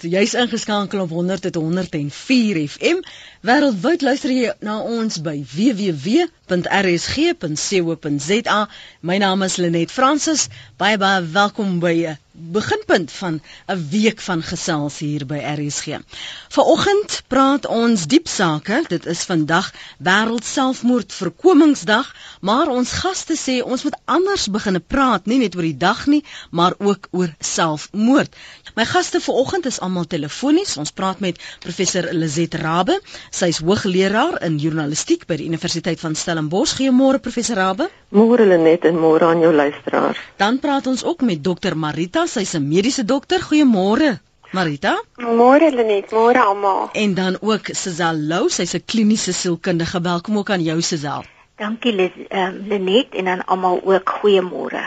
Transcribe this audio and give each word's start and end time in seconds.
Jy's 0.00 0.34
ingeskakel 0.34 1.00
op 1.00 1.10
100 1.10 1.42
tot 1.42 1.54
104 1.54 2.68
FM. 2.68 3.00
Wêreldwyd 3.42 4.02
luister 4.06 4.30
jy 4.30 4.52
na 4.62 4.78
ons 4.78 5.18
by 5.26 5.42
www.rsg.co.za. 5.42 6.28
My 9.00 9.16
naam 9.18 9.42
is 9.42 9.56
Lenet 9.58 9.90
Fransis. 9.90 10.46
Baie 10.78 10.98
baie 11.02 11.22
welkom 11.34 11.78
by 11.82 11.94
'n 12.06 12.18
beginpunt 12.38 13.12
van 13.12 13.40
'n 13.66 13.88
week 13.90 14.20
van 14.20 14.42
gesels 14.42 14.98
hier 14.98 15.26
by 15.26 15.38
RSG. 15.42 15.98
Vanoggend 16.48 17.22
praat 17.26 17.66
ons 17.66 18.06
diep 18.06 18.28
sake. 18.28 18.84
Dit 18.88 19.06
is 19.06 19.22
vandag 19.22 19.72
Wêreld 19.98 20.44
Selfmoord 20.44 21.12
Voorkomingsdag, 21.12 22.14
maar 22.40 22.68
ons 22.68 22.92
gaste 22.92 23.36
sê 23.36 23.62
ons 23.64 23.82
moet 23.82 23.96
anders 24.04 24.48
begine 24.50 24.78
praat, 24.78 25.26
nie 25.26 25.38
net 25.38 25.56
oor 25.56 25.62
die 25.62 25.76
dag 25.76 26.06
nie, 26.06 26.24
maar 26.50 26.74
ook 26.78 27.08
oor 27.10 27.34
selfmoord. 27.38 28.36
My 28.74 28.84
gaste 28.84 29.20
vanoggend 29.20 29.66
is 29.66 29.80
almal 29.88 30.06
telefonies. 30.06 30.76
Ons 30.80 30.92
praat 30.92 31.20
met 31.24 31.40
professor 31.64 32.10
Lizet 32.12 32.54
Rabbe. 32.60 32.98
Sy 33.32 33.50
is 33.54 33.62
hoogleraar 33.64 34.38
in 34.46 34.60
journalistiek 34.60 35.24
by 35.28 35.38
die 35.40 35.48
Universiteit 35.48 36.00
van 36.04 36.16
Stellenbosch. 36.18 36.76
Goeiemôre 36.78 37.22
professor 37.24 37.58
Rabbe. 37.58 37.88
Môre 38.14 38.46
Lenet 38.48 38.84
en 38.88 39.00
môre 39.00 39.28
aan 39.32 39.40
jou 39.44 39.52
luisteraars. 39.52 40.20
Dan 40.40 40.60
praat 40.62 40.86
ons 40.86 41.04
ook 41.04 41.24
met 41.24 41.42
dokter 41.44 41.76
Marita 41.76 42.26
sy's 42.26 42.54
'n 42.54 42.68
mediese 42.68 43.04
dokter. 43.04 43.40
Goeiemôre. 43.40 44.18
Marita? 44.52 44.94
Môre 45.20 45.70
Lenet, 45.70 46.10
môre 46.10 46.40
almal. 46.40 46.88
En 46.92 47.14
dan 47.14 47.36
ook 47.40 47.68
Suzal 47.72 48.16
Lou, 48.16 48.48
sy's 48.48 48.74
'n 48.74 48.84
kliniese 48.84 49.32
sielkundige. 49.32 50.00
Welkom 50.00 50.38
ook 50.38 50.50
aan 50.50 50.62
jou 50.62 50.80
Suzal. 50.80 51.24
Dankie 51.56 52.12
um, 52.30 52.64
Lenet 52.68 53.14
en 53.14 53.28
aan 53.28 53.44
almal 53.44 53.80
ook 53.84 54.18
goeiemôre. 54.20 54.82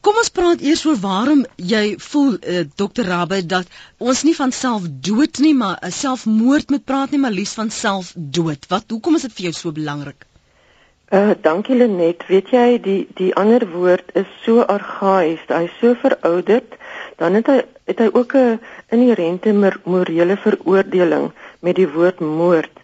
Kom 0.00 0.16
ons 0.16 0.32
praat 0.32 0.62
eers 0.64 0.82
oor 0.88 0.96
waarom 1.00 1.42
jy 1.70 1.82
voel 2.00 2.36
uh, 2.38 2.62
dokter 2.80 3.04
Rabbe 3.04 3.42
dat 3.44 3.68
ons 3.98 4.22
nie 4.24 4.32
van 4.38 4.52
self 4.56 4.86
dood 5.08 5.40
nie, 5.44 5.52
maar 5.52 5.76
uh, 5.84 5.90
selfmoord 5.92 6.72
moet 6.72 6.86
praat 6.88 7.12
nie, 7.12 7.20
maar 7.20 7.36
liefs 7.36 7.52
van 7.58 7.68
self 7.68 8.14
dood. 8.16 8.64
Wat 8.72 8.88
hoekom 8.88 9.18
is 9.18 9.26
dit 9.28 9.36
vir 9.36 9.48
jou 9.50 9.54
so 9.58 9.76
belangrik? 9.76 10.24
Uh 11.12 11.34
dankie 11.44 11.76
Lenet. 11.76 12.24
Weet 12.32 12.48
jy 12.54 12.66
die 12.80 13.00
die 13.18 13.30
ander 13.36 13.66
woord 13.74 14.14
is 14.16 14.28
so 14.46 14.64
argaïs, 14.64 15.44
hy's 15.52 15.76
so 15.82 15.92
verouderd, 16.00 16.80
dan 17.20 17.36
het 17.36 17.52
hy 17.52 17.60
het 17.90 18.00
hy 18.00 18.08
ook 18.14 18.36
'n 18.40 18.60
inherente 18.96 19.52
morele 19.84 20.36
veroordeling 20.46 21.32
met 21.60 21.76
die 21.76 21.88
woord 21.88 22.24
moord. 22.24 22.79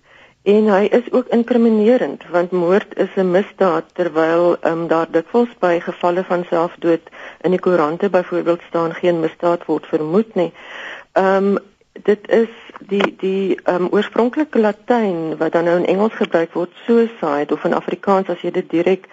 En 0.47 0.69
hy 0.71 0.85
is 0.95 1.07
ook 1.11 1.33
inkriminerend 1.35 2.23
want 2.31 2.51
moord 2.51 2.93
is 3.05 3.15
'n 3.17 3.31
misdaad 3.31 3.85
terwyl 3.93 4.57
ehm 4.61 4.73
um, 4.73 4.87
daar 4.89 5.11
dikwels 5.11 5.55
by 5.59 5.81
gevalle 5.81 6.25
van 6.25 6.45
selfdood 6.51 7.03
in 7.41 7.51
die 7.51 7.59
koerante 7.61 8.11
byvoorbeeld 8.11 8.63
staan 8.69 8.95
geen 8.95 9.21
misdaad 9.21 9.65
word 9.65 9.87
vermoed 9.87 10.35
nie. 10.35 10.53
Ehm 11.13 11.47
um, 11.47 11.59
dit 12.03 12.29
is 12.29 12.53
die 12.79 13.15
die 13.19 13.59
um, 13.65 13.89
oorspronklike 13.91 14.59
Latyn 14.59 15.37
wat 15.37 15.53
dan 15.53 15.65
nou 15.65 15.77
in 15.77 15.87
Engels 15.87 16.15
gebruik 16.15 16.53
word 16.53 16.73
suicide 16.85 17.53
of 17.53 17.65
in 17.65 17.75
Afrikaans 17.75 18.29
as 18.29 18.41
jy 18.41 18.51
dit 18.51 18.71
direk 18.71 19.09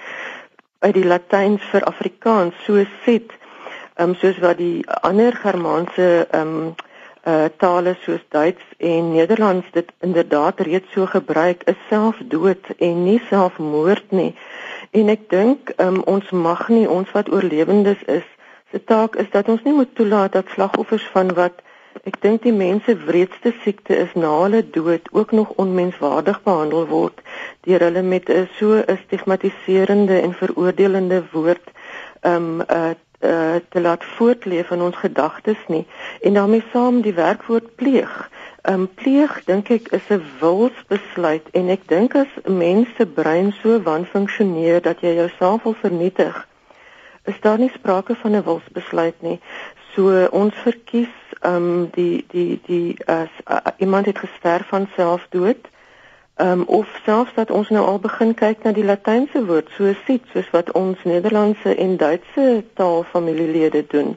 uit 0.79 0.93
die 0.93 1.07
Latyns 1.07 1.63
vir 1.71 1.83
Afrikaans 1.83 2.53
so 2.65 2.85
sit 3.05 3.31
um, 3.97 4.15
soos 4.15 4.39
wat 4.39 4.57
die 4.57 4.83
ander 5.01 5.33
Germaanse 5.33 6.27
um, 6.31 6.75
uh, 7.25 7.45
tale 7.57 7.95
soos 8.03 8.21
Duits 8.29 8.63
en 8.77 9.11
Nederlands 9.11 9.71
dit 9.71 9.91
inderdaad 9.99 10.59
reeds 10.59 10.91
so 10.91 11.05
gebruik 11.05 11.63
is 11.63 11.79
selfdood 11.89 12.71
en 12.77 13.03
nie 13.03 13.21
selfmoord 13.29 14.11
nie. 14.11 14.35
En 14.91 15.09
ek 15.09 15.29
dink 15.29 15.73
um, 15.77 16.01
ons 16.05 16.31
mag 16.31 16.67
nie 16.69 16.87
ons 16.89 17.11
wat 17.11 17.31
oorlewendes 17.31 18.03
is 18.05 18.25
se 18.71 18.83
taak 18.83 19.15
is 19.15 19.29
dat 19.31 19.47
ons 19.47 19.63
nie 19.63 19.73
moet 19.73 19.95
toelaat 19.95 20.33
dat 20.39 20.49
slagoffers 20.55 21.05
van 21.13 21.33
wat 21.37 21.61
Ek 22.09 22.15
dink 22.23 22.41
die 22.41 22.51
mense 22.51 22.93
wreedste 23.05 23.51
siekte 23.63 23.95
is 23.95 24.15
na 24.17 24.31
hulle 24.41 24.63
dood 24.75 25.05
ook 25.13 25.31
nog 25.31 25.51
onmenswaardig 25.61 26.39
behandel 26.47 26.87
word 26.89 27.21
deur 27.67 27.85
hulle 27.85 28.01
met 28.13 28.31
'n 28.33 28.49
so 28.57 28.79
'n 28.81 28.97
stigmatiserende 29.03 30.17
en 30.21 30.33
veroordelende 30.41 31.19
woord 31.35 31.69
um 32.31 32.47
uh, 32.61 32.95
uh 33.23 33.55
te 33.69 33.81
laat 33.81 34.03
voortleef 34.03 34.71
in 34.71 34.81
ons 34.81 34.95
gedagtes 34.95 35.61
nie 35.67 35.85
en 36.21 36.33
daarmee 36.33 36.63
saam 36.71 37.01
die 37.01 37.13
werkwoord 37.13 37.75
pleeg. 37.75 38.29
Um 38.69 38.87
pleeg 38.93 39.43
dink 39.45 39.69
ek 39.69 39.87
is 39.97 40.07
'n 40.09 40.23
wilsbesluit 40.39 41.47
en 41.51 41.69
ek 41.69 41.87
dink 41.87 42.15
as 42.15 42.31
'n 42.43 42.57
mens 42.57 42.87
se 42.97 43.05
brein 43.05 43.51
so 43.61 43.81
wanfunksioneer 43.81 44.81
dat 44.81 45.01
jy 45.01 45.15
jouself 45.15 45.63
wil 45.63 45.73
vernietig, 45.73 46.47
is 47.23 47.39
daar 47.41 47.59
nie 47.59 47.71
sprake 47.73 48.15
van 48.15 48.35
'n 48.35 48.43
wilsbesluit 48.43 49.21
nie. 49.21 49.39
So 49.95 50.27
ons 50.31 50.53
verkies 50.55 51.15
um, 51.45 51.89
die 51.91 52.25
die 52.27 52.59
die 52.65 52.95
as 53.05 53.29
uh, 53.45 53.57
iemand 53.77 54.05
het 54.05 54.19
gesterf 54.19 54.67
van 54.67 54.87
selfdood. 54.95 55.67
Ehm 56.43 56.59
um, 56.59 56.63
of 56.67 56.87
selfs 57.05 57.33
dat 57.33 57.51
ons 57.51 57.69
nou 57.69 57.81
al 57.87 57.99
begin 58.03 58.33
kyk 58.35 58.63
na 58.67 58.71
die 58.75 58.83
latynse 58.83 59.41
woord 59.47 59.69
so 59.75 59.91
sit 60.07 60.23
soos 60.33 60.49
wat 60.51 60.71
ons 60.79 61.03
Nederlandse 61.07 61.75
en 61.83 61.93
Duitse 62.01 62.47
taalfamilielede 62.79 63.83
doen. 63.93 64.09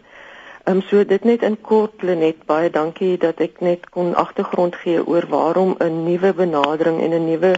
Ehm 0.64 0.80
um, 0.80 0.82
so 0.88 1.04
dit 1.12 1.28
net 1.30 1.44
in 1.46 1.58
kort 1.68 2.02
net 2.02 2.40
baie 2.48 2.70
dankie 2.78 3.12
dat 3.26 3.44
ek 3.46 3.62
net 3.68 3.86
kon 3.94 4.10
agtergrond 4.24 4.80
gee 4.82 5.04
oor 5.06 5.28
waarom 5.36 5.76
'n 5.78 6.02
nuwe 6.08 6.34
benadering 6.40 6.98
en 7.04 7.14
'n 7.14 7.28
nuwe 7.30 7.52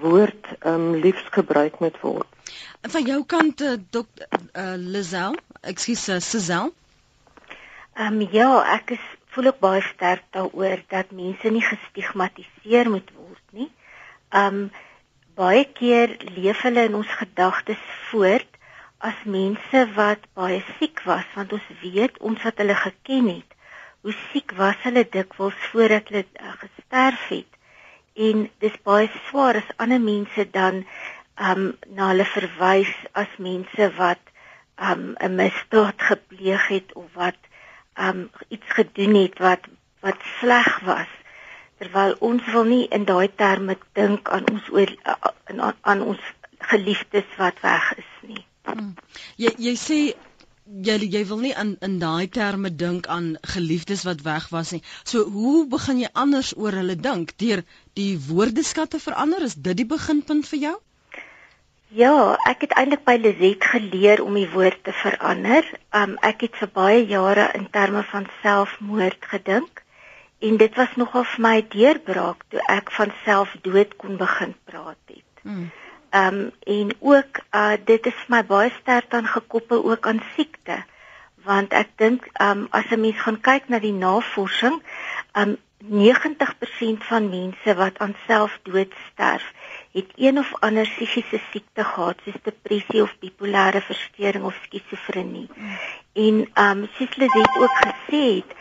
woord 0.00 0.50
ehm 0.58 0.74
um, 0.74 1.00
liefs 1.06 1.30
gebruik 1.38 1.78
moet 1.78 2.00
word. 2.00 2.26
Van 2.96 3.06
jou 3.06 3.22
kant 3.36 3.60
uh, 3.60 3.78
dokter 3.90 4.26
uh, 4.56 4.74
Lizel, 4.76 5.38
ekskuus 5.60 6.08
uh, 6.08 6.18
Sizel. 6.18 6.74
Ehm 7.94 8.20
um, 8.20 8.28
ja, 8.32 8.50
ek 8.80 8.98
is 8.98 9.06
voel 9.32 9.46
ook 9.46 9.58
baie 9.58 9.82
sterk 9.94 10.26
daaroor 10.30 10.82
dat 10.88 11.10
mense 11.10 11.48
nie 11.48 11.66
gestigmatiseer 11.70 12.90
moet 12.90 13.10
word 13.14 13.21
um, 14.32 14.70
baie 15.38 15.64
keer 15.78 16.16
leef 16.36 16.62
hulle 16.66 16.86
in 16.88 16.98
ons 16.98 17.12
gedagtes 17.20 17.82
voort 18.10 18.48
as 19.08 19.24
mense 19.26 19.84
wat 19.96 20.26
baie 20.38 20.60
siek 20.78 21.02
was, 21.08 21.26
want 21.34 21.52
ons 21.56 21.68
weet 21.82 22.18
ons 22.20 22.42
wat 22.46 22.60
hulle 22.62 22.76
geken 22.78 23.30
het, 23.32 23.56
hoe 24.02 24.14
siek 24.30 24.54
was 24.58 24.78
hulle 24.86 25.04
dikwels 25.16 25.58
voordat 25.70 26.10
hulle 26.10 26.24
uh, 26.40 26.52
gesterf 26.60 27.24
het. 27.32 27.48
En 28.14 28.46
dis 28.62 28.76
baie 28.86 29.08
swaar 29.28 29.58
as 29.62 29.72
ander 29.82 30.02
mense 30.02 30.46
dan 30.54 30.84
um, 31.40 31.72
na 31.96 32.12
hulle 32.12 32.28
verwys 32.28 32.92
as 33.18 33.32
mense 33.38 33.88
wat 33.98 34.20
um, 34.76 35.14
'n 35.18 35.34
misdaad 35.40 35.98
gepleeg 36.10 36.68
het 36.68 36.94
of 36.94 37.08
wat 37.14 37.40
um 37.94 38.30
iets 38.48 38.68
gedoen 38.68 39.14
het 39.14 39.38
wat 39.38 39.60
wat 40.00 40.20
sleg 40.38 40.80
was 40.80 41.10
terwyl 41.82 42.14
ons 42.30 42.50
wil 42.54 42.68
nie 42.70 42.84
in 42.96 43.06
daai 43.08 43.28
terme 43.42 43.76
dink 43.98 44.30
aan 44.30 44.46
ons 44.52 44.68
oor 44.70 44.90
aan, 45.02 45.62
aan 45.80 46.02
ons 46.12 46.28
geliefdes 46.72 47.32
wat 47.38 47.58
weg 47.64 47.88
is 47.98 48.12
nie. 48.28 48.44
Hmm. 48.68 48.92
Jy 49.42 49.50
jy 49.66 49.72
sê 49.84 49.98
jy 50.88 50.96
jy 51.16 51.24
wil 51.30 51.42
nie 51.42 51.54
in 51.64 51.74
in 51.88 51.98
daai 52.02 52.28
terme 52.36 52.70
dink 52.84 53.08
aan 53.16 53.32
geliefdes 53.54 54.06
wat 54.08 54.22
weg 54.28 54.46
was 54.54 54.70
nie. 54.76 54.82
So 55.02 55.26
hoe 55.38 55.66
begin 55.74 56.04
jy 56.04 56.12
anders 56.24 56.54
oor 56.56 56.78
hulle 56.78 56.96
dink 57.08 57.34
deur 57.42 57.64
die 57.98 58.14
woordeskatte 58.28 59.02
verander? 59.02 59.42
Is 59.50 59.58
dit 59.58 59.82
die 59.82 59.90
beginpunt 59.96 60.48
vir 60.54 60.66
jou? 60.68 60.76
Ja, 61.92 62.38
ek 62.48 62.62
het 62.64 62.78
eintlik 62.80 63.02
by 63.04 63.18
Lizet 63.20 63.66
geleer 63.74 64.22
om 64.24 64.38
die 64.38 64.48
woord 64.54 64.78
te 64.86 64.94
verander. 65.02 65.66
Um 65.90 66.14
ek 66.30 66.46
het 66.46 66.62
vir 66.62 66.70
baie 66.78 67.02
jare 67.10 67.50
in 67.58 67.66
terme 67.74 68.06
van 68.14 68.30
selfmoord 68.40 69.32
gedink 69.34 69.81
en 70.48 70.56
dit 70.56 70.74
was 70.80 70.96
nogal 71.00 71.24
vir 71.34 71.44
my 71.46 71.56
deurbraak 71.74 72.44
toe 72.50 72.62
ek 72.74 72.90
van 72.98 73.14
selfdood 73.24 73.96
kon 74.02 74.16
begin 74.20 74.54
praat 74.70 75.14
het. 75.14 75.42
Hmm. 75.42 75.70
Um 76.22 76.40
en 76.76 76.94
ook 77.00 77.42
uh 77.56 77.76
dit 77.84 78.06
is 78.06 78.18
vir 78.24 78.34
my 78.36 78.42
baie 78.54 78.72
sterk 78.80 79.14
aan 79.14 79.28
gekoppel 79.34 79.84
ook 79.90 80.06
aan 80.06 80.22
siekte 80.36 80.82
want 81.46 81.74
ek 81.74 81.94
dink 81.96 82.26
um 82.46 82.66
as 82.70 82.90
'n 82.90 83.00
mens 83.00 83.20
gaan 83.20 83.40
kyk 83.40 83.68
na 83.68 83.78
die 83.78 83.96
navorsing 83.96 84.82
um 85.34 85.56
90% 85.82 87.04
van 87.10 87.28
mense 87.28 87.74
wat 87.74 87.98
aan 87.98 88.14
selfdood 88.26 88.92
sterf 89.12 89.52
het 89.92 90.10
een 90.16 90.38
of 90.38 90.52
ander 90.60 90.86
psigiese 90.86 91.40
siekte 91.50 91.84
gehad 91.84 92.20
soos 92.24 92.42
depressie 92.42 93.02
of 93.02 93.14
bipolêre 93.18 93.82
verstoring 93.82 94.44
of 94.44 94.60
skizofrenie. 94.64 95.48
En 96.12 96.48
ehm 96.54 96.78
um, 96.78 96.88
soos 96.94 97.14
dit 97.16 97.56
ook 97.58 97.76
gesê 97.86 98.22
het, 98.36 98.54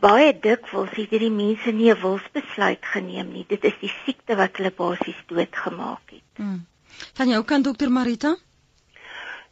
baie 0.00 0.32
dikwels 0.40 0.90
het 0.96 1.10
hierdie 1.10 1.30
mense 1.30 1.70
nie 1.70 1.90
'n 1.90 2.00
wilsbesluit 2.00 2.84
geneem 2.94 3.32
nie. 3.32 3.44
Dit 3.48 3.64
is 3.64 3.76
die 3.80 3.92
siekte 4.04 4.36
wat 4.36 4.56
hulle 4.56 4.70
basies 4.70 5.20
doodgemaak 5.26 6.10
het. 6.10 6.28
Hmm. 6.36 6.66
Van 7.14 7.28
jou 7.28 7.44
kant 7.44 7.64
dokter 7.64 7.90
Marita? 7.90 8.36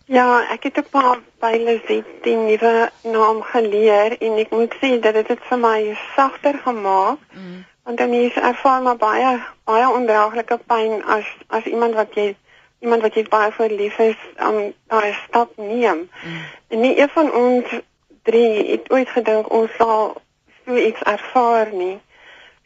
Ja, 0.07 0.47
ek 0.51 0.63
het 0.63 0.79
'n 0.79 0.91
paar 0.91 1.19
pile 1.39 1.81
sit 1.87 2.07
die 2.23 2.37
nuwe 2.37 2.91
naam 3.03 3.43
geleer 3.43 4.21
en 4.21 4.39
ek 4.39 4.51
moet 4.51 4.75
sê 4.81 5.01
dat 5.01 5.15
dit 5.15 5.29
dit 5.29 5.41
vir 5.49 5.59
my 5.59 5.99
sagter 6.17 6.59
gemaak. 6.59 7.19
Mm 7.33 7.65
want 7.83 7.99
dan 7.99 8.13
is 8.13 8.35
ervaar 8.35 8.83
maar 8.83 8.97
baie 8.97 9.41
baie 9.65 9.89
ondraaglike 9.91 10.59
pyn 10.67 11.05
as 11.05 11.27
as 11.47 11.65
iemand 11.65 11.95
wat 11.95 12.15
jy 12.15 12.35
iemand 12.79 13.03
wat 13.03 13.15
jy 13.15 13.25
baie 13.29 13.51
vir 13.53 13.71
lief 13.71 13.99
is 13.99 14.19
om 14.39 14.57
um, 14.57 14.75
daai 14.87 15.15
stap 15.27 15.57
neem. 15.57 16.09
Mm. 16.25 16.43
En 16.69 16.81
nie 16.81 16.99
een 16.99 17.09
van 17.09 17.33
ons 17.33 17.75
drie 18.23 18.71
het 18.71 18.91
ooit 18.91 19.09
gedink 19.09 19.51
ons 19.53 19.71
sal 19.79 20.15
so 20.65 20.77
iets 20.77 21.03
ervaar 21.03 21.73
nie. 21.73 22.01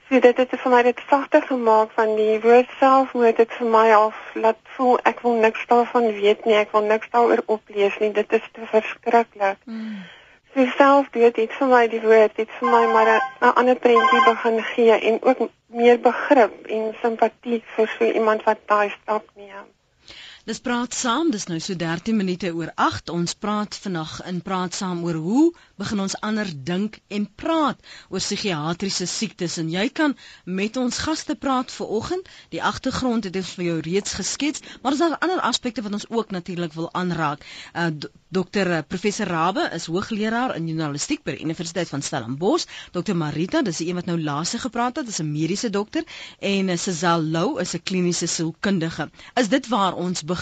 So 0.09 0.21
dit 0.23 0.37
het 0.39 0.53
vir 0.63 0.71
my 0.71 0.83
dit 0.87 1.01
sagter 1.11 1.43
gemaak 1.43 1.91
van 1.99 2.13
die 2.15 2.37
woord 2.41 2.71
selfmoord 2.79 3.41
het 3.43 3.55
vir 3.59 3.71
my 3.73 3.87
al 3.95 4.13
laat 4.35 4.61
voel 4.77 5.01
ek 5.11 5.25
wil 5.25 5.41
niks 5.43 5.65
daarvan 5.67 6.07
weet 6.21 6.45
nie, 6.47 6.55
ek 6.55 6.71
wil 6.77 6.87
niks 6.87 7.11
daaroor 7.11 7.43
oplees 7.47 7.99
nie. 7.99 8.13
Dit 8.15 8.33
is 8.39 8.47
te 8.53 8.69
verskriklik. 8.71 9.59
Mm. 9.65 10.05
So 10.55 10.65
selfdood 10.77 11.37
het 11.43 11.57
vir 11.59 11.73
my 11.75 11.83
die 11.91 12.03
woord 12.05 12.39
het 12.41 12.53
vir 12.59 12.71
my 12.71 12.85
maar 12.95 13.11
'n 13.17 13.53
ander 13.63 13.77
prentjie 13.87 14.23
begin 14.29 14.63
gee 14.73 14.99
en 15.11 15.19
ook 15.23 15.49
meer 15.67 15.99
begrip 16.01 16.67
en 16.67 16.95
simpatie 17.03 17.63
vir 17.75 17.89
so 17.99 18.05
iemand 18.05 18.45
wat 18.45 18.63
daai 18.67 18.91
stap 18.91 19.27
neem. 19.35 19.67
Dis 20.47 20.61
praat 20.63 20.95
saam, 20.95 21.33
dis 21.35 21.49
nou 21.51 21.57
so 21.59 21.75
13 21.75 22.15
minute 22.15 22.53
oor 22.55 22.69
8. 22.83 23.11
Ons 23.11 23.33
praat 23.45 23.75
vandag 23.83 24.13
in 24.31 24.37
praat 24.47 24.77
saam 24.79 25.01
oor 25.03 25.17
hoe 25.25 25.47
begin 25.83 26.05
ons 26.05 26.15
ander 26.29 26.53
dink 26.69 27.01
en 27.17 27.25
praat 27.43 27.81
oor 28.15 28.23
psigiatriese 28.23 29.09
siektes 29.11 29.57
en 29.59 29.73
jy 29.75 29.89
kan 29.91 30.15
met 30.61 30.79
ons 30.79 31.01
gaste 31.03 31.35
praat 31.35 31.75
vir 31.75 31.91
oggend. 31.99 32.31
Die 32.55 32.63
agtergrond 32.63 33.27
het 33.27 33.41
ons 33.43 33.51
vir 33.59 33.67
jou 33.67 33.81
reeds 33.89 34.15
geskets, 34.21 34.63
maar 34.85 34.95
daar's 34.95 35.17
nog 35.17 35.27
ander 35.27 35.43
aspekte 35.51 35.83
wat 35.83 35.99
ons 35.99 36.07
ook 36.15 36.31
natuurlik 36.31 36.79
wil 36.79 36.93
aanraak. 36.95 37.43
Uh 37.75 37.91
Dr 38.37 38.67
uh, 38.69 38.79
Professor 38.83 39.27
Rabbe 39.31 39.69
is 39.73 39.87
hoogleraar 39.87 40.57
in 40.59 40.67
journalistiek 40.67 41.23
by 41.25 41.37
die 41.37 41.45
Universiteit 41.47 41.89
van 41.89 42.03
Stellenbosch. 42.03 42.67
Dr 42.93 43.15
Marita, 43.15 43.63
dis 43.65 43.79
die 43.79 43.87
een 43.89 43.97
wat 43.97 44.11
nou 44.11 44.17
laaste 44.21 44.59
gepraat 44.59 44.99
het, 44.99 45.09
is 45.09 45.21
'n 45.23 45.31
mediese 45.31 45.71
dokter 45.71 46.03
en 46.41 46.69
uh, 46.69 46.77
Sazal 46.77 47.23
Lou 47.23 47.61
is 47.63 47.75
'n 47.75 47.83
kliniese 47.83 48.27
sielkundige. 48.27 49.11
Is 49.35 49.49
dit 49.49 49.69
waar 49.69 49.95
ons 49.95 50.23
begin, 50.23 50.36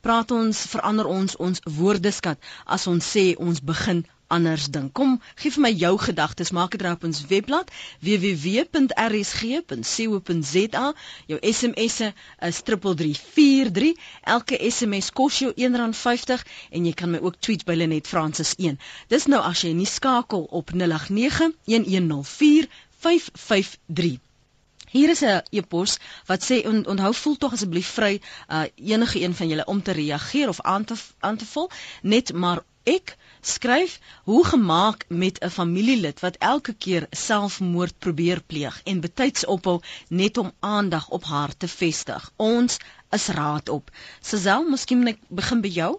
praat 0.00 0.30
ons 0.30 0.64
verander 0.72 1.06
ons 1.06 1.36
ons 1.36 1.62
woordeskat 1.78 2.38
as 2.76 2.86
ons 2.90 3.12
sê 3.16 3.26
ons 3.38 3.60
begin 3.60 4.04
anders 4.34 4.66
dink. 4.74 4.92
Kom, 4.98 5.20
gee 5.40 5.50
vir 5.54 5.62
my 5.66 5.70
jou 5.72 5.92
gedagtes, 6.00 6.50
maak 6.56 6.70
dit 6.74 6.82
op 6.88 7.04
ons 7.08 7.20
webblad 7.30 7.68
www.rsg.co.za. 8.06 8.86
Jou 11.30 11.38
SMS'e 11.52 12.08
is 12.48 12.58
3343. 12.70 13.92
Elke 14.36 14.54
SMS 14.70 15.06
kos 15.20 15.34
jou 15.44 15.52
R1.50 15.52 16.44
en 16.70 16.82
jy 16.88 16.94
kan 16.98 17.10
my 17.14 17.20
ook 17.22 17.36
tweet 17.40 17.62
by 17.68 17.74
Lenet 17.78 18.06
Francis 18.10 18.52
1. 18.58 18.78
Dis 19.12 19.26
nou 19.30 19.42
as 19.44 19.58
jy 19.66 19.72
nie 19.76 19.90
skakel 19.90 20.42
op 20.50 20.66
089 20.74 21.54
1104 21.70 22.68
553. 23.04 24.18
Hier 24.94 25.10
is 25.10 25.22
'n 25.26 25.42
e-pos 25.50 25.92
wat 26.26 26.44
sê 26.48 26.56
on, 26.70 26.76
onthou 26.86 27.14
voel 27.20 27.36
tog 27.36 27.52
asseblief 27.52 27.88
vry 27.96 28.12
uh, 28.48 28.62
enige 28.90 29.20
een 29.20 29.34
van 29.34 29.48
julle 29.48 29.64
om 29.72 29.80
te 29.82 29.92
reageer 29.92 30.48
of 30.48 30.60
aan 30.60 30.84
te 30.84 30.94
aan 31.18 31.36
te 31.36 31.46
vul. 31.52 31.70
Net 32.02 32.32
maar 32.32 32.60
ek 32.84 33.16
skryf 33.40 33.98
hoe 34.24 34.44
gemaak 34.46 35.04
met 35.08 35.40
'n 35.40 35.50
familielid 35.50 36.20
wat 36.20 36.36
elke 36.38 36.74
keer 36.74 37.06
selfmoord 37.10 37.98
probeer 37.98 38.42
pleeg 38.46 38.80
en 38.84 39.00
betyds 39.00 39.46
ophou 39.46 39.80
net 40.08 40.38
om 40.38 40.52
aandag 40.60 41.08
op 41.08 41.24
haar 41.24 41.56
te 41.56 41.68
vestig. 41.68 42.30
Ons 42.36 42.78
is 43.10 43.28
raad 43.28 43.68
op. 43.68 43.90
Sesel 44.20 44.62
miskien 44.70 45.06
ek 45.06 45.18
begin 45.28 45.60
by 45.60 45.68
jou. 45.82 45.92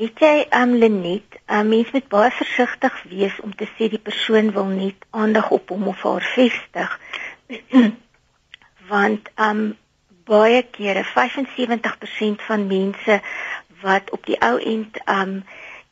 Weet 0.00 0.18
jy, 0.24 0.36
um 0.56 0.70
Lenet, 0.74 1.36
um, 1.52 1.68
mens 1.68 1.90
moet 1.92 2.08
baie 2.08 2.30
versigtig 2.30 2.94
wees 3.10 3.34
om 3.44 3.52
te 3.54 3.68
sê 3.76 3.90
die 3.92 4.00
persoon 4.00 4.48
wil 4.56 4.70
net 4.72 5.04
aandag 5.10 5.50
op 5.50 5.68
hom 5.68 5.90
of 5.92 6.00
haar 6.02 6.24
vestig. 6.34 6.94
want 8.92 9.28
um 9.36 9.62
baie 10.28 10.62
kere 10.70 11.04
75% 11.04 12.46
van 12.46 12.66
mense 12.66 13.20
wat 13.82 14.10
op 14.10 14.26
die 14.26 14.38
ou 14.40 14.58
end 14.60 15.00
um 15.10 15.42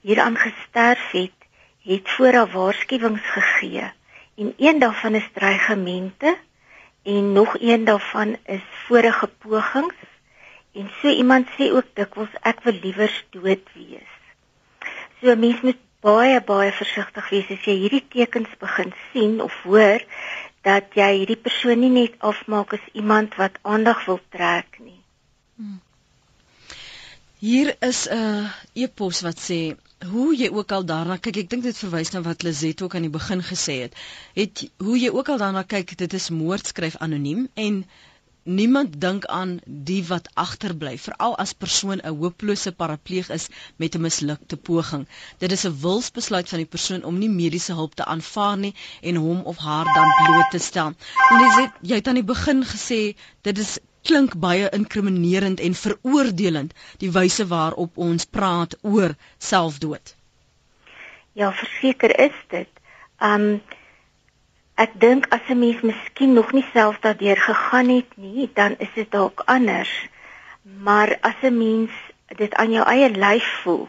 hieraan 0.00 0.36
gesterf 0.36 1.10
het, 1.10 1.36
het 1.84 2.10
vooraf 2.16 2.52
waarskuwings 2.52 3.26
gegee. 3.34 3.90
En 4.36 4.54
een 4.56 4.78
daarvan 4.78 5.14
is 5.14 5.28
dreigemente 5.32 6.36
en 7.02 7.32
nog 7.32 7.56
een 7.60 7.84
daarvan 7.84 8.36
is 8.44 8.64
vorige 8.86 9.26
pogings. 9.26 9.94
En 10.72 10.90
so 11.00 11.08
iemand 11.08 11.48
sê 11.58 11.72
ook 11.72 11.86
dikwels 11.94 12.34
ek 12.40 12.62
wil 12.62 12.78
liewer 12.82 13.24
dood 13.30 13.72
wees. 13.74 14.12
So 15.20 15.36
mense 15.36 15.64
moet 15.66 15.80
baie 16.00 16.40
baie 16.40 16.72
versigtig 16.72 17.28
wees 17.28 17.50
as 17.52 17.64
jy 17.68 17.74
hierdie 17.82 18.04
tekens 18.08 18.52
begin 18.60 18.92
sien 19.10 19.40
of 19.44 19.56
hoor 19.66 20.00
dat 20.66 20.96
jy 20.96 21.10
hierdie 21.18 21.40
persoon 21.40 21.80
nie 21.80 21.92
net 21.92 22.16
afmaak 22.32 22.74
as 22.76 22.90
iemand 22.92 23.36
wat 23.40 23.56
aandag 23.62 24.04
wil 24.06 24.20
trek 24.34 24.80
nie. 24.80 25.00
Hmm. 25.56 25.80
Hier 27.40 27.76
is 27.80 28.06
'n 28.08 28.50
e-pos 28.74 29.20
wat 29.24 29.38
sê 29.40 29.76
hoe 30.12 30.36
jy 30.36 30.48
ook 30.52 30.72
al 30.72 30.84
daarna 30.84 31.16
kyk 31.16 31.36
ek 31.36 31.50
dink 31.50 31.62
dit 31.62 31.76
verwys 31.76 32.12
na 32.12 32.20
wat 32.24 32.42
Lizet 32.42 32.82
ook 32.82 32.94
aan 32.94 33.06
die 33.08 33.16
begin 33.16 33.42
gesê 33.42 33.74
het 33.84 33.96
het 34.34 34.70
hoe 34.78 34.98
jy 34.98 35.10
ook 35.12 35.28
al 35.28 35.38
daarna 35.38 35.62
kyk 35.62 35.96
dit 35.96 36.12
is 36.12 36.30
moord 36.30 36.66
skryf 36.66 36.96
anoniem 36.96 37.48
en 37.54 37.84
niemand 38.42 39.00
dink 39.00 39.26
aan 39.26 39.58
die 39.64 40.00
wat 40.06 40.28
agterbly 40.34 40.98
veral 40.98 41.36
as 41.36 41.52
persoon 41.52 42.00
'n 42.02 42.16
hopelose 42.22 42.72
parapleeg 42.72 43.28
is 43.30 43.48
met 43.76 43.94
'n 43.94 44.00
mislukte 44.00 44.56
poging. 44.56 45.06
Dit 45.38 45.52
is 45.52 45.64
'n 45.66 45.80
wilsbesluit 45.80 46.48
van 46.48 46.58
die 46.58 46.72
persoon 46.76 47.04
om 47.04 47.18
nie 47.18 47.28
mediese 47.28 47.72
hulp 47.72 47.94
te 47.94 48.04
aanvaar 48.04 48.56
nie 48.58 48.74
en 49.02 49.16
hom 49.16 49.40
of 49.40 49.56
haar 49.56 49.84
dan 49.84 50.14
bloot 50.24 50.50
te 50.50 50.58
stel. 50.58 50.92
En 51.30 51.38
dis 51.38 51.56
dit 51.56 51.70
jy 51.80 51.94
het 51.94 52.08
aan 52.08 52.20
die 52.20 52.32
begin 52.34 52.64
gesê 52.64 53.16
dit 53.42 53.58
is 53.58 53.78
klink 54.02 54.36
baie 54.36 54.70
inkriminerend 54.70 55.60
en 55.60 55.74
veroordelend 55.74 56.72
die 56.98 57.10
wyse 57.10 57.46
waarop 57.46 57.98
ons 57.98 58.24
praat 58.24 58.76
oor 58.82 59.14
selfdood. 59.38 60.16
Ja 61.32 61.52
verseker 61.52 62.18
is 62.18 62.38
dit. 62.48 62.68
Um 63.18 63.62
ek 64.84 64.92
dink 65.04 65.26
as 65.36 65.44
'n 65.48 65.58
mens 65.58 65.80
miskien 65.90 66.32
nog 66.32 66.52
nie 66.52 66.66
self 66.72 66.98
daardeur 67.04 67.36
gegaan 67.36 67.88
het 67.88 68.10
nie, 68.16 68.50
dan 68.54 68.74
is 68.78 68.92
dit 68.94 69.10
dalk 69.10 69.42
anders. 69.46 69.92
Maar 70.62 71.18
as 71.20 71.38
'n 71.42 71.58
mens 71.58 71.90
dit 72.26 72.54
aan 72.54 72.72
jou 72.72 72.84
eie 72.86 73.10
lyf 73.10 73.48
voel 73.62 73.88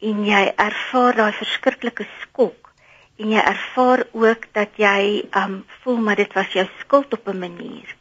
en 0.00 0.24
jy 0.24 0.52
ervaar 0.56 1.14
daai 1.14 1.32
verskriklike 1.32 2.06
skok 2.20 2.72
en 3.18 3.30
jy 3.30 3.42
ervaar 3.54 4.06
ook 4.12 4.42
dat 4.52 4.70
jy 4.76 5.24
um 5.34 5.64
voel 5.82 5.96
maar 5.96 6.16
dit 6.16 6.32
was 6.32 6.52
jou 6.52 6.66
skuld 6.80 7.12
op 7.12 7.28
'n 7.28 7.38
manier 7.38 7.96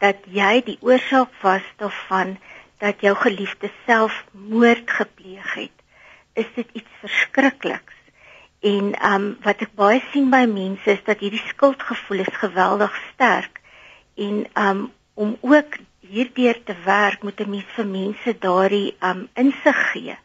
dat 0.00 0.24
jy 0.32 0.62
die 0.64 0.78
oorsaak 0.80 1.32
was 1.44 1.64
daarvan 1.76 2.38
dat 2.80 3.02
jou 3.04 3.12
geliefde 3.16 3.68
self 3.84 4.24
moord 4.32 4.90
gepleeg 4.90 5.54
het, 5.54 5.76
is 6.32 6.48
dit 6.56 6.68
iets 6.72 6.92
verskrikliks. 7.02 7.99
En 8.60 8.92
um 9.12 9.26
wat 9.40 9.62
ek 9.64 9.70
baie 9.72 10.02
sien 10.12 10.26
by 10.28 10.42
mense 10.44 10.84
is 10.92 11.04
dat 11.06 11.22
hierdie 11.24 11.40
skuldgevoel 11.48 12.26
is 12.26 12.40
geweldig 12.42 12.96
sterk. 13.12 13.60
En 14.20 14.44
um 14.52 14.90
om 15.14 15.36
ook 15.40 15.78
hierdeur 16.04 16.58
te 16.64 16.76
werk 16.84 17.22
moet 17.22 17.40
'n 17.40 17.50
mens 17.50 17.70
vir 17.76 17.86
mense 17.86 18.34
daardie 18.38 18.96
um 19.00 19.28
insig 19.34 19.80
gee 19.92 20.16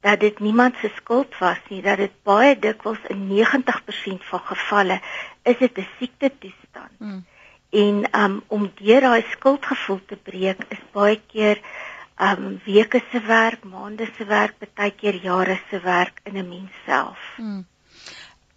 dat 0.00 0.20
dit 0.20 0.38
niemand 0.38 0.76
se 0.76 0.90
skuld 0.94 1.38
was 1.38 1.58
nie, 1.68 1.82
dat 1.82 1.98
dit 1.98 2.14
baie 2.22 2.58
dikwels 2.58 3.02
in 3.08 3.26
90% 3.28 4.24
van 4.30 4.40
gevalle 4.40 5.00
is 5.42 5.58
dit 5.58 5.78
'n 5.78 5.88
siekte 5.98 6.30
toestand. 6.38 6.96
Hmm. 6.98 7.24
En 7.70 8.22
um 8.22 8.42
om 8.46 8.70
deur 8.74 9.00
daai 9.00 9.24
skuldgevoel 9.30 10.00
te 10.06 10.16
breek 10.16 10.64
is 10.68 10.84
baie 10.92 11.20
keer 11.26 11.58
um 12.18 12.60
weke 12.64 13.02
se 13.10 13.20
werk, 13.20 13.64
maande 13.64 14.06
se 14.16 14.24
werk, 14.24 14.54
baie 14.74 14.90
keer 14.90 15.14
jare 15.14 15.60
se 15.70 15.80
werk 15.80 16.20
in 16.22 16.36
'n 16.36 16.48
mens 16.48 16.72
self. 16.86 17.18
Hmm 17.36 17.66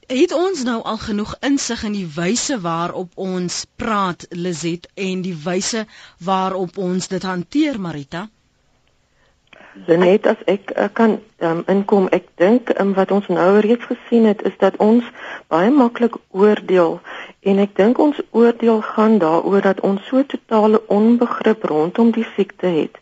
het 0.07 0.31
ons 0.33 0.63
nou 0.63 0.81
al 0.83 0.97
genoeg 0.97 1.35
insig 1.39 1.83
in 1.83 1.91
die 1.97 2.07
wyse 2.15 2.59
waarop 2.61 3.11
ons 3.15 3.65
praat 3.75 4.25
Lizet 4.29 4.89
en 4.93 5.21
die 5.21 5.35
wyse 5.43 5.85
waarop 6.19 6.77
ons 6.77 7.07
dit 7.07 7.23
hanteer 7.23 7.79
Marita? 7.81 8.27
Net 9.87 10.27
as 10.27 10.39
ek 10.47 10.71
uh, 10.71 10.87
kan 10.93 11.17
um, 11.43 11.63
inkom 11.67 12.05
ek 12.15 12.29
dink 12.39 12.69
um, 12.79 12.93
wat 12.95 13.11
ons 13.11 13.25
nou 13.27 13.59
reeds 13.59 13.83
gesien 13.89 14.23
het 14.29 14.43
is 14.47 14.55
dat 14.61 14.77
ons 14.79 15.03
baie 15.51 15.71
maklik 15.71 16.15
oordeel. 16.31 16.99
En 17.43 17.59
ek 17.59 17.75
dink 17.75 17.99
ons 17.99 18.21
oordeel 18.31 18.79
gaan 18.95 19.17
daaroor 19.19 19.61
dat 19.61 19.81
ons 19.83 20.05
so 20.07 20.23
totale 20.23 20.79
onbegrip 20.87 21.67
rondom 21.67 22.13
die 22.15 22.27
siekte 22.35 22.71
het. 22.71 22.95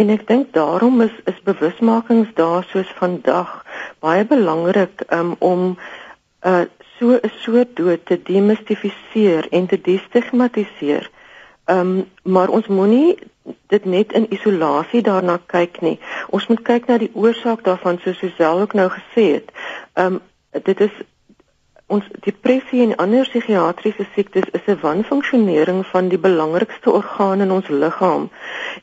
En 0.00 0.08
ek 0.10 0.24
dink 0.26 0.54
daarom 0.56 1.04
is 1.04 1.12
is 1.30 1.44
bewusmakings 1.44 2.32
daar 2.40 2.64
soos 2.72 2.88
vandag 2.96 3.52
baie 4.00 4.24
belangrik 4.24 5.04
um, 5.12 5.36
om 5.38 5.76
uh 6.44 6.64
so 6.98 7.10
'n 7.10 7.30
soort 7.44 7.76
dood 7.76 8.06
te 8.06 8.22
demistifiseer 8.22 9.46
en 9.50 9.66
te 9.66 9.80
destigmatiseer. 9.80 11.10
Um 11.64 12.10
maar 12.22 12.48
ons 12.48 12.66
moenie 12.66 13.18
dit 13.66 13.84
net 13.84 14.12
in 14.12 14.32
isolasie 14.32 15.02
daarna 15.02 15.40
kyk 15.46 15.80
nie. 15.80 15.98
Ons 16.28 16.46
moet 16.46 16.62
kyk 16.62 16.86
na 16.86 16.98
die 16.98 17.10
oorsaak 17.14 17.64
daarvan 17.64 17.98
soos 17.98 18.18
Suzelle 18.18 18.60
ook 18.60 18.72
nou 18.72 18.90
gesê 18.90 19.24
het. 19.32 19.50
Um 19.94 20.20
dit 20.62 20.80
is 20.80 20.92
ons 21.86 22.04
depressie 22.20 22.82
en 22.82 22.96
ander 22.96 23.28
psigiatriese 23.28 24.06
siektes 24.14 24.48
is 24.52 24.66
'n 24.66 24.80
wanfunksionering 24.80 25.86
van 25.86 26.08
die 26.08 26.18
belangrikste 26.18 26.90
orgaan 26.90 27.40
in 27.40 27.50
ons 27.50 27.68
liggaam 27.68 28.30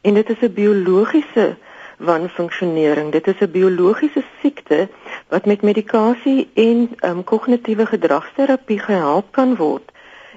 en 0.01 0.13
dit 0.13 0.29
is 0.29 0.41
'n 0.41 0.53
biologiese 0.53 1.57
wanfunksionering. 2.03 3.12
Dit 3.12 3.27
is 3.27 3.39
'n 3.39 3.51
biologiese 3.51 4.24
siekte 4.41 4.89
wat 5.29 5.46
met 5.46 5.62
medikasie 5.62 6.50
en 6.53 6.89
um, 7.05 7.24
kognitiewe 7.24 7.86
gedragsterapie 7.86 8.79
gehelp 8.79 9.31
kan 9.31 9.55
word. 9.55 9.91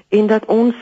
En 0.09 0.27
dat 0.27 0.45
ons 0.45 0.75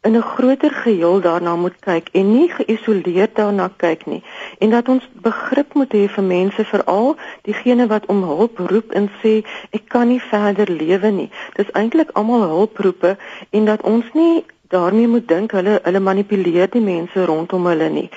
in 0.00 0.16
'n 0.16 0.22
groter 0.22 0.70
geheel 0.70 1.20
daarna 1.20 1.56
moet 1.56 1.78
kyk 1.78 2.08
en 2.12 2.32
nie 2.32 2.48
geïsoleerd 2.48 3.34
daarna 3.34 3.70
kyk 3.76 4.06
nie. 4.06 4.22
En 4.58 4.70
dat 4.70 4.88
ons 4.88 5.08
begrip 5.12 5.74
moet 5.74 5.92
hê 5.92 6.08
vir 6.08 6.24
mense 6.24 6.64
veral 6.64 7.16
diegene 7.42 7.86
wat 7.86 8.06
om 8.06 8.22
hulp 8.22 8.58
roep 8.58 8.90
en 8.90 9.10
sê 9.22 9.44
ek 9.70 9.82
kan 9.88 10.08
nie 10.08 10.20
verder 10.20 10.70
lewe 10.70 11.10
nie. 11.10 11.30
Dis 11.54 11.70
eintlik 11.72 12.10
almal 12.12 12.48
hulproepe 12.48 13.16
en 13.50 13.64
dat 13.64 13.82
ons 13.82 14.04
nie 14.12 14.44
daarmee 14.68 15.08
moet 15.08 15.28
dink 15.28 15.50
hulle 15.50 15.80
hulle 15.82 16.00
manipuleer 16.00 16.70
die 16.70 16.80
mense 16.80 17.24
rondom 17.24 17.66
hulle 17.66 17.88
nie 17.88 18.10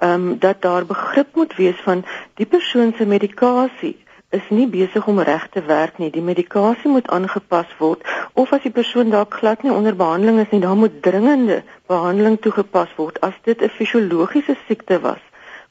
ehm 0.00 0.28
um, 0.28 0.38
dat 0.38 0.62
daar 0.62 0.84
begrip 0.86 1.34
moet 1.34 1.56
wees 1.56 1.80
van 1.84 2.04
die 2.34 2.46
persoon 2.46 2.92
se 2.96 3.06
medikasie 3.06 3.96
is 4.30 4.46
nie 4.48 4.66
besig 4.70 5.06
om 5.10 5.18
reg 5.20 5.48
te 5.50 5.62
werk 5.66 5.98
nie. 5.98 6.10
Die 6.14 6.22
medikasie 6.22 6.90
moet 6.90 7.08
aangepas 7.10 7.70
word 7.78 8.04
of 8.38 8.52
as 8.54 8.62
die 8.62 8.74
persoon 8.74 9.10
dalk 9.10 9.34
glad 9.40 9.64
nie 9.66 9.72
onder 9.74 9.96
behandeling 9.96 10.38
is 10.44 10.52
nie, 10.54 10.62
dan 10.62 10.78
moet 10.78 11.02
dringende 11.02 11.62
behandeling 11.90 12.38
toegepas 12.40 12.94
word. 12.96 13.18
As 13.26 13.34
dit 13.44 13.62
'n 13.62 13.68
fisiologiese 13.68 14.56
siekte 14.66 15.00
was, 15.00 15.22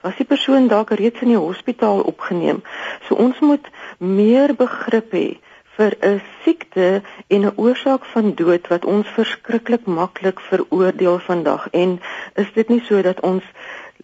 was 0.03 0.15
die 0.15 0.25
persoon 0.25 0.67
dalk 0.67 0.91
reeds 0.91 1.21
in 1.21 1.33
die 1.33 1.37
hospitaal 1.37 2.01
opgeneem. 2.01 2.61
So 3.07 3.15
ons 3.15 3.39
moet 3.39 3.67
meer 3.97 4.55
begrip 4.55 5.11
hê 5.11 5.39
vir 5.77 5.95
'n 6.03 6.21
siekte 6.43 7.01
en 7.27 7.45
'n 7.45 7.53
oorsaak 7.55 8.05
van 8.05 8.35
dood 8.35 8.67
wat 8.67 8.85
ons 8.85 9.07
verskriklik 9.07 9.85
maklik 9.85 10.39
veroordeel 10.39 11.19
vandag. 11.19 11.69
En 11.71 11.99
is 12.35 12.51
dit 12.53 12.69
nie 12.69 12.83
so 12.83 13.01
dat 13.01 13.19
ons 13.19 13.43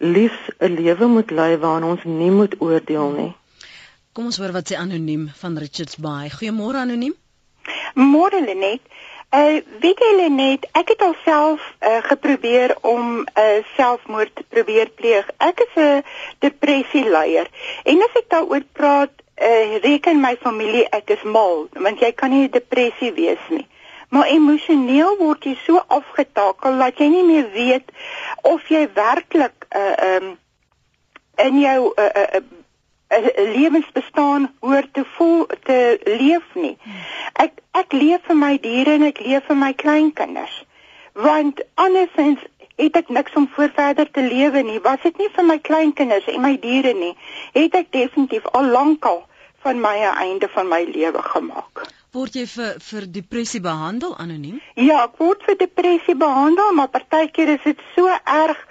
liefs 0.00 0.50
'n 0.58 0.74
lewe 0.74 1.06
moet 1.06 1.30
lei 1.30 1.56
waarin 1.56 1.84
ons 1.84 2.04
nie 2.04 2.30
moet 2.30 2.54
oordeel 2.60 3.10
nie? 3.10 3.32
Kom 4.12 4.24
ons 4.24 4.36
hoor 4.36 4.52
wat 4.52 4.72
sê 4.72 4.76
anoniem 4.76 5.28
van 5.40 5.58
Richards 5.58 5.96
Bay. 5.96 6.30
Goeiemôre 6.30 6.76
anoniem. 6.76 7.14
Môre 7.94 8.40
Lenet. 8.40 8.80
Uh 9.34 9.60
weet 9.82 9.98
jy 9.98 10.12
Lenet, 10.16 10.66
ek 10.72 10.88
het 10.94 11.02
alself 11.02 11.60
uh, 11.80 11.98
geprobeer 12.02 12.76
om 12.80 13.20
'n 13.20 13.26
uh, 13.42 13.64
selfmoord 13.76 14.30
te 14.34 14.44
probeer 14.48 14.88
pleeg. 14.88 15.28
Ek 15.36 15.60
is 15.60 15.74
'n 15.82 16.04
depressie 16.38 17.04
leier. 17.08 17.48
En 17.84 18.02
as 18.02 18.14
ek 18.22 18.28
daaroor 18.28 18.64
praat, 18.72 19.12
uh, 19.36 19.76
reken 19.82 20.20
my 20.20 20.36
familie 20.40 20.88
ek 20.88 21.10
is 21.10 21.22
mal, 21.22 21.68
want 21.72 22.00
jy 22.00 22.12
kan 22.12 22.30
nie 22.30 22.48
depressie 22.48 23.12
wees 23.12 23.42
nie. 23.48 23.66
Maar 24.08 24.26
emosioneel 24.26 25.16
word 25.18 25.44
jy 25.44 25.56
so 25.64 25.82
afgetakel 25.86 26.78
dat 26.78 26.98
jy 26.98 27.08
nie 27.12 27.24
meer 27.26 27.48
weet 27.54 27.90
of 28.42 28.68
jy 28.68 28.86
werklik 28.94 29.66
'n 29.70 29.78
uh, 29.78 30.16
um, 30.16 30.38
in 31.46 31.58
jou 31.60 31.92
'n 31.94 32.00
uh, 32.02 32.22
uh, 32.34 32.44
'n 33.08 33.50
lewensbestaan 33.58 34.52
hoor 34.60 34.86
te 34.92 35.04
voel 35.04 35.46
te 35.62 36.00
leef 36.04 36.46
nie. 36.54 36.76
Ek 37.32 37.52
ek 37.70 37.92
leef 37.92 38.20
vir 38.26 38.36
my 38.36 38.58
diere 38.58 38.96
en 38.98 39.02
ek 39.02 39.20
leef 39.20 39.44
vir 39.46 39.56
my 39.56 39.72
kleinkinders. 39.72 40.64
Want 41.12 41.62
andersins 41.74 42.40
het 42.76 42.96
ek 42.96 43.08
niks 43.08 43.32
om 43.34 43.48
voor 43.54 43.70
verder 43.74 44.10
te 44.10 44.22
lewe 44.22 44.62
nie. 44.62 44.80
Was 44.80 45.02
dit 45.02 45.18
nie 45.18 45.30
vir 45.32 45.44
my 45.44 45.58
kleinkinders 45.58 46.26
en 46.26 46.40
my 46.40 46.56
diere 46.60 46.92
nie, 46.94 47.14
het 47.52 47.74
ek 47.74 47.92
definitief 47.92 48.46
al 48.52 48.68
lankal 48.74 49.22
van 49.64 49.80
my 49.80 49.96
einde 50.12 50.48
van 50.48 50.68
my 50.68 50.82
lewe 50.84 51.22
gemaak. 51.22 51.86
Word 52.16 52.36
jy 52.38 52.46
vir 52.48 52.78
vir 52.80 53.06
depressie 53.12 53.60
behandel 53.60 54.14
anoniem? 54.22 54.60
Ja, 54.80 55.02
ek 55.04 55.18
word 55.20 55.42
vir 55.44 55.58
depressie 55.60 56.14
behandel, 56.16 56.72
maar 56.78 56.88
partykeer 56.94 57.52
is 57.58 57.64
dit 57.66 57.82
so 57.92 58.08
erg 58.08 58.62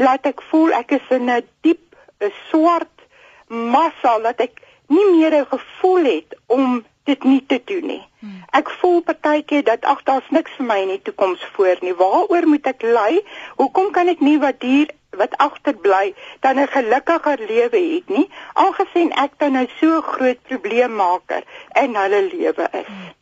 dat 0.00 0.24
ek 0.30 0.40
voel 0.48 0.72
ek 0.78 0.94
is 0.96 1.10
in 1.16 1.28
'n 1.28 1.42
diep 1.66 1.82
'n 2.24 2.32
swart 2.48 3.04
massa 3.48 4.18
dat 4.24 4.40
ek 4.40 4.62
nie 4.88 5.04
meer 5.16 5.36
'n 5.40 5.52
gevoel 5.52 6.04
het 6.04 6.36
om 6.46 6.84
dit 7.04 7.24
nie 7.24 7.44
te 7.46 7.60
doen 7.64 7.86
nie. 7.86 8.02
Hmm. 8.20 8.40
Ek 8.52 8.70
voel 8.80 9.00
partykeer 9.04 9.64
dat 9.64 9.84
ag 9.84 10.02
daar's 10.08 10.30
niks 10.30 10.56
vir 10.56 10.66
my 10.66 10.78
in 10.82 10.94
die 10.94 11.02
toekoms 11.02 11.44
voor 11.52 11.76
nie. 11.80 11.94
Waaroor 11.94 12.46
moet 12.48 12.66
ek 12.66 12.82
ly? 12.82 13.20
Hoekom 13.56 13.92
kan 13.92 14.08
ek 14.08 14.20
nie 14.20 14.38
wat 14.38 14.62
hier 14.62 14.88
wat 15.16 15.36
agterbly 15.36 16.14
dan 16.40 16.58
'n 16.58 16.68
gelukkiger 16.76 17.38
lewe 17.48 17.80
het 17.94 18.08
nie? 18.08 18.28
Aangesien 18.52 19.12
ek 19.12 19.38
dan 19.38 19.52
nou 19.52 19.66
so 19.80 20.00
groot 20.00 20.42
probleemmaker 20.42 21.42
in 21.82 21.96
hulle 21.96 22.22
lewe 22.32 22.68
is. 22.72 22.86
Hmm. 22.86 23.12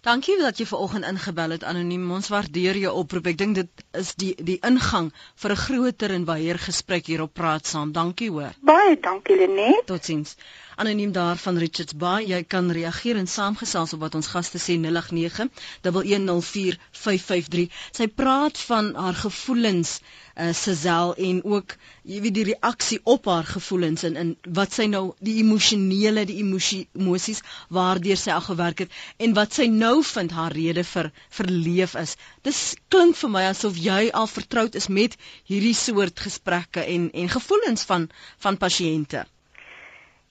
Dankie 0.00 0.38
dat 0.40 0.56
jy 0.56 0.64
ver 0.64 0.80
oggend 0.80 1.04
ingebel 1.04 1.52
het 1.52 1.64
anoniem. 1.68 2.06
Ons 2.16 2.30
waardeer 2.32 2.78
jou 2.80 2.92
oproep. 3.02 3.26
Ek 3.34 3.36
dink 3.36 3.58
dit 3.58 3.82
is 4.00 4.14
die 4.22 4.30
die 4.50 4.56
ingang 4.64 5.10
vir 5.42 5.52
'n 5.52 5.62
groter 5.62 6.14
en 6.14 6.24
wyeer 6.24 6.58
gesprek 6.58 7.06
hier 7.12 7.22
op 7.26 7.34
Praat 7.34 7.66
Saam. 7.66 7.92
Dankie 7.92 8.30
hoor. 8.30 8.56
Baie 8.64 8.96
dankie 8.96 9.36
Lenet. 9.36 9.84
Totsiens. 9.86 10.36
Anoniem 10.80 11.12
daar 11.12 11.36
van 11.36 11.58
Richards 11.60 11.92
Bay. 11.96 12.24
Jy 12.24 12.44
kan 12.48 12.70
reageer 12.72 13.18
en 13.20 13.26
saamgesels 13.28 13.92
op 13.92 14.00
wat 14.00 14.14
ons 14.16 14.30
gaste 14.32 14.56
sê 14.56 14.78
089 14.80 15.50
1104553. 15.84 17.66
Sy 17.98 18.06
praat 18.20 18.56
van 18.68 18.94
haar 18.96 19.18
gevoelens 19.22 19.90
uh, 20.00 20.54
Sesel 20.56 21.12
en 21.26 21.42
ook 21.44 21.74
jy 22.08 22.20
weet 22.24 22.36
die 22.38 22.44
reaksie 22.48 23.00
op 23.14 23.28
haar 23.28 23.44
gevoelens 23.50 24.06
en 24.08 24.16
in 24.22 24.30
wat 24.60 24.72
sy 24.78 24.86
nou 24.88 25.02
die 25.20 25.36
emosionele 25.42 26.24
die 26.30 26.38
emosie 26.40 26.88
emosies 26.96 27.44
waardeur 27.68 28.16
sy 28.22 28.32
al 28.32 28.46
gewerk 28.48 28.78
het 28.86 28.90
en 29.26 29.36
wat 29.36 29.58
sy 29.60 29.66
nou 29.74 29.98
vind 30.12 30.32
haar 30.38 30.56
rede 30.56 30.84
vir 30.94 31.10
verleef 31.40 31.92
is. 32.06 32.16
Dis 32.48 32.60
klink 32.88 33.20
vir 33.20 33.30
my 33.36 33.44
asof 33.50 33.76
jy 33.76 34.08
al 34.22 34.32
vertroud 34.38 34.80
is 34.80 34.88
met 34.88 35.20
hierdie 35.44 35.76
soort 35.76 36.24
gesprekke 36.28 36.88
en 36.96 37.10
en 37.12 37.28
gevoelens 37.36 37.84
van 37.92 38.08
van 38.46 38.56
pasiënte. 38.64 39.26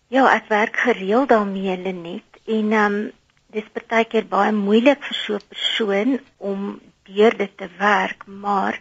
Ja, 0.10 0.26
ek 0.34 0.50
werk 0.50 0.78
gereeld 0.78 1.30
daarmee 1.30 1.78
Lenet 1.78 2.42
en 2.46 2.72
ehm 2.74 2.94
um, 2.94 3.12
dis 3.54 3.66
baie 3.74 4.06
keer 4.06 4.26
baie 4.30 4.52
moeilik 4.52 5.02
vir 5.06 5.18
so 5.18 5.36
'n 5.36 5.50
persoon 5.54 6.20
om 6.38 6.82
deur 7.10 7.38
dit 7.38 7.54
te 7.58 7.70
werk, 7.78 8.26
maar 8.26 8.78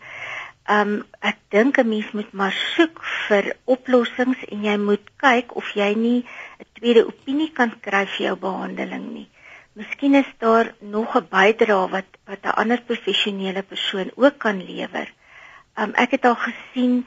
Um 0.68 0.90
ek 1.24 1.38
dink 1.54 1.78
'n 1.80 1.88
mens 1.88 2.08
moet 2.16 2.32
maar 2.38 2.56
soek 2.76 2.98
vir 3.26 3.46
oplossings 3.74 4.40
en 4.52 4.64
jy 4.68 4.76
moet 4.76 5.04
kyk 5.24 5.54
of 5.60 5.70
jy 5.80 5.94
nie 5.96 6.20
'n 6.60 6.66
tweede 6.78 7.06
opinie 7.10 7.48
kan 7.58 7.72
kry 7.86 8.04
vir 8.14 8.24
jou 8.26 8.36
behandeling 8.36 9.06
nie. 9.12 9.28
Miskien 9.72 10.14
is 10.14 10.28
daar 10.44 10.74
nog 10.80 11.16
'n 11.16 11.28
bydrae 11.36 11.88
wat 11.94 12.10
wat 12.28 12.44
'n 12.44 12.58
ander 12.60 12.80
professionele 12.90 13.62
persoon 13.62 14.10
ook 14.16 14.38
kan 14.38 14.60
lewer. 14.70 15.08
Um 15.80 15.90
ek 15.94 16.10
het 16.10 16.24
al 16.24 16.36
gesien 16.36 17.06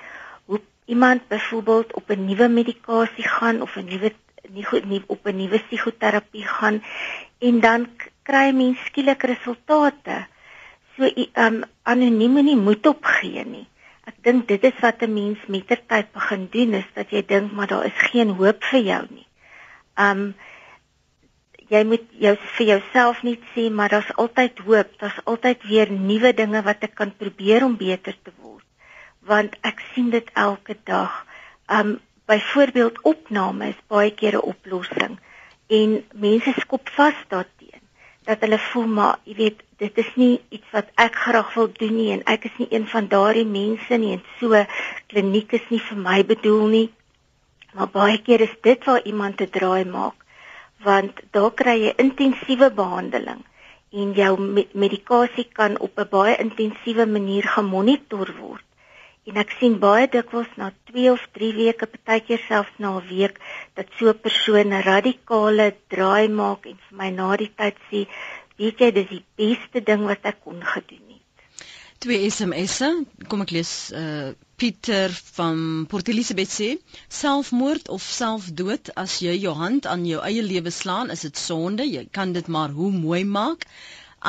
iemand 0.92 1.28
byvoorbeeld 1.32 1.94
op 2.00 2.10
'n 2.10 2.26
nuwe 2.26 2.48
medikasie 2.60 3.28
gaan 3.36 3.62
of 3.62 3.76
'n 3.76 3.88
nuwe 3.92 4.12
nie 4.56 4.66
goed 4.66 4.86
nie 4.86 5.04
op 5.08 5.26
'n 5.28 5.38
nuwe 5.42 5.60
psigoterapie 5.68 6.48
gaan 6.56 6.84
en 7.48 7.60
dan 7.60 7.82
kry 8.24 8.52
mens 8.52 8.80
skielik 8.86 9.24
resultate 9.32 10.18
so 10.96 11.10
um 11.46 11.64
anoniem 11.84 12.36
nie 12.46 12.56
moed 12.56 12.86
opgee 12.88 13.46
nie. 13.46 13.68
Ek 14.10 14.18
dink 14.26 14.48
dit 14.48 14.64
is 14.70 14.80
wat 14.82 15.02
'n 15.02 15.14
mens 15.14 15.40
mettertyd 15.48 16.12
begin 16.12 16.48
doen 16.52 16.74
is 16.82 16.90
dat 16.94 17.10
jy 17.10 17.22
dink 17.26 17.52
maar 17.52 17.68
daar 17.68 17.86
is 17.86 18.00
geen 18.12 18.30
hoop 18.40 18.64
vir 18.64 18.82
jou 18.92 19.04
nie. 19.10 19.28
Um 19.98 20.36
jy 21.70 21.84
moet 21.88 22.06
jou 22.20 22.36
vir 22.58 22.66
jouself 22.68 23.24
net 23.24 23.40
sê 23.56 23.70
maar 23.72 23.90
daar's 23.90 24.12
altyd 24.16 24.60
hoop, 24.60 24.90
daar's 25.00 25.20
altyd 25.24 25.64
weer 25.64 25.92
nuwe 25.92 26.34
dinge 26.34 26.62
wat 26.62 26.84
ek 26.84 26.96
kan 26.96 27.16
probeer 27.18 27.64
om 27.64 27.78
beter 27.78 28.16
te 28.24 28.32
word. 28.42 28.61
Want 29.28 29.56
ek 29.62 29.82
sien 29.94 30.10
dit 30.10 30.30
elke 30.34 30.78
dag. 30.84 31.26
Um 31.68 32.00
byvoorbeeld 32.26 33.02
opname 33.02 33.68
is 33.68 33.80
baie 33.88 34.12
keer 34.20 34.36
'n 34.38 34.48
oplossing 34.54 35.20
en 35.68 36.04
mense 36.14 36.54
skop 36.60 36.90
vas 36.90 37.18
daarteen 37.28 37.84
dat 38.30 38.40
hulle 38.44 38.60
voel 38.60 38.88
maar 38.98 39.20
jy 39.24 39.36
weet 39.36 39.60
dit 39.84 39.98
is 40.04 40.12
nie 40.22 40.42
iets 40.50 40.70
wat 40.72 40.88
ek 41.06 41.16
graag 41.26 41.54
wil 41.58 41.70
doen 41.82 41.96
nie 41.96 42.12
en 42.16 42.24
ek 42.34 42.46
is 42.50 42.56
nie 42.62 42.68
een 42.70 42.88
van 42.94 43.08
daardie 43.14 43.46
mense 43.46 43.98
nie 44.04 44.14
en 44.18 44.24
so 44.40 44.64
kliniek 45.14 45.54
is 45.60 45.68
nie 45.74 45.82
vir 45.90 46.02
my 46.08 46.18
bedoel 46.34 46.66
nie. 46.78 46.90
Maar 47.74 47.90
baie 48.00 48.18
keer 48.22 48.42
is 48.48 48.56
dit 48.62 48.86
waar 48.86 49.06
iemand 49.12 49.42
'n 49.42 49.54
draai 49.58 49.86
maak 49.86 50.18
want 50.84 51.22
daar 51.32 51.54
kry 51.62 51.78
jy 51.86 51.94
intensiewe 52.06 52.70
behandeling 52.82 53.44
en 53.92 54.14
jou 54.18 54.34
medikasie 54.74 55.48
kan 55.60 55.80
op 55.80 56.00
'n 56.00 56.10
baie 56.10 56.36
intensiewe 56.38 57.06
manier 57.06 57.44
gemonitor 57.44 58.30
word. 58.40 58.66
En 59.30 59.38
ek 59.38 59.52
sien 59.60 59.76
baie 59.82 60.08
dikwels 60.10 60.50
na 60.58 60.72
2 60.90 61.12
of 61.12 61.26
3 61.38 61.52
weke, 61.60 61.88
partykeer 61.94 62.42
selfs 62.48 62.78
na 62.82 62.98
'n 62.98 63.08
week, 63.10 63.36
dat 63.78 63.88
so 63.98 64.10
'n 64.10 64.22
persoon 64.26 64.74
'n 64.74 64.86
radikale 64.92 65.68
draai 65.94 66.28
maak 66.42 66.66
en 66.72 66.78
vir 66.86 66.98
my 67.02 67.10
na 67.20 67.30
die 67.42 67.52
tyd 67.62 67.78
sê, 67.90 68.00
weet 68.60 68.82
jy 68.82 68.90
dis 68.98 69.10
die 69.16 69.26
beste 69.42 69.80
ding 69.90 70.04
wat 70.12 70.26
ek 70.32 70.38
kon 70.46 70.62
gedoen 70.74 71.06
het. 71.14 71.46
Twee 72.02 72.30
SMS'e, 72.30 72.90
kom 73.30 73.42
ek 73.46 73.54
lees 73.58 73.74
uh 74.04 74.32
Pieter 74.62 75.10
van 75.34 75.86
Port 75.90 76.08
Elizabeth 76.08 76.52
sê 76.54 76.68
selfmoord 77.10 77.88
of 77.90 78.04
selfdood 78.06 78.92
as 79.04 79.16
jy 79.26 79.34
jou 79.42 79.54
hand 79.58 79.88
aan 79.90 80.04
jou 80.06 80.20
eie 80.22 80.44
lewe 80.46 80.70
slaan 80.70 81.10
is 81.10 81.24
dit 81.26 81.38
sonde 81.44 81.88
jy 81.90 82.04
kan 82.18 82.34
dit 82.36 82.48
maar 82.56 82.70
hoe 82.70 82.92
mooi 82.94 83.24
maak 83.26 83.66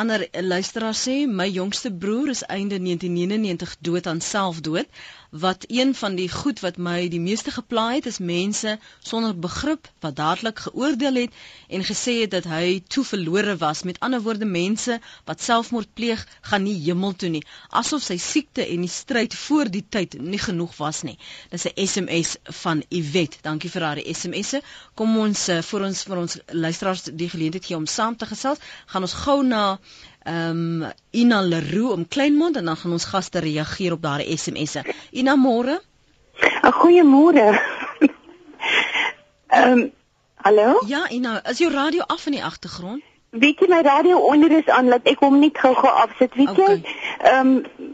ander 0.01 0.21
luisteraar 0.51 0.97
sê 1.05 1.17
my 1.39 1.49
jongste 1.59 1.91
broer 2.03 2.29
is 2.35 2.43
einde 2.57 2.77
1999 2.81 3.77
dood 3.87 4.07
aan 4.07 4.21
selfdood 4.21 4.89
wat 5.33 5.65
een 5.67 5.95
van 5.95 6.15
die 6.15 6.29
goed 6.29 6.61
wat 6.61 6.77
my 6.77 7.09
die 7.09 7.21
meeste 7.21 7.51
geplaai 7.51 7.95
het 7.95 8.07
is 8.07 8.19
mense 8.19 8.75
sonder 9.01 9.33
begrip 9.39 9.89
wat 10.05 10.17
dadelik 10.17 10.59
geoordeel 10.59 11.15
het 11.15 11.39
en 11.69 11.85
gesê 11.89 12.19
het 12.21 12.31
dat 12.35 12.45
hy 12.45 12.83
toe 12.87 13.05
verlore 13.05 13.57
was. 13.57 13.83
Met 13.83 14.01
ander 14.01 14.21
woorde 14.21 14.45
mense 14.45 14.99
wat 15.25 15.41
selfmoord 15.41 15.89
pleeg, 15.95 16.27
gaan 16.41 16.63
nie 16.63 16.77
hemel 16.85 17.17
toe 17.17 17.31
nie, 17.33 17.43
asof 17.71 18.05
sy 18.05 18.19
siekte 18.21 18.67
en 18.67 18.85
die 18.85 18.93
stryd 18.93 19.35
voor 19.47 19.73
die 19.73 19.85
tyd 19.89 20.19
nie 20.21 20.43
genoeg 20.43 20.77
was 20.77 21.01
nie. 21.03 21.17
Dis 21.51 21.65
'n 21.65 21.87
SMS 21.87 22.37
van 22.63 22.85
Iwet. 22.89 23.39
Dankie 23.43 23.71
vir 23.71 23.83
haar 23.83 24.05
SMS'e. 24.05 24.61
Kom 24.95 25.19
ons 25.19 25.49
uh, 25.49 25.63
vir 25.63 25.89
ons 25.89 26.03
vir 26.03 26.19
ons 26.19 26.39
luisteraars 26.53 27.03
die 27.03 27.29
geleentheid 27.29 27.65
gee 27.65 27.77
om 27.77 27.87
saam 27.87 28.17
te 28.17 28.27
gesels. 28.27 28.59
Gaan 28.87 29.03
ons 29.03 29.17
gou 29.25 29.43
na 29.43 29.79
ehm 30.25 30.83
um, 30.83 30.91
Ina 31.11 31.41
Leroux 31.43 31.93
om 31.93 32.09
Kleinmond 32.09 32.57
en 32.57 32.65
dan 32.65 32.77
gaan 32.77 32.93
ons 32.93 33.05
gaste 33.05 33.39
reageer 33.39 33.93
op 33.93 34.03
daardie 34.03 34.37
SMS'e. 34.37 34.83
Ina 35.11 35.35
môre. 35.37 35.81
'n 36.63 36.73
Goeiemôre. 36.73 37.61
Ehm 39.53 39.79
um, 39.79 39.93
hallo? 40.37 40.83
Ja, 40.87 41.09
Ina, 41.11 41.45
is 41.45 41.59
jou 41.59 41.73
radio 41.73 42.03
af 42.07 42.27
in 42.27 42.33
die 42.33 42.45
agtergrond? 42.45 43.03
Weet 43.31 43.61
jy 43.61 43.67
my 43.69 43.81
radio 43.81 44.19
onder 44.19 44.51
is 44.51 44.69
aan, 44.69 44.89
laat 44.89 45.07
ek 45.09 45.21
hom 45.25 45.39
net 45.41 45.59
gou-gou 45.59 45.91
afsit, 45.91 46.35
weet 46.35 46.51
okay. 46.51 46.75
jy? 46.75 46.95
Ehm 47.19 47.47
um, 47.47 47.91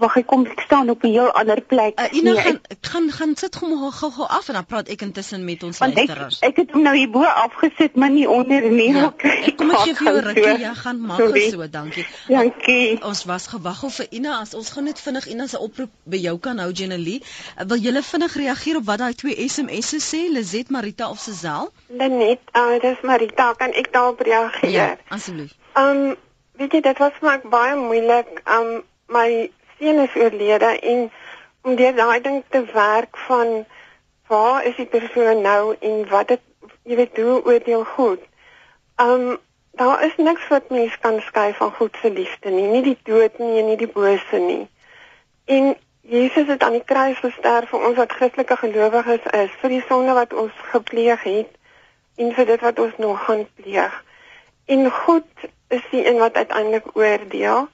wag 0.00 0.16
ek 0.20 0.26
kom 0.30 0.44
ek 0.46 0.60
staan 0.64 0.90
op 0.90 1.04
'n 1.04 1.12
heel 1.12 1.30
ander 1.36 1.60
plek. 1.60 1.98
Uh, 2.00 2.08
Ina 2.16 2.32
nee, 2.32 2.42
gaan 2.42 2.58
ek, 2.68 2.78
gaan 2.80 3.10
gaan 3.10 3.36
sit 3.36 3.56
gou 3.56 3.90
gou 4.00 4.26
af 4.26 4.48
en 4.48 4.54
dan 4.54 4.66
praat 4.66 4.88
ek 4.88 5.02
intussen 5.02 5.44
met 5.44 5.62
ons 5.62 5.78
luisteraars. 5.78 6.38
Ek, 6.40 6.48
ek 6.48 6.56
het 6.56 6.70
hom 6.74 6.82
nou 6.82 6.96
hier 6.96 7.10
bo 7.10 7.24
afgesit 7.24 7.94
maar 7.96 8.10
nie 8.10 8.28
onder 8.28 8.70
nie. 8.70 8.92
Ja, 8.94 9.12
ek 9.22 9.56
kom 9.56 9.70
ek 9.70 9.84
gee 9.84 9.94
vir 9.94 10.06
jou 10.12 10.22
rukkie. 10.28 10.58
Ja, 10.60 10.74
gaan 10.74 11.00
maak 11.00 11.36
so, 11.50 11.68
dankie. 11.68 12.06
Dankie. 12.36 12.98
O, 13.02 13.08
ons 13.12 13.24
was 13.24 13.46
gewag 13.46 13.82
of 13.84 13.94
vir 14.00 14.06
Ina 14.10 14.40
as 14.40 14.54
ons 14.54 14.70
gou 14.70 14.84
net 14.84 15.00
vinnig 15.00 15.26
Ina 15.26 15.46
se 15.46 15.58
oproep 15.58 15.92
by 16.04 16.16
jou 16.16 16.38
kan 16.38 16.58
hou 16.58 16.70
Jenelie. 16.72 17.20
Uh, 17.58 17.66
wil 17.66 17.78
julle 17.78 18.02
vinnig 18.02 18.36
reageer 18.42 18.80
op 18.80 18.88
wat 18.88 18.98
daai 19.04 19.14
twee 19.14 19.48
SMS'e 19.48 20.00
sê, 20.00 20.24
Lizet 20.32 20.70
Marita 20.70 21.10
of 21.10 21.18
Sesel? 21.18 21.72
Net, 21.88 22.40
uh, 22.56 22.80
dis 22.82 23.00
Marita, 23.02 23.52
kan 23.54 23.72
ek 23.72 23.92
daarop 23.92 24.20
reageer? 24.20 24.70
Ja, 24.70 24.96
asseblief. 25.08 25.56
Ehm 25.74 26.10
um, 26.10 26.16
weet 26.60 26.72
jy 26.76 26.80
dit 26.84 26.98
was 27.00 27.16
vir 27.20 27.28
my 27.28 27.50
baie 27.50 27.76
moeilik. 27.76 28.40
Ehm 28.44 28.76
um, 28.76 28.82
my 29.10 29.50
seun 29.80 29.98
is 30.04 30.14
oorlede 30.14 30.78
en 30.78 31.10
om 31.64 31.76
deur 31.76 31.94
daai 31.96 32.20
ding 32.20 32.42
te 32.48 32.64
werk 32.72 33.16
van 33.26 33.64
waar 34.28 34.64
is 34.64 34.76
die 34.76 34.86
persoon 34.86 35.40
nou 35.42 35.76
en 35.80 36.02
wat 36.08 36.28
dit 36.28 36.42
jy 36.84 36.96
weet 36.96 37.16
hoe 37.16 37.38
oordeel 37.44 37.84
goed. 37.96 38.22
Um 39.00 39.38
daar 39.80 40.04
is 40.04 40.16
niks 40.16 40.48
wat 40.48 40.68
mens 40.68 40.98
kan 40.98 41.20
skei 41.24 41.52
van 41.54 41.72
goed 41.72 41.96
se 42.02 42.10
liefde 42.10 42.50
nie, 42.50 42.66
nie 42.68 42.82
die 42.82 42.98
dood 43.08 43.38
nie 43.38 43.60
en 43.60 43.70
nie 43.70 43.78
die 43.80 43.88
bose 43.88 44.38
nie. 44.42 44.66
En 45.44 45.72
Jesus 46.00 46.46
het 46.46 46.62
aan 46.62 46.76
die 46.76 46.84
kruis 46.84 47.18
gesterf 47.22 47.70
vir 47.72 47.86
ons 47.88 47.96
wat 47.96 48.12
Christelike 48.12 48.56
gelowiges 48.56 49.26
is, 49.32 49.56
vir 49.62 49.74
die 49.76 49.82
sonde 49.88 50.16
wat 50.18 50.34
ons 50.34 50.52
gepleeg 50.72 51.22
het 51.22 51.52
en 52.20 52.34
vir 52.36 52.48
dit 52.52 52.64
wat 52.66 52.78
ons 52.82 52.96
nog 52.98 53.24
gaan 53.24 53.46
pleeg. 53.60 53.94
En 54.66 54.90
God 54.90 55.48
is 55.68 55.84
die 55.90 56.02
een 56.06 56.18
wat 56.18 56.36
uiteindelik 56.36 56.96
oordeel 56.96 57.68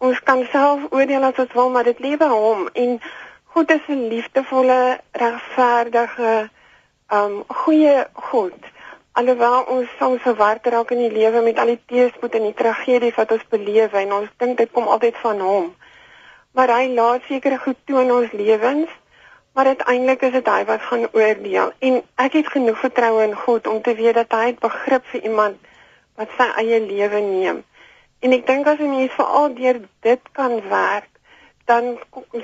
ons 0.00 0.20
kan 0.24 0.46
self 0.52 0.86
oordeel 0.96 1.24
as 1.28 1.38
ons 1.42 1.52
wil, 1.52 1.70
maar 1.70 1.84
dit 1.84 1.98
lê 2.00 2.16
by 2.20 2.28
hom 2.32 2.68
en 2.72 2.96
God 3.52 3.70
is 3.74 3.86
'n 3.88 4.08
liefdevolle, 4.08 5.00
regverdige, 5.12 6.50
um 7.10 7.44
goeie 7.62 8.06
God. 8.30 8.58
Alhoewel 9.12 9.64
ons 9.74 9.88
soms 9.98 10.22
verward 10.22 10.66
raak 10.66 10.90
in 10.94 11.02
die 11.02 11.12
lewe 11.12 11.42
met 11.42 11.58
al 11.58 11.72
die 11.72 11.82
teëspoed 11.92 12.34
en 12.38 12.46
die 12.46 12.54
tragedies 12.54 13.16
wat 13.18 13.32
ons 13.34 13.48
beleef 13.50 13.92
en 13.92 14.12
ons 14.12 14.28
dink 14.38 14.56
dit 14.58 14.70
kom 14.72 14.86
altyd 14.86 15.16
van 15.22 15.40
hom. 15.40 15.66
Maar 16.54 16.74
hy 16.76 16.84
laat 16.94 17.26
sekere 17.28 17.58
goed 17.58 17.76
toe 17.84 18.00
in 18.00 18.12
ons 18.12 18.32
lewens, 18.32 18.88
maar 19.54 19.66
uiteindelik 19.66 20.22
is 20.22 20.32
dit 20.32 20.48
hy 20.48 20.64
wat 20.64 20.86
gaan 20.86 21.08
oordeel. 21.12 21.72
En 21.78 22.02
ek 22.16 22.38
het 22.38 22.52
genoeg 22.54 22.78
vertroue 22.78 23.26
in 23.26 23.34
God 23.34 23.66
om 23.66 23.82
te 23.82 23.94
weet 23.94 24.14
dat 24.14 24.32
hy 24.32 24.46
het 24.52 24.62
begrip 24.62 25.04
vir 25.12 25.26
iemand 25.26 25.58
wat 26.14 26.30
sy 26.38 26.46
eie 26.62 26.80
lewe 26.86 27.20
neem. 27.26 27.64
En 28.20 28.32
ek 28.36 28.46
dink 28.46 28.66
as 28.66 28.80
'n 28.84 28.90
mens 28.92 29.12
veral 29.16 29.54
deur 29.54 29.78
dit 30.06 30.22
kan 30.38 30.54
werk, 30.68 31.08
dan 31.64 31.98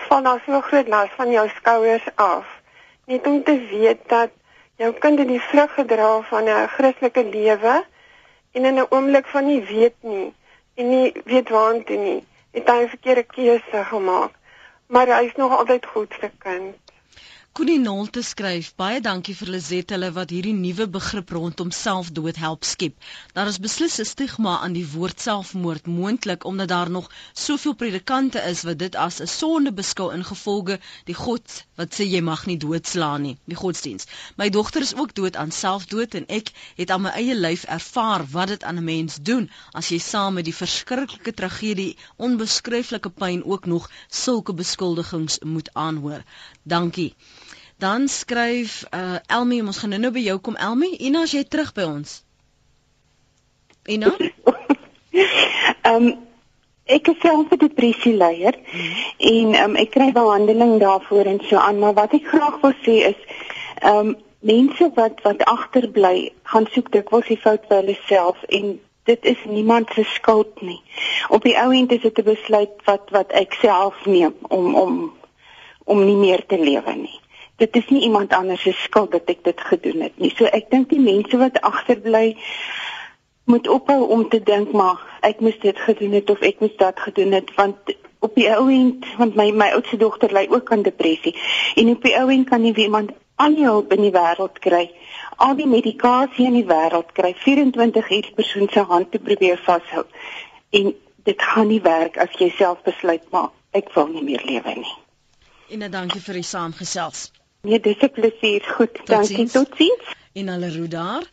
val 0.06 0.22
daar 0.22 0.42
so 0.44 0.60
groot 0.60 0.88
las 0.88 1.10
van 1.16 1.30
jou 1.30 1.48
skouers 1.48 2.06
af. 2.14 2.46
Net 3.04 3.26
om 3.26 3.42
te 3.42 3.56
weet 3.70 4.08
dat 4.08 4.30
jou 4.76 4.92
kind 4.92 5.18
in 5.18 5.32
die 5.34 5.40
vrug 5.50 5.74
gedra 5.74 6.22
van 6.30 6.48
'n 6.48 6.68
Christelike 6.68 7.24
lewe 7.24 7.84
en 8.52 8.64
in 8.64 8.80
'n 8.80 8.86
oomblik 8.88 9.26
van 9.26 9.46
nie 9.46 9.62
weet 9.62 9.96
nie 10.00 10.34
en 10.74 10.88
nie 10.88 11.12
weet 11.24 11.48
waantoe 11.48 11.96
nie, 11.96 12.24
het 12.50 12.68
hy 12.68 12.80
'n 12.82 12.88
verkeerde 12.94 13.22
keuse 13.22 13.84
gemaak. 13.92 14.32
Maar 14.86 15.06
hy 15.06 15.24
is 15.26 15.36
nog 15.36 15.58
altyd 15.58 15.86
goed 15.86 16.12
se 16.20 16.30
kind. 16.38 16.85
Koenie 17.56 17.78
Nolte 17.80 18.20
skryf: 18.20 18.66
Baie 18.76 18.98
dankie 19.00 19.32
vir 19.36 19.48
Lizet 19.54 19.92
hulle 19.94 20.10
wat 20.12 20.32
hierdie 20.34 20.52
nuwe 20.56 20.84
begrip 20.96 21.30
rondom 21.32 21.70
selfdood 21.72 22.36
help 22.36 22.66
skep. 22.68 22.98
Daar 23.38 23.48
is 23.48 23.56
beslis 23.66 23.96
'n 24.02 24.04
stigma 24.10 24.58
aan 24.64 24.74
die 24.76 24.84
woord 24.94 25.24
selfmoord 25.24 25.86
moontlik 25.88 26.44
omdat 26.50 26.68
daar 26.68 26.90
nog 26.90 27.08
soveel 27.32 27.74
predikante 27.82 28.42
is 28.50 28.60
wat 28.68 28.78
dit 28.78 28.98
as 29.04 29.20
'n 29.22 29.30
sonde 29.36 29.72
beskou 29.72 30.10
ingevolge 30.12 30.76
die 31.06 31.14
God 31.14 31.64
wat 31.80 31.96
sê 31.96 32.04
jy 32.04 32.20
mag 32.20 32.44
nie 32.46 32.58
doodslaan 32.58 33.22
nie, 33.22 33.38
die 33.46 33.56
godsdiens. 33.62 34.04
My 34.36 34.50
dogter 34.50 34.82
is 34.82 34.94
ook 34.94 35.14
dood 35.14 35.36
aan 35.36 35.50
selfdood 35.50 36.14
en 36.14 36.28
ek 36.28 36.52
het 36.76 36.90
aan 36.90 37.02
my 37.08 37.14
eie 37.22 37.34
lyf 37.34 37.64
ervaar 37.64 38.26
wat 38.36 38.48
dit 38.48 38.64
aan 38.64 38.76
'n 38.76 38.84
mens 38.84 39.16
doen 39.22 39.50
as 39.72 39.88
jy 39.88 39.98
saam 39.98 40.34
met 40.34 40.44
die 40.44 40.58
verskriklike 40.60 41.32
tragedie, 41.32 41.96
onbeskryflike 42.16 43.10
pyn 43.10 43.44
ook 43.44 43.64
nog 43.66 43.90
sulke 44.08 44.52
beskuldigings 44.52 45.38
moet 45.40 45.74
aanhoor. 45.74 46.22
Dankie. 46.62 47.14
Dan 47.78 48.08
skryf 48.08 48.84
uh 48.90 49.18
Elmie, 49.26 49.60
ons 49.60 49.78
gaan 49.78 49.92
nou 50.00 50.10
by 50.12 50.22
jou 50.24 50.38
kom 50.40 50.54
Elmie. 50.56 50.96
Ina, 51.08 51.26
as 51.26 51.34
jy 51.36 51.42
terug 51.44 51.74
by 51.76 51.84
ons. 51.84 52.22
Ina? 53.84 54.14
Ehm 55.16 55.90
um, 55.92 56.06
ek 56.86 57.10
is 57.12 57.18
self 57.20 57.52
'n 57.52 57.58
depressie 57.60 58.14
leier 58.16 58.56
hmm. 58.56 58.94
en 59.18 59.52
ehm 59.54 59.70
um, 59.70 59.76
ek 59.82 59.90
kry 59.92 60.06
behandeling 60.16 60.78
daarvoor 60.80 61.28
en 61.32 61.40
so 61.48 61.60
aan, 61.60 61.78
maar 61.82 61.92
wat 61.98 62.14
ek 62.16 62.30
graag 62.32 62.56
wil 62.62 62.72
sê 62.86 62.96
is 63.10 63.20
ehm 63.82 63.98
um, 63.98 64.16
mense 64.40 64.90
wat 64.96 65.20
wat 65.26 65.44
agterbly, 65.44 66.32
gaan 66.52 66.68
soek 66.72 66.88
dikwels 66.96 67.28
die 67.28 67.40
fout 67.44 67.68
by 67.68 67.82
hulle 67.82 67.98
self 68.08 68.40
en 68.48 68.78
dit 69.10 69.28
is 69.34 69.44
niemand 69.44 69.92
se 69.94 70.06
skuld 70.14 70.62
nie. 70.62 70.80
Op 71.28 71.44
die 71.44 71.56
ou 71.60 71.70
end 71.76 71.92
is 71.92 72.02
dit 72.08 72.18
'n 72.24 72.30
besluit 72.32 72.80
wat 72.88 73.12
wat 73.18 73.36
ek 73.44 73.60
self 73.60 74.06
neem 74.06 74.34
om 74.48 74.74
om 74.74 74.98
om 75.84 76.04
nie 76.04 76.20
meer 76.24 76.46
te 76.46 76.58
lewe 76.58 76.96
nie 77.04 77.20
dit 77.56 77.76
is 77.76 77.88
nie 77.88 78.02
iemand 78.02 78.32
anders 78.32 78.62
se 78.62 78.72
skuld 78.72 79.10
dat 79.10 79.30
ek 79.32 79.44
dit 79.44 79.60
gedoen 79.60 80.00
het 80.00 80.18
nie. 80.18 80.32
So 80.36 80.44
ek 80.44 80.70
dink 80.70 80.90
die 80.92 81.00
mense 81.00 81.38
wat 81.40 81.60
agterbly 81.60 82.36
moet 83.46 83.68
ophou 83.68 84.08
om 84.16 84.28
te 84.28 84.42
dink 84.42 84.72
maar 84.72 85.00
ek 85.26 85.40
moes 85.40 85.58
dit 85.62 85.78
gedoen 85.78 86.18
het 86.18 86.30
of 86.30 86.42
ek 86.44 86.60
moes 86.60 86.74
dat 86.76 87.00
gedoen 87.00 87.32
het 87.32 87.54
want 87.54 87.94
op 88.18 88.34
die 88.34 88.48
ou 88.50 88.66
end 88.72 89.06
want 89.20 89.38
my 89.38 89.50
my 89.54 89.70
oudste 89.76 89.96
dogter 90.02 90.32
ly 90.34 90.46
ook 90.50 90.72
aan 90.72 90.82
depressie 90.82 91.34
en 91.76 91.92
op 91.94 92.02
die 92.02 92.16
ou 92.18 92.26
end 92.34 92.48
kan 92.50 92.62
nie 92.62 92.74
iemand 92.74 93.14
al 93.36 93.54
die 93.54 93.68
hulp 93.68 93.92
in 93.94 94.02
die 94.02 94.12
wêreld 94.12 94.58
kry 94.66 94.84
al 95.46 95.54
die 95.56 95.68
medikasie 95.70 96.48
in 96.50 96.58
die 96.58 96.66
wêreld 96.66 97.14
kry 97.14 97.32
24 97.46 98.10
uur 98.18 98.30
persoon 98.34 98.68
se 98.72 98.84
hand 98.92 99.12
te 99.12 99.22
probeer 99.30 99.62
vashou 99.64 100.04
en 100.80 100.94
dit 101.30 101.48
gaan 101.54 101.70
nie 101.70 101.82
werk 101.82 102.18
as 102.18 102.38
jy 102.40 102.50
self 102.58 102.82
besluit 102.82 103.30
maar 103.30 103.52
ek 103.70 103.94
wil 103.94 104.10
nie 104.12 104.26
meer 104.26 104.42
lewe 104.44 104.78
nie 104.82 104.96
En 105.66 105.82
dankie 105.90 106.20
vir 106.22 106.36
die 106.38 106.46
saamgesels. 106.46 107.24
Nee, 107.66 107.80
dis 107.82 108.02
'n 108.02 108.12
plesier. 108.14 108.62
Goed, 108.76 108.94
tot 108.94 109.06
dankie. 109.06 109.36
Ziens. 109.36 109.52
Totsiens. 109.52 110.14
En 110.38 110.48
hulle 110.48 110.70
roet 110.76 110.90
daar. 110.90 111.24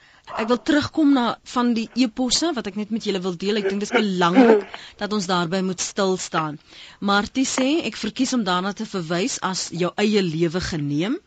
Ek 0.42 0.48
wil 0.48 0.62
terugkom 0.62 1.14
na 1.14 1.26
van 1.54 1.74
die 1.78 1.90
eposse 2.00 2.54
wat 2.58 2.68
ek 2.70 2.78
net 2.80 2.94
met 2.96 3.04
julle 3.06 3.22
wil 3.22 3.36
deel. 3.38 3.60
Ek 3.60 3.68
dink 3.70 3.84
dit 3.84 3.90
is 3.92 3.98
belangrik 3.98 4.64
dat 5.02 5.14
ons 5.14 5.28
daarby 5.30 5.60
moet 5.68 5.82
stil 5.84 6.18
staan. 6.18 6.58
Martie 7.00 7.46
sê 7.46 7.68
ek 7.90 8.00
verkies 8.00 8.34
om 8.34 8.46
daarna 8.48 8.74
te 8.74 8.88
verwys 8.90 9.38
as 9.52 9.68
jou 9.84 9.92
eie 10.06 10.24
lewe 10.26 10.62
geneem. 10.70 11.20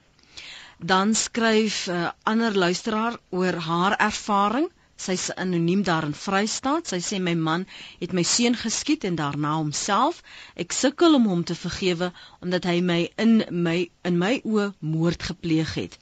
Dan 0.93 1.15
skryf 1.15 1.87
'n 1.87 2.01
uh, 2.01 2.11
ander 2.25 2.57
luisteraar 2.65 3.21
oor 3.31 3.61
haar 3.69 3.95
ervaring. 4.11 4.67
Sy's 4.97 5.29
anoniem 5.37 5.83
daar 5.85 6.07
in 6.09 6.15
Vrystaat. 6.17 6.89
Sy 6.89 7.01
sê 7.05 7.21
my 7.21 7.35
man 7.35 7.67
het 8.01 8.15
my 8.17 8.25
seun 8.25 8.57
geskiet 8.57 9.05
en 9.05 9.19
daarna 9.21 9.57
homself. 9.59 10.23
Ek 10.57 10.73
sukkel 10.73 11.19
om 11.19 11.29
hom 11.29 11.45
te 11.45 11.55
vergewe 11.55 12.13
omdat 12.41 12.65
hy 12.65 12.81
my 12.81 13.01
in 13.21 13.43
my 13.51 13.79
in 14.09 14.19
my 14.19 14.41
oë 14.45 14.73
moord 14.81 15.29
gepleeg 15.31 15.75
het. 15.81 15.99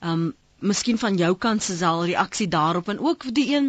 Um 0.00 0.32
miskien 0.64 0.98
van 0.98 1.16
jou 1.20 1.34
kant 1.36 1.62
se 1.62 1.76
sal 1.76 2.04
reaksie 2.08 2.48
daarop 2.48 2.88
en 2.88 3.00
ook 3.00 3.26
die 3.36 3.50
een 3.52 3.66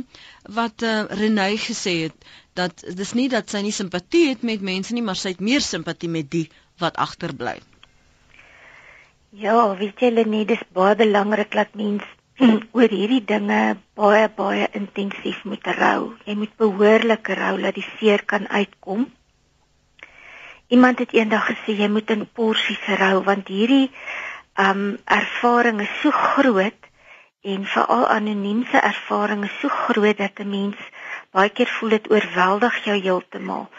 wat 0.58 0.84
uh, 0.84 1.04
Renée 1.20 1.58
gesê 1.60 1.96
het 2.06 2.28
dat 2.56 2.84
dis 3.00 3.12
nie 3.20 3.28
dat 3.30 3.52
sy 3.52 3.60
nie 3.66 3.76
simpatie 3.76 4.30
het 4.30 4.46
met 4.48 4.62
mense 4.64 4.96
nie, 4.96 5.04
maar 5.04 5.20
sy 5.20 5.34
het 5.34 5.44
meer 5.44 5.64
simpatie 5.64 6.10
met 6.10 6.30
die 6.32 6.46
wat 6.80 6.96
agterbly. 6.96 7.58
Ja, 9.36 9.76
weet 9.76 10.00
jy 10.00 10.14
Lenie, 10.14 10.46
dis 10.48 10.62
baie 10.72 10.96
belangrik 10.96 11.52
dat 11.52 11.76
mense 11.76 12.08
oor 12.76 12.92
hierdie 12.92 13.24
dinge 13.24 13.78
baie 13.96 14.28
baie 14.36 14.68
intensief 14.76 15.44
moet 15.48 15.68
rou. 15.78 16.16
Jy 16.28 16.36
moet 16.36 16.56
behoorlik 16.60 17.30
rou 17.40 17.54
dat 17.62 17.78
die 17.78 17.86
seer 17.96 18.26
kan 18.28 18.48
uitkom. 18.52 19.06
Iemand 20.68 21.00
het 21.00 21.14
eendag 21.16 21.46
gesê 21.52 21.78
jy 21.80 21.88
moet 21.88 22.12
in 22.12 22.26
porsies 22.28 22.82
rou 23.00 23.22
want 23.24 23.48
hierdie 23.48 23.88
um 24.60 24.98
ervaring 25.06 25.80
is 25.84 25.94
so 26.02 26.12
groot 26.12 26.90
en 27.46 27.66
veral 27.72 28.08
anoniemse 28.10 28.80
ervaring 28.82 29.44
is 29.48 29.56
so 29.62 29.70
groot 29.70 30.18
dat 30.18 30.40
'n 30.40 30.50
mens 30.50 30.80
baie 31.32 31.50
keer 31.50 31.72
voel 31.78 31.90
dit 31.90 32.10
oorweldig 32.12 32.84
jou 32.84 32.98
heeltemal. 33.00 33.70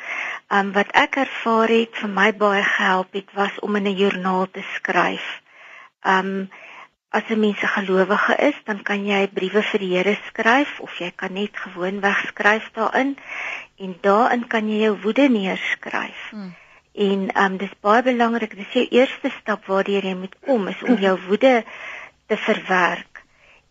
Um 0.49 0.73
wat 0.73 0.93
ek 0.93 1.17
ervaar 1.17 1.69
het 1.69 1.93
vir 2.01 2.09
my 2.09 2.33
baie 2.33 2.63
gehelp 2.63 3.13
het 3.13 3.33
was 3.35 3.61
om 3.61 3.77
in 3.77 3.87
'n 3.87 3.97
joernaal 4.01 4.47
te 4.51 4.63
skryf. 4.77 5.43
Um 6.05 6.49
as 7.17 7.27
'n 7.31 7.41
mens 7.41 7.61
'n 7.63 7.75
gelowige 7.77 8.35
is, 8.51 8.59
dan 8.69 8.83
kan 8.83 9.01
jy 9.07 9.23
briewe 9.39 9.63
vir 9.71 9.81
die 9.85 9.95
Here 9.97 10.17
skryf 10.29 10.81
of 10.81 10.93
jy 11.01 11.11
kan 11.17 11.33
net 11.33 11.57
gewoonweg 11.65 12.19
skryf 12.31 12.67
daarin 12.77 13.17
en 13.85 13.97
daarin 14.01 14.47
kan 14.47 14.69
jy 14.69 14.79
jou 14.85 14.95
woede 15.05 15.29
neerskryf. 15.29 16.21
Hmm. 16.31 16.55
En 16.93 17.21
um 17.45 17.57
dis 17.57 17.75
baie 17.81 18.03
belangrik, 18.03 18.57
dis 18.57 18.73
jou 18.73 18.87
eerste 18.99 19.31
stap 19.41 19.67
waardeur 19.67 20.05
jy 20.05 20.15
moet 20.15 20.37
kom 20.47 20.69
is 20.69 20.83
om 20.83 20.97
jou 20.97 21.17
woede 21.29 21.65
te 22.27 22.37
verwerk 22.37 23.23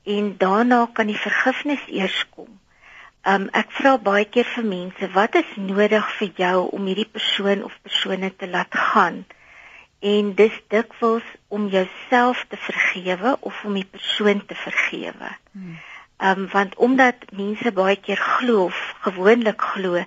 en 0.05 0.37
daarna 0.37 0.85
kan 0.93 1.07
die 1.07 1.23
vergifnis 1.27 1.85
eers 1.87 2.25
kom. 2.29 2.59
Um 3.25 3.49
ek 3.53 3.71
vra 3.77 3.97
baie 3.97 4.25
keer 4.25 4.45
vir 4.55 4.65
mense, 4.65 5.11
wat 5.13 5.35
is 5.35 5.55
nodig 5.57 6.11
vir 6.17 6.29
jou 6.37 6.57
om 6.77 6.85
hierdie 6.85 7.09
persoon 7.17 7.63
of 7.63 7.73
persone 7.81 8.35
te 8.35 8.47
laat 8.47 8.73
gaan? 8.89 9.25
En 10.05 10.31
dis 10.37 10.55
dikwels 10.73 11.27
om 11.47 11.67
jouself 11.73 12.45
te 12.49 12.57
vergewe 12.67 13.37
of 13.49 13.63
om 13.65 13.77
die 13.79 13.87
persoon 13.97 14.43
te 14.45 14.55
vergewe. 14.55 15.31
Hmm. 15.51 15.77
Um 16.29 16.47
want 16.51 16.75
omdat 16.87 17.25
mense 17.35 17.71
baie 17.75 17.95
keer 17.99 18.21
glo 18.37 18.65
of 18.65 18.81
gewoonlik 19.07 19.61
glo 19.61 20.03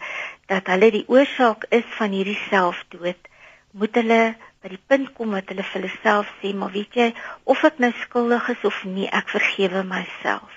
dat 0.53 0.71
hulle 0.73 0.91
die 0.95 1.05
oorsaak 1.07 1.67
is 1.81 1.89
van 1.97 2.15
hierdie 2.17 2.39
selfdood, 2.49 3.29
moet 3.71 3.99
hulle 4.01 4.23
by 4.63 4.71
die 4.73 4.81
punt 4.91 5.11
kom 5.17 5.35
wat 5.37 5.51
hulle 5.53 5.65
vir 5.67 5.77
hulle 5.77 5.91
self 6.03 6.31
sê, 6.41 6.55
maar 6.55 6.73
weet 6.75 6.97
jy, 7.01 7.09
of 7.45 7.65
ek 7.69 7.83
nou 7.85 7.91
skuldig 8.05 8.49
is 8.55 8.65
of 8.71 8.79
nie, 8.89 9.07
ek 9.21 9.29
vergewe 9.35 9.85
myself. 9.87 10.55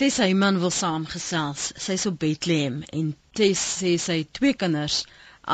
Tess 0.00 0.18
Heyman 0.18 0.56
wil 0.62 0.72
saamgesels. 0.74 1.68
Sy's 1.78 2.08
op 2.10 2.16
Bethlehem 2.22 2.80
en 2.90 3.12
Tess 3.38 3.62
sê 3.82 3.92
sy 4.02 4.16
twee 4.38 4.56
kinders 4.58 5.04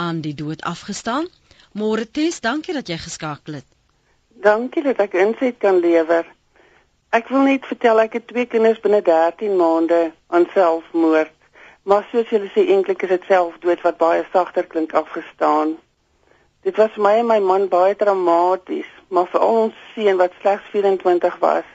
aan 0.04 0.22
die 0.24 0.32
dood 0.38 0.64
afgestaan. 0.70 1.28
Môre 1.72 2.02
Tess, 2.02 2.40
dankie 2.42 2.74
dat 2.74 2.88
jy 2.90 2.96
geskakel 2.98 3.60
het. 3.60 3.66
Dankie 4.42 4.82
dat 4.82 4.98
ek 4.98 5.12
insig 5.14 5.60
kan 5.62 5.78
lewer. 5.78 6.26
Ek 7.14 7.28
wil 7.30 7.44
net 7.46 7.66
vertel 7.68 8.00
ek 8.02 8.16
het 8.18 8.26
twee 8.26 8.48
kinders 8.50 8.80
binne 8.82 8.98
13 9.06 9.54
maande 9.54 10.00
aan 10.34 10.48
selfmoord. 10.54 11.30
Maar 11.86 12.08
soos 12.10 12.26
julle 12.34 12.50
sê 12.50 12.64
eintlik 12.74 13.04
is 13.06 13.12
dit 13.14 13.28
selfdood 13.30 13.86
wat 13.86 14.02
baie 14.02 14.26
sagter 14.32 14.66
klink 14.66 14.96
afgestaan. 14.98 15.76
Dit 16.66 16.76
was 16.76 16.98
my 16.98 17.20
en 17.22 17.30
my 17.30 17.38
man 17.38 17.68
baie 17.70 17.94
traumaties, 17.94 18.90
maar 19.08 19.30
vir 19.30 19.46
ons 19.46 19.78
seun 19.94 20.18
wat 20.18 20.34
slegs 20.42 20.66
24 20.74 21.38
was, 21.38 21.68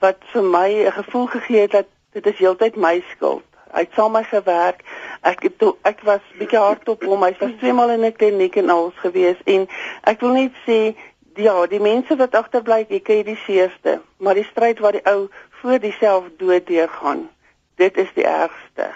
wat 0.00 0.24
vir 0.32 0.42
my 0.56 0.68
'n 0.72 0.96
gevoel 1.04 1.26
gegee 1.36 1.60
het 1.68 1.76
dat 1.76 1.88
dit 2.16 2.26
is 2.32 2.40
heeltyd 2.40 2.76
my 2.76 3.04
skuld. 3.12 3.44
Hy 3.74 3.82
het 3.86 3.96
saam 3.96 4.12
met 4.14 4.22
my 4.22 4.28
gewerk. 4.30 4.84
Ek 5.26 5.42
het 5.42 5.58
to, 5.58 5.76
ek 5.82 6.04
was 6.06 6.22
bietjie 6.38 6.60
hardop 6.62 7.02
hom. 7.04 7.24
Hy 7.26 7.32
was 7.40 7.56
tweemaal 7.58 7.96
in 7.96 8.04
'n 8.06 8.12
kliniek 8.14 8.56
en 8.56 8.70
alles 8.70 8.98
gewees 9.02 9.40
en 9.44 9.66
ek 10.04 10.20
wil 10.20 10.32
net 10.32 10.54
sê 10.66 10.94
ja, 11.36 11.66
die 11.66 11.80
mense 11.80 12.16
wat 12.16 12.34
agterbly, 12.34 12.84
ek 12.88 13.04
kry 13.04 13.22
die 13.26 13.38
seerste, 13.46 14.00
maar 14.18 14.38
die 14.38 14.46
stryd 14.50 14.78
wat 14.84 14.98
die 14.98 15.06
ou 15.10 15.28
voor 15.60 15.80
diself 15.82 16.28
dood 16.38 16.66
deurgaan, 16.66 17.28
dit 17.76 17.96
is 17.96 18.12
die 18.14 18.26
ergste. 18.26 18.90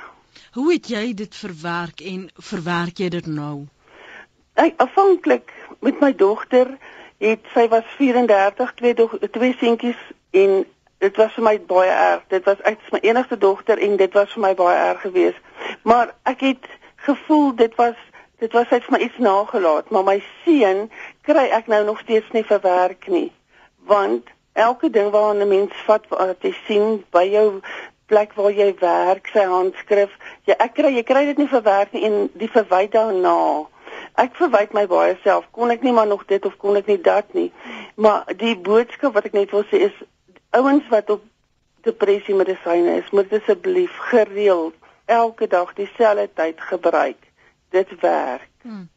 Hoe 0.53 0.73
het 0.73 0.89
jy 0.89 1.15
dit 1.15 1.35
verwerk 1.35 2.01
en 2.01 2.29
verwerk 2.51 3.03
jy 3.03 3.09
dit 3.09 3.27
nou? 3.27 3.67
Ek 4.59 4.79
afhanklik 4.83 5.53
met 5.81 6.01
my 6.01 6.13
dogter 6.15 6.71
het 7.23 7.47
sy 7.55 7.67
was 7.69 7.87
34, 7.99 8.75
twee 8.79 8.95
twee 8.95 9.55
seentjies 9.59 10.01
en 10.31 10.65
dit 10.99 11.17
was 11.17 11.33
vir 11.33 11.45
my 11.47 11.57
baie 11.61 11.91
erg. 11.91 12.23
Dit 12.29 12.45
was 12.45 12.63
uit 12.63 12.91
my 12.91 12.99
enigste 13.03 13.39
dogter 13.39 13.79
en 13.79 13.97
dit 13.97 14.13
was 14.13 14.33
vir 14.33 14.43
my 14.43 14.55
baie 14.55 14.77
erg 14.77 15.01
geweest. 15.01 15.43
Maar 15.83 16.15
ek 16.23 16.41
het 16.41 16.71
gevoel 17.07 17.55
dit 17.57 17.75
was 17.75 17.97
dit 18.39 18.53
was 18.53 18.71
uit 18.71 18.91
my 18.91 18.99
iets 19.03 19.19
nagelaat, 19.19 19.91
maar 19.91 20.05
my 20.07 20.23
seun 20.45 20.85
kry 21.27 21.49
ek 21.51 21.67
nou 21.67 21.85
nog 21.85 21.99
steeds 22.05 22.31
nie 22.31 22.45
verwerk 22.47 23.09
nie. 23.11 23.33
Want 23.91 24.31
elke 24.53 24.91
ding 24.91 25.11
waarna 25.11 25.45
'n 25.45 25.49
mens 25.49 25.75
vat 25.87 26.07
wat 26.09 26.43
jy 26.43 26.55
sien 26.67 27.05
by 27.11 27.25
jou 27.27 27.61
plek 28.07 28.33
waar 28.35 28.53
jy 28.53 28.75
werk, 28.81 29.27
sy 29.33 29.45
handskrif, 29.45 30.11
jy 30.45 30.55
ek 30.59 30.75
kry 30.75 30.95
jy 30.95 31.03
kry 31.03 31.25
dit 31.25 31.39
nie 31.39 31.49
verwerk 31.49 31.93
nie 31.93 32.05
en 32.05 32.31
die 32.33 32.51
verwyd 32.51 32.93
daarna. 32.93 33.67
Ek 34.15 34.35
verwyd 34.35 34.73
my 34.73 34.87
baie 34.87 35.17
self. 35.23 35.45
Kon 35.51 35.71
ek 35.71 35.83
nie 35.83 35.93
maar 35.93 36.07
nog 36.07 36.25
dit 36.27 36.47
of 36.47 36.57
kon 36.57 36.77
ek 36.77 36.87
nie 36.87 37.01
dat 37.01 37.35
nie. 37.35 37.53
Maar 37.95 38.25
die 38.37 38.57
boodskap 38.57 39.15
wat 39.15 39.25
ek 39.25 39.33
net 39.33 39.51
wil 39.51 39.65
sê 39.71 39.83
is 39.91 39.99
ouens 40.51 40.89
wat 40.89 41.11
op 41.11 41.25
depressie 41.87 42.35
medisyne 42.35 42.99
is, 43.01 43.11
moet 43.11 43.33
asseblief 43.33 43.97
gereeld 44.11 44.75
elke 45.05 45.47
dag 45.47 45.73
dieselfde 45.75 46.29
tyd 46.35 46.61
gebruik. 46.61 47.21
Dit 47.71 48.01
werk. 48.01 48.49
Hmm. 48.63 48.89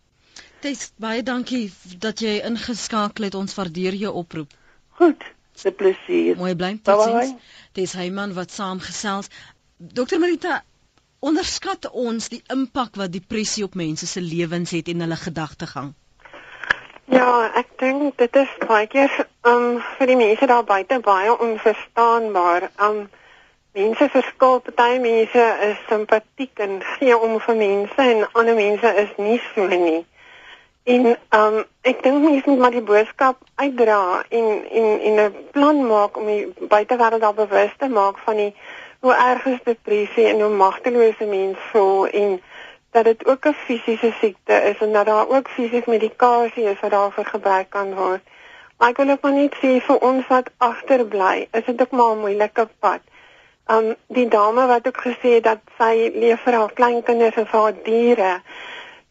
Dis 0.62 0.92
baie 1.02 1.24
dankie 1.24 1.72
dat 1.98 2.22
jy 2.22 2.40
ingeskakel 2.46 3.26
het. 3.28 3.36
Ons 3.36 3.56
waardeer 3.58 3.98
jou 3.98 4.14
oproep. 4.24 4.52
Goed. 5.00 5.24
Se 5.58 5.72
plesier. 5.72 6.38
Mooi 6.38 6.56
bly. 6.56 6.76
Totsiens. 6.84 7.34
Dis 7.78 7.96
Heyman 7.98 8.36
wat 8.38 8.54
saamgesels. 8.54 9.30
Dr 9.78 10.20
Marita, 10.22 10.62
onderskat 11.20 11.90
ons 11.92 12.30
die 12.34 12.42
impak 12.54 12.96
wat 13.02 13.14
depressie 13.14 13.66
op 13.66 13.76
mense 13.76 14.08
se 14.08 14.22
lewens 14.22 14.72
het 14.78 14.92
en 14.94 15.04
hulle 15.06 15.18
gedagtegang. 15.18 15.92
Ja, 17.12 17.50
ek 17.60 17.74
dink 17.82 18.14
dit 18.22 18.38
is 18.40 18.52
baie 18.64 18.86
keer 18.88 19.12
um 19.44 19.82
vir 19.98 20.08
die 20.08 20.16
mense 20.16 20.48
daar 20.48 20.64
buite 20.64 21.02
baie 21.04 21.34
onverstaanbaar. 21.44 22.70
Um 22.86 23.02
mense 23.76 24.08
verskil, 24.14 24.62
party 24.64 25.02
mense 25.04 25.48
is 25.68 25.82
simpatiek 25.90 26.62
en 26.64 26.78
gee 26.94 27.18
om 27.18 27.36
vir 27.48 27.58
mense 27.60 28.06
en 28.14 28.24
ander 28.32 28.56
mense 28.56 28.94
is 29.04 29.12
nie 29.18 29.42
so 29.50 29.68
nie. 29.68 30.06
En 30.88 31.10
um 31.42 31.58
ek 31.92 32.00
dink 32.06 32.24
mense 32.24 32.48
moet 32.48 32.64
maar 32.64 32.78
die 32.78 32.86
boodskap 32.94 33.44
uitdra 33.60 34.24
en 34.30 34.48
en 34.72 34.88
en 35.10 35.22
'n 35.26 35.46
plan 35.52 35.84
maak 35.92 36.16
om 36.18 36.32
die 36.32 36.48
buitewêreld 36.76 37.28
daar 37.28 37.40
bewus 37.44 37.76
te 37.78 37.92
maak 37.92 38.24
van 38.24 38.40
die 38.46 38.54
hoe 39.02 39.14
erg 39.14 39.46
is 39.52 39.60
depressie 39.68 40.32
en 40.32 40.42
hoe 40.48 40.56
magtelose 40.64 41.26
mense 41.26 41.70
voel 41.74 42.08
en 42.08 42.40
dat 42.92 43.04
dit 43.04 43.26
ook 43.26 43.46
'n 43.46 43.54
fisiese 43.54 44.12
siekte 44.20 44.54
is 44.54 44.78
en 44.78 44.94
dat 44.94 45.06
daar 45.06 45.30
ook 45.30 45.50
fisiese 45.50 45.90
medikasie 45.90 46.64
is 46.64 46.80
wat 46.80 46.92
daarvoor 46.92 47.26
gebruik 47.26 47.70
kan 47.70 47.96
word. 47.96 48.22
Maar 48.78 48.90
ek 48.90 48.98
wil 48.98 49.10
ook 49.10 49.22
maar 49.22 49.34
net 49.34 49.56
sê 49.56 49.80
vir 49.86 49.98
ons 49.98 50.28
wat 50.28 50.50
agterbly, 50.58 51.48
is 51.52 51.66
dit 51.66 51.82
ook 51.82 51.92
maar 51.92 52.16
'n 52.16 52.20
moeilike 52.20 52.68
pad. 52.80 53.02
Um 53.68 53.96
die 54.08 54.28
dame 54.28 54.66
wat 54.68 54.88
ook 54.88 55.02
gesê 55.08 55.30
het 55.38 55.44
dat 55.44 55.60
sy 55.78 56.12
leef 56.14 56.42
vir 56.42 56.54
haar 56.54 56.74
kleinkinders 56.74 57.36
en 57.36 57.48
vir 57.48 57.60
haar 57.60 57.74
diere. 57.84 58.42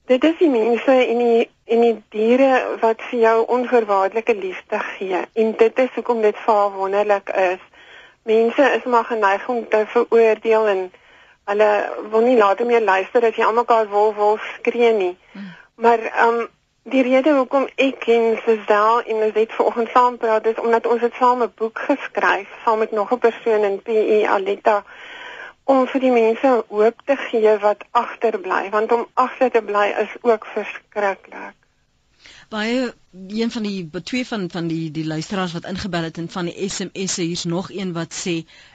Dit 0.06 0.24
is 0.24 0.38
die 0.38 0.48
mense 0.48 0.92
en 1.06 1.18
die 1.18 1.50
en 1.64 1.80
die 1.80 2.02
diere 2.08 2.76
wat 2.80 3.02
vir 3.10 3.20
jou 3.20 3.46
onvoorwaardelike 3.46 4.34
liefde 4.34 4.78
gee. 4.78 5.20
En 5.32 5.52
dit 5.56 5.78
is 5.78 5.92
hoekom 5.94 6.20
dit 6.20 6.36
vir 6.36 6.70
wonderlik 6.70 7.28
is. 7.28 7.62
Mense 8.22 8.62
is 8.62 8.84
maar 8.84 9.04
geneig 9.04 9.48
om 9.48 9.68
te 9.68 9.84
veroordeel 9.86 10.66
en 10.66 10.92
hulle 11.50 11.70
wil 12.10 12.24
nie 12.26 12.38
later 12.38 12.66
meer 12.66 12.84
luister 12.84 13.26
as 13.26 13.36
jy 13.36 13.44
almekaar 13.44 13.90
wil 13.90 14.14
wil 14.14 14.38
skree 14.54 14.92
nie. 15.02 15.14
Hmm. 15.34 15.52
Maar 15.74 16.06
ehm 16.08 16.40
um, 16.40 16.48
die 16.90 17.02
rede 17.02 17.34
hoekom 17.36 17.66
ek 17.76 18.06
en 18.08 18.38
Sesel 18.44 19.02
en 19.02 19.22
ons 19.26 19.36
het 19.36 19.52
vanoggend 19.52 19.90
saam 19.92 20.16
praat 20.16 20.46
is 20.46 20.60
omdat 20.62 20.86
ons 20.86 21.02
het 21.04 21.14
saam 21.18 21.42
'n 21.42 21.52
boek 21.60 21.78
geskryf 21.88 22.48
saam 22.64 22.78
met 22.78 22.92
nog 22.92 23.12
'n 23.12 23.18
persoon 23.18 23.64
in 23.64 23.82
PE 23.82 24.24
Aletta 24.28 24.84
om 25.64 25.86
vir 25.86 26.00
die 26.00 26.10
mense 26.10 26.64
hoop 26.68 27.02
te 27.04 27.16
gee 27.16 27.58
wat 27.58 27.84
agterbly 27.90 28.70
want 28.70 28.92
om 28.92 29.06
agter 29.14 29.50
te 29.50 29.62
bly 29.62 29.86
is 30.04 30.12
ook 30.20 30.46
verskriklik. 30.46 31.56
Baie 32.48 32.94
een 33.28 33.50
van 33.50 33.62
die 33.62 33.90
twee 34.02 34.26
van 34.26 34.50
van 34.50 34.66
die 34.66 34.90
die 34.90 35.06
luisteraars 35.06 35.52
wat 35.52 35.64
ingebel 35.64 36.02
het 36.02 36.18
en 36.18 36.28
van 36.28 36.44
die 36.44 36.68
SMS'e 36.68 37.22
hier's 37.22 37.44
nog 37.44 37.70
een 37.70 37.92
wat 37.92 38.12
sê 38.14 38.34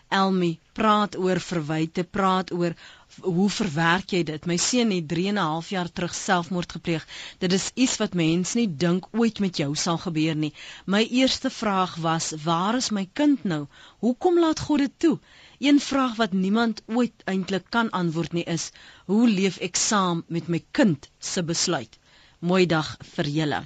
Elmi, 0.09 0.59
praat 0.73 1.15
oor 1.17 1.39
verwyte, 1.39 2.03
praat 2.03 2.51
oor 2.51 2.75
hoe 3.21 3.49
verwerk 3.49 4.11
jy 4.11 4.23
dit? 4.27 4.45
My 4.45 4.57
seun 4.57 4.91
het 4.91 5.07
3 5.07 5.27
en 5.31 5.37
'n 5.39 5.45
half 5.51 5.69
jaar 5.69 5.89
terug 5.91 6.15
selfmoord 6.15 6.71
gepleeg. 6.71 7.07
Dit 7.39 7.53
is 7.53 7.71
iets 7.73 7.97
wat 7.97 8.13
mens 8.13 8.53
nie 8.53 8.67
dink 8.67 9.07
ooit 9.11 9.39
met 9.39 9.57
jou 9.57 9.75
sal 9.75 9.97
gebeur 9.97 10.35
nie. 10.35 10.53
My 10.85 11.03
eerste 11.03 11.49
vraag 11.49 11.95
was: 11.95 12.33
"Waar 12.43 12.75
is 12.75 12.91
my 12.91 13.09
kind 13.13 13.43
nou? 13.43 13.67
Hoekom 13.99 14.39
laat 14.39 14.59
God 14.59 14.79
dit 14.79 14.91
toe?" 14.97 15.19
Een 15.59 15.79
vraag 15.79 16.15
wat 16.15 16.33
niemand 16.33 16.81
ooit 16.85 17.23
eintlik 17.25 17.69
kan 17.69 17.89
antwoord 17.89 18.33
nie 18.33 18.43
is: 18.43 18.71
"Hoe 19.05 19.29
leef 19.29 19.57
ek 19.57 19.75
saam 19.75 20.23
met 20.27 20.47
my 20.47 20.63
kind 20.71 21.09
se 21.19 21.43
besluit?" 21.43 21.97
Mooi 22.39 22.65
dag 22.65 22.97
vir 23.15 23.27
julle. 23.27 23.63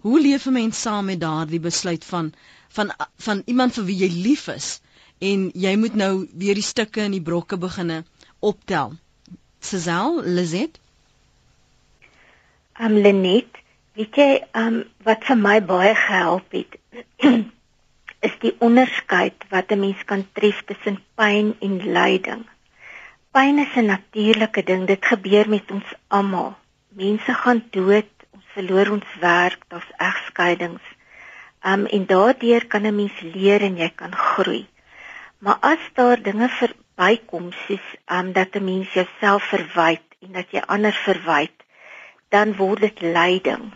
Hoe 0.00 0.20
leef 0.20 0.46
'n 0.46 0.52
mens 0.52 0.80
saam 0.80 1.04
met 1.04 1.20
daardie 1.20 1.60
besluit 1.60 2.04
van 2.04 2.34
van 2.68 2.92
van 3.16 3.42
iemand 3.46 3.74
vir 3.74 3.84
wie 3.84 3.96
jy 3.96 4.10
lief 4.22 4.48
is? 4.48 4.80
En 5.18 5.50
jy 5.54 5.76
moet 5.76 5.94
nou 5.94 6.28
weer 6.32 6.54
die 6.54 6.66
stukke 6.66 7.02
en 7.02 7.14
die 7.16 7.24
brokke 7.24 7.58
beginne 7.58 8.04
optel. 8.38 8.94
Sesel, 9.60 10.22
Lizet? 10.22 10.78
Um 12.78 12.94
Lenet, 13.02 13.58
weet 13.98 14.18
jy, 14.20 14.28
um 14.54 14.84
wat 15.06 15.24
vir 15.26 15.40
my 15.40 15.56
baie 15.66 15.94
gehelp 15.98 16.54
het 16.54 16.78
is 18.28 18.36
die 18.42 18.54
onderskeid 18.62 19.46
wat 19.50 19.72
'n 19.74 19.80
mens 19.80 20.04
kan 20.04 20.22
tref 20.32 20.62
tussen 20.66 20.98
pyn 21.18 21.54
en 21.60 21.74
lyding. 21.98 22.46
Pyn 23.34 23.58
is 23.58 23.74
'n 23.76 23.90
natuurlike 23.90 24.62
ding, 24.62 24.86
dit 24.86 25.04
gebeur 25.04 25.48
met 25.48 25.70
ons 25.70 25.90
almal. 26.08 26.56
Mense 26.88 27.34
gaan 27.34 27.62
dood, 27.70 28.10
ons 28.30 28.44
verloor 28.54 28.90
ons 28.90 29.10
werk, 29.20 29.60
daar's 29.68 29.90
egskeidings. 29.96 30.82
Um 31.62 31.86
en 31.86 32.06
daardeur 32.06 32.66
kan 32.66 32.86
'n 32.86 32.94
mens 32.94 33.20
leer 33.20 33.60
en 33.60 33.76
jy 33.76 33.90
kan 33.94 34.14
groei. 34.14 34.66
Maar 35.38 35.56
as 35.60 35.82
daar 35.94 36.22
dinge 36.22 36.48
verbykom 36.48 37.52
soos 37.66 37.86
um 38.06 38.32
dat 38.32 38.54
'n 38.54 38.64
mens 38.64 38.92
jouself 38.92 39.42
verwyd 39.42 40.02
en 40.20 40.32
dat 40.32 40.50
jy 40.50 40.62
ander 40.66 40.92
verwyd, 40.92 41.54
dan 42.28 42.56
word 42.56 42.80
dit 42.80 43.00
lyding. 43.00 43.72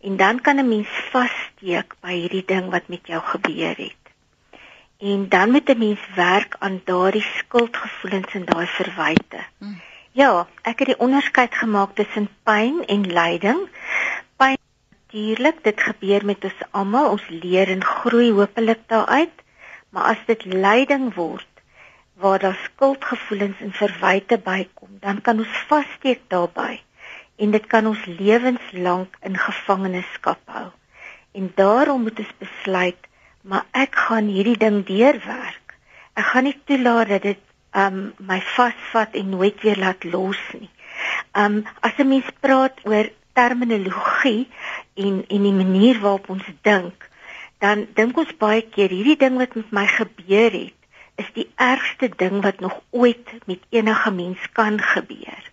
En 0.00 0.16
dan 0.16 0.40
kan 0.40 0.56
'n 0.56 0.68
mens 0.68 0.88
vassteek 1.10 1.94
by 2.00 2.12
hierdie 2.12 2.44
ding 2.44 2.70
wat 2.70 2.88
met 2.88 3.06
jou 3.06 3.22
gebeur 3.22 3.76
het. 3.76 4.02
En 4.98 5.28
dan 5.28 5.50
moet 5.50 5.68
'n 5.68 5.78
mens 5.78 6.00
werk 6.14 6.56
aan 6.58 6.80
daardie 6.84 7.26
skuldgevoelens 7.36 8.34
en 8.34 8.44
daai 8.44 8.66
verwyte. 8.66 9.40
Hmm. 9.58 9.80
Ja, 10.12 10.46
ek 10.62 10.78
het 10.78 10.88
die 10.88 10.98
onderskeid 10.98 11.54
gemaak 11.54 11.94
tussen 11.94 12.28
pyn 12.42 12.84
en 12.86 13.12
lyding. 13.12 13.68
Pyn 14.36 14.58
natuurlik, 14.90 15.64
dit 15.64 15.80
gebeur 15.80 16.24
met 16.24 16.44
ons 16.44 16.60
almal. 16.70 17.10
Ons 17.10 17.28
leer 17.28 17.68
en 17.68 17.84
groei 17.84 18.30
hopelik 18.30 18.78
daaruit. 18.86 19.41
Maar 19.92 20.14
as 20.14 20.22
dit 20.26 20.44
lyding 20.44 21.12
word 21.14 21.48
waar 22.22 22.38
daar 22.38 22.58
skuldgevoelens 22.64 23.60
en 23.60 23.72
verwyte 23.76 24.38
bykom, 24.38 24.98
dan 25.00 25.20
kan 25.20 25.38
ons 25.42 25.62
vassteek 25.68 26.24
daarbey 26.32 26.80
en 27.36 27.50
dit 27.50 27.66
kan 27.66 27.86
ons 27.86 28.04
lewenslank 28.06 29.16
in 29.26 29.36
gevangenskap 29.36 30.40
hou. 30.46 30.68
En 31.32 31.52
daarom 31.56 32.02
moet 32.06 32.18
ons 32.18 32.34
besluit 32.38 33.08
maar 33.42 33.66
ek 33.74 33.96
gaan 34.06 34.28
hierdie 34.30 34.58
ding 34.58 34.82
deurwerk. 34.86 35.74
Ek 36.14 36.28
gaan 36.30 36.46
nie 36.46 36.58
toelaat 36.68 37.10
dat 37.16 37.26
dit 37.26 37.40
um 37.72 38.12
my 38.20 38.38
vasvat 38.54 39.16
en 39.18 39.32
nooit 39.34 39.58
weer 39.64 39.80
laat 39.80 40.04
los 40.04 40.40
nie. 40.58 40.70
Um 41.34 41.64
as 41.80 41.98
'n 41.98 42.08
mens 42.08 42.28
praat 42.40 42.78
oor 42.84 43.10
terminologie 43.32 44.48
en 44.94 45.24
en 45.28 45.42
die 45.42 45.58
manier 45.62 46.00
waarop 46.00 46.28
ons 46.28 46.46
dink, 46.62 47.08
dan 47.62 47.86
dink 47.94 48.18
ons 48.18 48.34
baie 48.42 48.62
keer 48.74 48.90
hierdie 48.90 49.18
ding 49.20 49.38
wat 49.38 49.54
met 49.54 49.70
my 49.70 49.86
gebeur 49.86 50.50
het, 50.50 50.78
is 51.22 51.28
die 51.36 51.46
ergste 51.62 52.08
ding 52.18 52.40
wat 52.42 52.60
nog 52.64 52.80
ooit 52.90 53.34
met 53.46 53.62
enige 53.70 54.10
mens 54.10 54.48
kan 54.58 54.80
gebeur. 54.82 55.50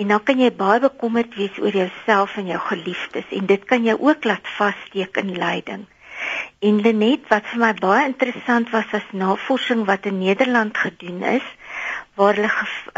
En 0.00 0.08
dan 0.08 0.22
kan 0.24 0.40
jy 0.40 0.48
baie 0.56 0.80
bekommerd 0.80 1.36
wees 1.36 1.58
oor 1.60 1.74
jouself 1.76 2.38
en 2.40 2.48
jou 2.48 2.60
geliefdes 2.70 3.34
en 3.36 3.50
dit 3.50 3.64
kan 3.68 3.84
jou 3.84 3.98
ook 4.00 4.24
laat 4.24 4.52
vassteek 4.56 5.20
in 5.20 5.34
lyding. 5.36 5.84
En 6.64 6.80
Lenet, 6.80 7.28
wat 7.28 7.46
vir 7.52 7.60
my 7.60 7.72
baie 7.76 8.08
interessant 8.08 8.72
was 8.72 8.88
as 8.96 9.12
navorsing 9.12 9.84
wat 9.88 10.08
in 10.08 10.20
Nederland 10.20 10.76
gedoen 10.78 11.22
is, 11.36 11.46
waar 12.16 12.36
hulle 12.36 12.50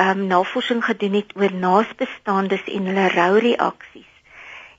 um, 0.07 0.27
navorsing 0.31 0.83
gedoen 0.85 1.19
het 1.19 1.35
oor 1.39 1.55
naasbestaandes 1.55 2.67
en 2.67 2.91
hulle 2.91 3.11
roureaksies. 3.15 4.11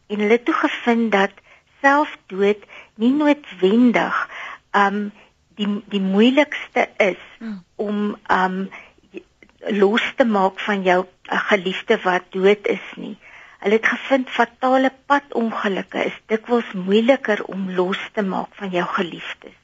En 0.07 0.19
hulle 0.23 0.37
het 0.37 0.45
toe 0.45 0.59
gevind 0.63 1.11
dat 1.11 1.42
selfdood 1.83 2.63
nie 3.01 3.11
noodwendig 3.11 4.23
um 4.71 5.11
die 5.59 5.69
die 5.93 6.01
moeilikste 6.01 6.87
is 6.97 7.21
hmm. 7.37 7.59
om 7.75 8.15
um 8.37 8.57
los 9.83 10.03
te 10.15 10.25
maak 10.25 10.59
van 10.59 10.83
jou 10.83 11.03
uh, 11.03 11.39
geliefde 11.49 11.99
wat 12.03 12.25
dood 12.35 12.67
is 12.67 12.87
nie. 12.99 13.15
Hulle 13.63 13.79
het 13.79 13.87
gevind 13.87 14.29
fatale 14.29 14.91
padongelukke 15.07 16.03
is 16.09 16.15
dikwels 16.27 16.71
moeiliker 16.75 17.43
om 17.47 17.69
los 17.71 17.99
te 18.13 18.23
maak 18.27 18.51
van 18.59 18.73
jou 18.75 18.83
geliefdes. 18.97 19.55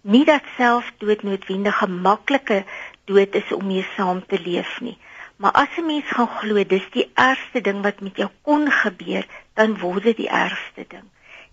Nie 0.00 0.24
dat 0.24 0.46
selfdood 0.56 1.22
noodwendig 1.22 1.82
'n 1.84 2.00
maklike 2.06 2.64
dood 3.04 3.34
is 3.34 3.52
om 3.52 3.66
mee 3.66 3.86
saam 3.96 4.26
te 4.26 4.40
leef 4.40 4.80
nie. 4.80 4.98
Maar 5.36 5.52
as 5.52 5.76
'n 5.76 5.86
mens 5.86 6.08
gaan 6.08 6.32
glo 6.40 6.64
dis 6.64 6.88
die 6.90 7.10
ergste 7.14 7.60
ding 7.60 7.82
wat 7.82 8.00
met 8.00 8.16
jou 8.16 8.30
kon 8.42 8.70
gebeur, 8.70 9.26
dan 9.54 9.78
word 9.78 10.02
dit 10.02 10.16
die 10.16 10.28
ergste 10.28 10.84
ding. 10.88 11.08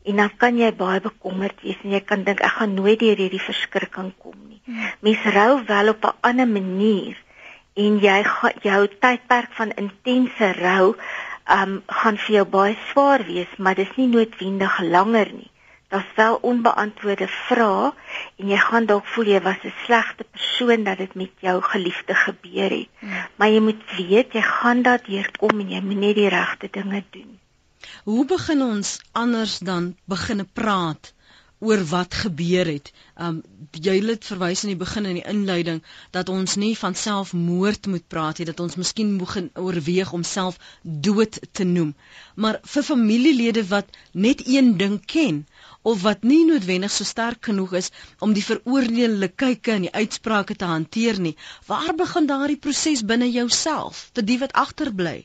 En 0.10 0.22
dan 0.22 0.32
kan 0.42 0.58
jy 0.58 0.70
baie 0.74 1.02
bekommerd 1.06 1.60
wees 1.62 1.82
en 1.86 1.94
jy 1.94 2.00
kan 2.12 2.24
dink 2.28 2.40
ek 2.46 2.56
gaan 2.58 2.72
nooit 2.78 3.00
deur 3.02 3.20
hierdie 3.20 3.42
verskrikking 3.44 4.14
kom 4.24 4.38
nie. 4.48 4.62
Mens 5.06 5.26
rou 5.36 5.52
wel 5.68 5.92
op 5.94 6.06
'n 6.06 6.18
ander 6.30 6.48
manier 6.48 7.18
en 7.84 8.00
jy 8.02 8.18
jou 8.62 8.82
tydperk 8.88 9.52
van 9.60 9.76
intense 9.84 10.48
rou 10.62 10.96
um 11.58 11.76
gaan 12.02 12.18
vir 12.24 12.36
jou 12.36 12.46
baie 12.46 12.76
swaar 12.90 13.24
wees, 13.26 13.52
maar 13.58 13.76
dis 13.76 13.96
nie 13.98 14.08
noodwendig 14.08 14.80
langer 14.96 15.30
nie. 15.34 15.52
Daar's 15.90 16.12
wel 16.16 16.36
onbeantwoorde 16.52 17.28
vrae 17.28 17.92
en 18.38 18.50
jy 18.54 18.58
gaan 18.62 18.86
dalk 18.86 19.06
voel 19.14 19.32
jy 19.34 19.42
was 19.42 19.64
'n 19.64 19.74
slegte 19.86 20.24
persoon 20.24 20.84
dat 20.84 20.98
dit 20.98 21.14
met 21.16 21.32
jou 21.40 21.62
geliefde 21.62 22.16
gebeur 22.16 22.70
het. 22.70 22.90
Hmm. 23.00 23.10
Maar 23.36 23.50
jy 23.50 23.60
moet 23.60 23.84
weet 23.98 24.34
jy 24.34 24.42
gaan 24.42 24.82
daardeur 24.82 25.30
kom 25.38 25.60
en 25.60 25.70
jy 25.70 25.82
moet 25.82 25.98
net 26.06 26.16
die 26.16 26.30
regte 26.30 26.68
dinge 26.72 27.04
doen. 27.10 27.40
Hoe 28.10 28.26
begin 28.26 28.62
ons 28.66 28.98
anders 29.24 29.60
dan 29.72 29.96
begine 30.10 30.46
praat 30.60 31.14
oor 31.60 31.82
wat 31.90 32.16
gebeur 32.22 32.70
het. 32.72 32.90
Um 33.26 33.42
jy 33.86 33.96
het 34.06 34.26
verwys 34.30 34.64
in 34.64 34.72
die 34.72 34.80
begin 34.80 35.06
in 35.10 35.20
die 35.20 35.26
inleiding 35.34 35.82
dat 36.16 36.32
ons 36.34 36.56
nie 36.64 36.72
van 36.80 36.96
selfmoord 37.02 37.90
moet 37.94 38.08
praat 38.14 38.40
nie, 38.40 38.48
dat 38.50 38.64
ons 38.66 38.80
miskien 38.80 39.12
moet 39.20 39.52
oorweeg 39.66 40.14
om 40.16 40.24
self 40.30 40.58
dood 41.10 41.38
te 41.60 41.68
noem. 41.74 41.94
Maar 42.36 42.60
vir 42.74 42.88
familielede 42.90 43.66
wat 43.76 43.94
net 44.28 44.42
een 44.48 44.74
ding 44.82 44.98
ken 45.16 45.46
of 45.82 46.02
wat 46.08 46.24
nie 46.32 46.42
noodwendig 46.50 46.96
so 46.96 47.08
sterk 47.12 47.52
genoeg 47.52 47.78
is 47.84 47.92
om 48.20 48.34
die 48.34 48.46
veroordelende 48.50 49.30
kykke 49.44 49.76
en 49.78 49.90
die 49.90 49.98
uitsprake 50.02 50.56
te 50.56 50.74
hanteer 50.74 51.20
nie, 51.20 51.38
waar 51.68 51.94
begin 52.06 52.32
daardie 52.32 52.62
proses 52.68 53.06
binne 53.14 53.30
jouself 53.30 54.08
vir 54.16 54.32
die 54.34 54.40
wat 54.46 54.56
agterbly? 54.68 55.20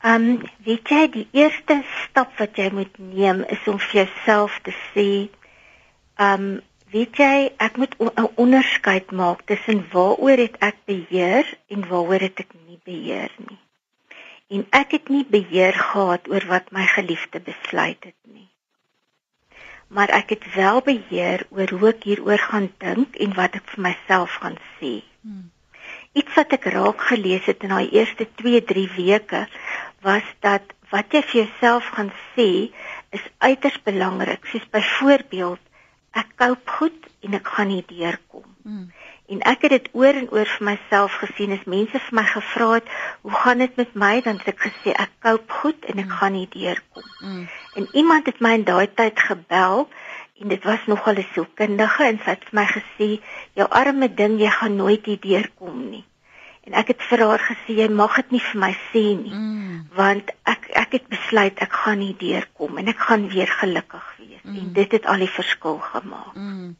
Ehm 0.00 0.28
um, 0.30 0.42
weet 0.62 0.88
jy 0.94 1.04
die 1.10 1.28
eerste 1.34 1.82
stap 2.04 2.36
wat 2.38 2.56
jy 2.56 2.68
moet 2.70 2.98
neem 2.98 3.40
is 3.50 3.64
om 3.66 3.78
vir 3.82 4.04
jouself 4.04 4.58
te 4.62 4.74
sê 4.94 5.06
ehm 5.26 6.44
um, 6.44 6.60
weet 6.92 7.18
jy 7.20 7.50
ek 7.66 7.76
moet 7.82 7.94
'n 7.98 8.28
onderskeid 8.44 9.10
maak 9.10 9.42
tussen 9.50 9.82
waaroor 9.92 10.38
het 10.44 10.56
ek 10.68 10.78
beheer 10.84 11.50
en 11.68 11.88
waaroor 11.88 12.22
het 12.28 12.38
ek 12.44 12.54
nie 12.66 12.78
beheer 12.84 13.32
nie. 13.48 13.58
En 14.48 14.66
ek 14.70 14.90
het 14.96 15.08
nie 15.08 15.24
beheer 15.24 15.74
gehad 15.74 16.28
oor 16.28 16.46
wat 16.46 16.70
my 16.70 16.86
geliefde 16.86 17.40
besluit 17.40 18.04
het 18.04 18.20
nie. 18.22 18.48
Maar 19.88 20.08
ek 20.08 20.28
het 20.30 20.54
wel 20.54 20.80
beheer 20.80 21.46
oor 21.50 21.68
hoe 21.68 21.88
ek 21.88 22.02
hieroor 22.08 22.38
gaan 22.38 22.72
dink 22.78 23.16
en 23.16 23.34
wat 23.34 23.54
ek 23.54 23.66
vir 23.74 23.82
myself 23.90 24.40
gaan 24.40 24.58
sê. 24.78 25.02
Hmm. 25.20 25.50
Iets 26.12 26.34
wat 26.34 26.52
ek 26.56 26.64
raak 26.72 27.00
gelees 27.10 27.44
het 27.44 27.62
in 27.62 27.74
daai 27.74 27.90
eerste 27.92 28.28
2-3 28.40 28.88
weke 28.96 29.48
was 30.02 30.26
dat 30.40 30.62
wat 30.90 31.12
jy 31.12 31.22
vir 31.22 31.40
jouself 31.42 31.88
gaan 31.96 32.12
sê 32.34 32.70
is 33.10 33.24
uiters 33.38 33.78
belangrik. 33.84 34.46
Soos 34.46 34.64
byvoorbeeld, 34.72 35.60
ek 36.16 36.32
koop 36.40 36.76
goed 36.78 37.08
en 37.24 37.36
ek 37.38 37.46
gaan 37.54 37.70
nie 37.72 37.84
deurkom. 37.88 38.46
Mm. 38.64 38.88
En 39.28 39.42
ek 39.44 39.66
het 39.66 39.74
dit 39.74 39.88
oor 39.92 40.16
en 40.16 40.30
oor 40.32 40.48
vir 40.48 40.64
myself 40.70 41.18
gesien 41.20 41.52
as 41.52 41.66
mense 41.68 42.00
vir 42.06 42.16
my 42.16 42.24
gevra 42.24 42.68
het, 42.78 42.86
"Hoe 43.22 43.32
gaan 43.32 43.58
dit 43.58 43.76
met 43.76 43.94
my?" 43.94 44.20
dan 44.24 44.38
het 44.38 44.48
ek 44.48 44.60
gesê, 44.68 44.94
"Ek 44.96 45.10
koop 45.20 45.50
goed 45.50 45.84
en 45.84 45.98
ek 45.98 46.04
mm. 46.04 46.16
gaan 46.20 46.32
nie 46.32 46.48
deurkom." 46.50 47.08
Mm. 47.20 47.48
En 47.74 47.88
iemand 47.92 48.26
het 48.26 48.40
my 48.40 48.52
in 48.54 48.64
daai 48.64 48.88
tyd 48.94 49.20
gebel 49.20 49.88
en 50.40 50.48
dit 50.48 50.64
was 50.64 50.86
nogal 50.86 51.14
'n 51.14 51.26
sielkundige 51.32 52.04
en 52.04 52.18
sy 52.24 52.30
het 52.30 52.44
vir 52.44 52.60
my 52.60 52.66
gesê, 52.66 53.20
"Jou 53.52 53.68
arme 53.70 54.14
ding, 54.14 54.40
jy 54.40 54.50
gaan 54.50 54.76
nooit 54.76 55.04
hier 55.04 55.20
deurkom 55.20 55.90
nie." 55.90 56.04
En 56.68 56.74
ek 56.76 56.90
het 56.92 57.04
vir 57.08 57.22
haar 57.24 57.40
gesê 57.40 57.74
jy 57.78 57.86
mag 57.88 58.16
dit 58.20 58.34
nie 58.36 58.42
vir 58.44 58.60
my 58.60 58.72
sê 58.90 59.04
nie 59.16 59.32
mm. 59.32 59.76
want 59.96 60.32
ek 60.52 60.66
ek 60.76 60.98
het 60.98 61.06
besluit 61.08 61.62
ek 61.64 61.78
gaan 61.84 62.02
nie 62.02 62.12
deurkom 62.20 62.76
en 62.82 62.90
ek 62.92 63.00
gaan 63.08 63.24
weer 63.32 63.48
gelukkig 63.60 64.10
wees 64.18 64.42
mm. 64.42 64.58
en 64.60 64.74
dit 64.76 64.96
het 64.98 65.08
al 65.08 65.24
die 65.24 65.30
verskil 65.32 65.80
gemaak. 65.86 66.34
Mm. 66.36 66.76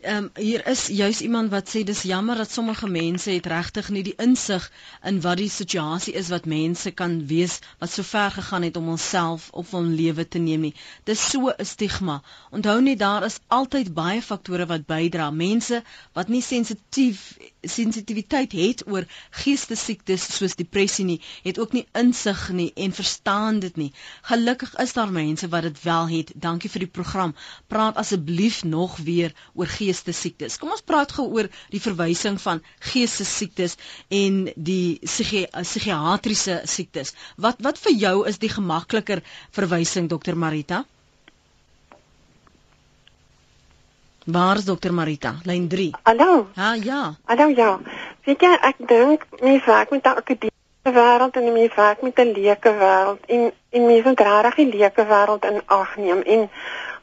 Ehm 0.00 0.16
um, 0.16 0.30
hier 0.34 0.66
is 0.66 0.86
juis 0.86 1.20
iemand 1.20 1.50
wat 1.50 1.70
sê 1.74 1.80
dis 1.82 2.02
jammer 2.06 2.36
dat 2.36 2.50
sommige 2.50 2.86
mense 2.86 3.30
het 3.30 3.46
regtig 3.50 3.88
nie 3.90 4.02
die 4.06 4.14
insig 4.22 4.70
in 5.02 5.20
wat 5.20 5.40
die 5.40 5.48
situasie 5.50 6.12
is 6.14 6.28
wat 6.30 6.44
mense 6.46 6.90
kan 6.90 7.16
wees 7.26 7.58
wat 7.80 7.90
so 7.90 8.02
ver 8.06 8.30
gegaan 8.30 8.62
het 8.62 8.76
om 8.76 8.88
onsself 8.88 9.48
op 9.50 9.72
hul 9.74 9.88
lewe 10.00 10.28
te 10.28 10.38
neem 10.38 10.60
nie. 10.60 10.74
Dis 11.04 11.30
so 11.30 11.50
'n 11.50 11.64
stigma. 11.64 12.22
Onthou 12.50 12.80
net 12.80 12.98
daar 12.98 13.24
is 13.24 13.40
altyd 13.46 13.94
baie 13.94 14.22
faktore 14.22 14.66
wat 14.66 14.86
bydra. 14.86 15.30
Mense 15.30 15.82
wat 16.12 16.28
nie 16.28 16.42
sensitief 16.42 17.36
sensitiwiteit 17.62 18.52
het 18.52 18.86
oor 18.86 19.04
geestesiektes 19.30 20.36
soos 20.36 20.54
depressie 20.54 21.04
nie, 21.04 21.20
het 21.42 21.58
ook 21.58 21.72
nie 21.72 21.86
insig 21.92 22.50
nie 22.50 22.70
en 22.74 22.92
verstaan 22.92 23.58
dit 23.58 23.76
nie. 23.76 23.92
Gelukkig 24.22 24.76
is 24.76 24.92
daar 24.92 25.12
mense 25.12 25.48
wat 25.48 25.62
dit 25.62 25.82
wel 25.82 26.08
het. 26.08 26.32
Dankie 26.34 26.70
vir 26.70 26.78
die 26.78 26.94
program. 27.00 27.34
Praat 27.66 27.96
asseblief 27.96 28.64
nog 28.64 28.96
weer 28.96 29.34
oor 29.54 29.66
geestesiektes. 29.66 29.87
Kom 30.58 30.70
ons 30.74 30.84
praat 30.84 31.12
gou 31.12 31.26
oor 31.36 31.48
die 31.70 31.80
verwysing 31.80 32.40
van 32.40 32.62
geestesiektes 32.90 33.76
en 34.08 34.48
die 34.56 34.98
psigi 35.04 35.46
psigiatriese 35.52 36.60
siektes. 36.64 37.14
Wat 37.36 37.62
wat 37.64 37.78
vir 37.78 37.92
jou 37.92 38.14
is 38.28 38.38
die 38.38 38.52
gemakliker 38.52 39.22
verwysing 39.50 40.08
dokter 40.08 40.36
Marita? 40.36 40.84
Waar 44.28 44.56
is 44.56 44.64
dokter 44.64 44.92
Marita? 44.92 45.38
Lyn 45.44 45.68
3. 45.68 45.90
Hallo. 46.02 46.48
Ha 46.54 46.74
ja. 46.74 47.14
Hallo 47.24 47.48
ja. 47.48 47.78
Weet 48.28 48.42
jy 48.44 48.50
ek 48.60 48.82
dink 48.90 49.24
mense 49.40 49.64
werk 49.66 49.90
met 49.90 50.04
'n 50.04 50.20
akademiese 50.20 50.92
wêreld 50.98 51.36
en 51.40 51.52
mense 51.52 51.76
werk 51.76 52.02
met 52.02 52.18
'n 52.18 52.32
leuke 52.36 52.72
wêreld 52.82 53.24
en 53.26 53.52
en 53.70 53.86
mense 53.86 54.08
moet 54.08 54.20
regtig 54.20 54.54
die 54.54 54.78
leuke 54.78 55.04
wêreld 55.12 55.44
in 55.44 55.62
ag 55.66 55.96
neem 55.96 56.20
en 56.22 56.50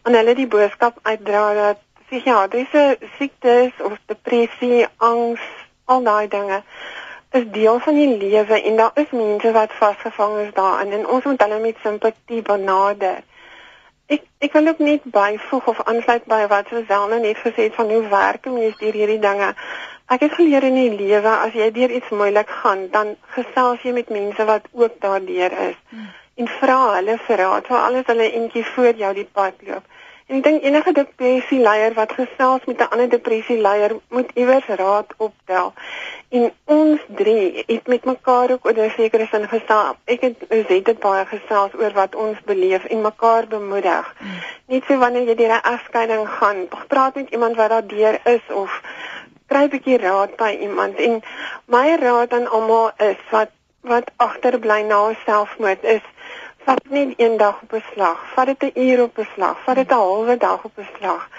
aan 0.01 0.13
hulle 0.13 0.35
die 0.35 0.47
boodskap 0.47 0.99
uitdra 1.01 1.53
dat 1.53 1.77
psigiatriese 2.07 2.97
siektes 3.17 3.71
of 3.81 3.97
depressie, 4.05 4.85
angs, 4.97 5.41
al 5.85 6.03
daai 6.03 6.27
dinge 6.27 6.63
is 7.35 7.45
deel 7.51 7.79
van 7.79 7.95
die 7.99 8.17
lewe 8.17 8.61
en 8.61 8.75
daar 8.75 8.91
is 8.93 9.11
mense 9.11 9.51
wat 9.51 9.73
vasgevang 9.79 10.35
is 10.45 10.53
daarin 10.53 10.91
en 10.91 11.07
ons 11.07 11.23
moet 11.23 11.41
hulle 11.41 11.59
met 11.59 11.81
simpatie 11.83 12.41
benader. 12.41 13.23
Ek 14.07 14.23
ek 14.47 14.53
wil 14.53 14.67
ook 14.71 14.81
net 14.87 15.07
byvoeg 15.17 15.67
of 15.73 15.81
aansluit 15.83 16.27
by 16.31 16.41
wat 16.51 16.71
Susanne 16.71 17.19
net 17.19 17.41
gesê 17.43 17.67
het 17.67 17.75
van 17.79 17.91
hoe 17.91 18.03
werk 18.13 18.45
mense 18.45 18.79
deur 18.79 18.99
hierdie 18.99 19.19
dinge. 19.19 19.49
Ek 20.15 20.21
het 20.21 20.37
geleer 20.37 20.67
in 20.69 20.77
die 20.79 20.91
lewe 20.99 21.33
as 21.47 21.57
jy 21.57 21.71
deur 21.73 21.95
iets 21.99 22.13
moeilik 22.13 22.51
gaan, 22.61 22.87
dan 22.93 23.15
gesels 23.35 23.81
jy 23.83 23.95
met 23.97 24.13
mense 24.13 24.45
wat 24.45 24.69
ook 24.71 24.99
daardeur 25.01 25.57
is 25.69 25.79
hmm. 25.89 26.11
en 26.35 26.51
vra 26.59 26.79
hulle 26.93 27.17
vir 27.27 27.41
raad, 27.41 27.67
vir 27.67 27.79
alles 27.81 28.07
hulle 28.11 28.29
eentjie 28.31 28.65
voor 28.75 28.93
jou 29.03 29.13
die 29.17 29.29
pad 29.39 29.67
loop. 29.67 29.94
En 30.25 30.39
ek 30.39 30.43
dink 30.43 30.63
enige 30.65 30.91
depressie 30.97 31.59
leier 31.61 31.93
wat 31.93 32.13
gesels 32.17 32.63
met 32.65 32.79
'n 32.81 32.89
ander 32.93 33.09
depressie 33.09 33.57
leier 33.61 33.91
moet 34.09 34.29
iewers 34.33 34.65
raad 34.65 35.13
optel. 35.17 35.73
En 36.29 36.53
ons 36.65 36.99
drie 37.07 37.63
het 37.67 37.87
met 37.87 38.05
mekaar 38.05 38.51
ook 38.51 38.65
oor 38.65 38.89
sekere 38.95 39.27
sin 39.31 39.47
gesels. 39.47 39.97
Ek 40.05 40.21
het 40.21 40.37
Zet 40.49 40.87
het 40.87 40.99
baie 40.99 41.25
gesels 41.25 41.73
oor 41.73 41.93
wat 41.93 42.15
ons 42.15 42.41
beleef 42.45 42.85
en 42.85 43.01
mekaar 43.01 43.47
bemoedig. 43.47 44.15
Hmm. 44.17 44.39
Net 44.65 44.83
so 44.87 44.97
wanneer 44.97 45.27
jy 45.27 45.35
deur 45.35 45.55
'n 45.57 45.67
afskeiding 45.73 46.27
gaan, 46.29 46.67
praat 46.87 47.15
met 47.15 47.29
iemand 47.29 47.55
wat 47.55 47.69
daardeur 47.69 48.19
is 48.23 48.45
of 48.49 48.81
kry 49.47 49.63
'n 49.63 49.69
bietjie 49.69 49.97
raad 49.97 50.35
by 50.35 50.57
iemand. 50.59 50.95
En 50.95 51.21
my 51.65 51.95
raad 52.01 52.33
aan 52.33 52.49
almal 52.49 52.91
is 52.97 53.21
wat 53.29 53.49
wat 53.81 54.11
agterbly 54.15 54.81
na 54.81 55.13
selfmoord 55.25 55.83
is 55.83 56.01
vat 56.65 56.89
net 56.89 57.13
een 57.17 57.37
dag 57.37 57.61
op 57.61 57.69
beslag, 57.69 58.25
vat 58.33 58.45
dit 58.45 58.63
'n 58.63 58.79
uur 58.79 59.01
op 59.03 59.13
beslag, 59.13 59.63
vat 59.63 59.75
dit 59.75 59.89
'n 59.91 60.01
halwe 60.05 60.37
dag 60.37 60.63
op 60.63 60.75
beslag. 60.75 61.29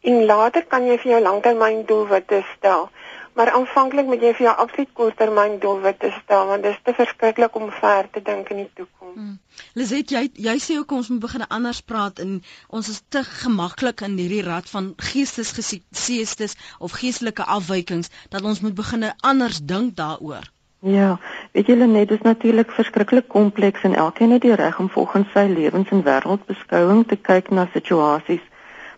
En 0.00 0.24
later 0.24 0.64
kan 0.66 0.86
jy 0.86 0.98
vir 0.98 1.10
jou 1.10 1.22
langtermyndoelwitte 1.22 2.44
stel. 2.56 2.90
Maar 3.32 3.50
aanvanklik 3.50 4.06
moet 4.06 4.20
jy 4.20 4.32
vir 4.34 4.46
jou 4.46 4.56
absoluut 4.56 4.92
korttermyndoelwitte 4.92 6.10
stel 6.22 6.46
want 6.46 6.62
dit 6.62 6.72
is 6.72 6.80
te 6.82 6.94
verskriklik 6.94 7.54
om 7.54 7.70
ver 7.70 8.10
te 8.10 8.22
dink 8.22 8.48
in 8.48 8.56
die 8.56 8.70
toekoms. 8.74 9.14
Hmm. 9.14 9.38
Liset, 9.78 10.10
jy 10.10 10.30
jy 10.34 10.56
sê 10.58 10.78
ook 10.80 10.92
ons 10.96 11.08
moet 11.08 11.22
begin 11.22 11.46
anders 11.46 11.80
praat 11.80 12.18
en 12.18 12.42
ons 12.68 12.88
is 12.88 13.02
te 13.08 13.22
gemaklik 13.24 14.00
in 14.00 14.18
hierdie 14.18 14.42
rad 14.42 14.70
van 14.70 14.92
geestesgesiektes 14.96 16.56
of 16.78 16.98
geestelike 17.02 17.46
afwykings 17.58 18.10
dat 18.34 18.42
ons 18.42 18.60
moet 18.60 18.74
begin 18.74 19.12
anders 19.20 19.60
dink 19.74 19.96
daaroor. 19.96 20.50
Ja, 20.82 21.18
weet 21.52 21.66
julle 21.66 21.86
net, 21.86 22.08
dit 22.08 22.18
is 22.18 22.24
natuurlik 22.24 22.70
verskriklik 22.70 23.28
kompleks 23.28 23.82
en 23.82 23.94
elkeen 23.94 24.30
het 24.30 24.40
die 24.40 24.54
reg 24.54 24.78
om 24.78 24.88
volgens 24.88 25.28
sy 25.32 25.44
lewens- 25.56 25.90
en 25.90 26.02
wêreldbeskouing 26.02 27.06
te 27.06 27.16
kyk 27.16 27.50
na 27.50 27.68
situasies. 27.72 28.40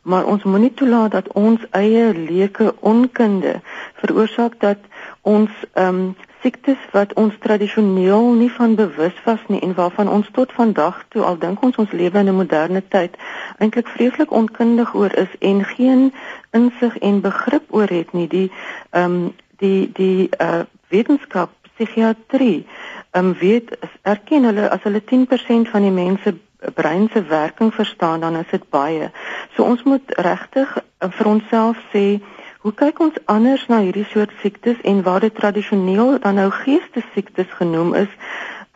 Maar 0.03 0.25
ons 0.25 0.43
moenie 0.43 0.75
toelaat 0.75 1.11
dat 1.11 1.33
ons 1.33 1.61
eie 1.71 2.15
leuke 2.15 2.75
onkunde 2.81 3.61
veroorsaak 3.95 4.61
dat 4.61 4.79
ons 5.21 5.51
ehm 5.73 5.95
um, 5.95 6.15
siektes 6.43 6.79
wat 6.91 7.13
ons 7.15 7.35
tradisioneel 7.39 8.33
nie 8.33 8.51
van 8.51 8.75
bewus 8.75 9.19
was 9.25 9.43
nie 9.47 9.61
en 9.61 9.75
waarvan 9.75 10.09
ons 10.09 10.29
tot 10.33 10.53
vandag 10.53 11.05
toe 11.09 11.23
al 11.23 11.39
dink 11.39 11.63
ons 11.63 11.77
ons 11.77 11.91
lewe 11.91 12.19
in 12.19 12.29
'n 12.29 12.35
moderne 12.35 12.83
tyd 12.89 13.17
eintlik 13.59 13.89
vreeslik 13.89 14.31
onkundig 14.31 14.95
oor 14.95 15.15
is 15.15 15.39
en 15.39 15.65
geen 15.65 16.13
insig 16.51 16.99
en 16.99 17.21
begrip 17.21 17.63
oor 17.71 17.89
het 17.89 18.13
nie 18.13 18.29
die 18.29 18.51
ehm 18.91 19.05
um, 19.05 19.35
die 19.57 19.91
die 19.93 20.29
uh 20.39 20.63
wetenskap 20.89 21.51
psigiatrie 21.83 22.67
um, 23.13 23.35
weet 23.39 23.75
erken 24.03 24.45
hulle 24.45 24.69
as 24.71 24.83
hulle 24.87 25.03
10% 25.03 25.71
van 25.71 25.83
die 25.83 25.95
mense 25.95 26.35
brein 26.75 27.09
se 27.13 27.23
werking 27.27 27.75
verstaan 27.75 28.21
dan 28.21 28.37
is 28.37 28.51
dit 28.51 28.63
baie. 28.71 29.11
So 29.57 29.65
ons 29.65 29.83
moet 29.83 30.15
regtig 30.17 30.77
uh, 30.79 31.11
vir 31.11 31.27
onsself 31.27 31.81
sê 31.95 32.23
hoe 32.63 32.75
kyk 32.79 33.01
ons 33.03 33.19
anders 33.27 33.67
na 33.67 33.81
hierdie 33.83 34.07
soort 34.13 34.31
siektes 34.43 34.79
en 34.87 35.03
waar 35.03 35.21
dit 35.21 35.35
tradisioneel 35.35 36.19
dan 36.23 36.39
nou 36.39 36.51
geestesiektes 36.63 37.51
genoem 37.59 37.95
is 38.05 38.13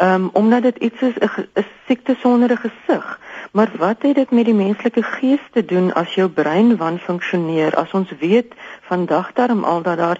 um, 0.02 0.30
omdat 0.32 0.62
dit 0.62 0.76
iets 0.76 1.02
is 1.02 1.14
'n 1.22 1.64
siekte 1.86 2.16
sonder 2.18 2.50
'n 2.50 2.64
gesig. 2.66 3.20
Maar 3.52 3.70
wat 3.78 4.02
het 4.02 4.14
dit 4.14 4.30
met 4.30 4.44
die 4.44 4.54
menslike 4.54 5.02
gees 5.02 5.44
te 5.52 5.64
doen 5.64 5.92
as 5.94 6.14
jou 6.14 6.28
brein 6.28 6.76
wanfunksioneer? 6.76 7.74
As 7.74 7.92
ons 7.92 8.10
weet 8.18 8.54
vandag 8.86 9.32
daarom 9.32 9.64
al 9.64 9.82
dat 9.82 9.96
daar 9.96 10.18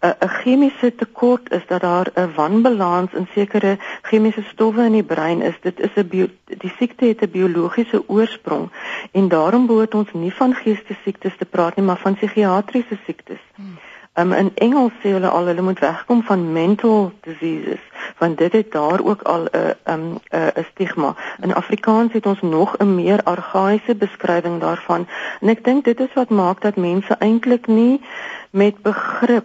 'n 0.00 0.28
chemiese 0.28 0.94
tekort 0.94 1.50
is, 1.52 1.66
dat 1.66 1.80
daar 1.80 2.06
'n 2.14 2.32
wanbalans 2.34 3.12
in 3.12 3.28
sekere 3.34 3.78
chemiese 4.02 4.42
stowwe 4.42 4.84
in 4.84 4.92
die 4.92 5.02
brein 5.02 5.42
is. 5.42 5.54
Dit 5.60 5.80
is 5.80 5.94
'n 5.96 6.08
die 6.44 6.72
siekte 6.78 7.04
het 7.04 7.22
'n 7.22 7.30
biologiese 7.30 8.08
oorsprong 8.08 8.70
en 9.12 9.28
daarom 9.28 9.66
behoort 9.66 9.94
ons 9.94 10.12
nie 10.12 10.34
van 10.34 10.54
geestesiektes 10.54 11.36
te 11.36 11.44
praat 11.44 11.76
nie, 11.76 11.84
maar 11.84 11.98
van 11.98 12.14
psigiatriese 12.14 12.98
siektes. 13.04 13.42
Hmm. 13.54 13.78
Um, 14.18 14.32
in 14.32 14.50
Engels 14.54 14.92
sê 15.02 15.12
hulle 15.14 15.28
al 15.30 15.46
hulle 15.46 15.62
moet 15.62 15.78
wegkom 15.78 16.22
van 16.26 16.52
mental 16.52 17.12
diseases 17.22 17.84
want 18.18 18.38
dit 18.38 18.52
het 18.52 18.72
daar 18.72 19.00
ook 19.04 19.22
al 19.22 19.42
'n 19.42 19.56
uh, 19.56 19.70
'n 19.84 19.92
um, 19.92 20.18
uh, 20.30 20.64
stigma. 20.70 21.14
In 21.40 21.54
Afrikaans 21.54 22.12
het 22.12 22.26
ons 22.26 22.40
nog 22.40 22.76
'n 22.78 22.94
meer 22.94 23.22
argaïese 23.22 23.94
beskrywing 23.94 24.60
daarvan 24.60 25.06
en 25.40 25.48
ek 25.48 25.64
dink 25.64 25.84
dit 25.84 26.00
is 26.00 26.14
wat 26.14 26.28
maak 26.28 26.60
dat 26.60 26.76
mense 26.76 27.14
eintlik 27.18 27.66
nie 27.66 28.00
met 28.50 28.82
begrip 28.82 29.44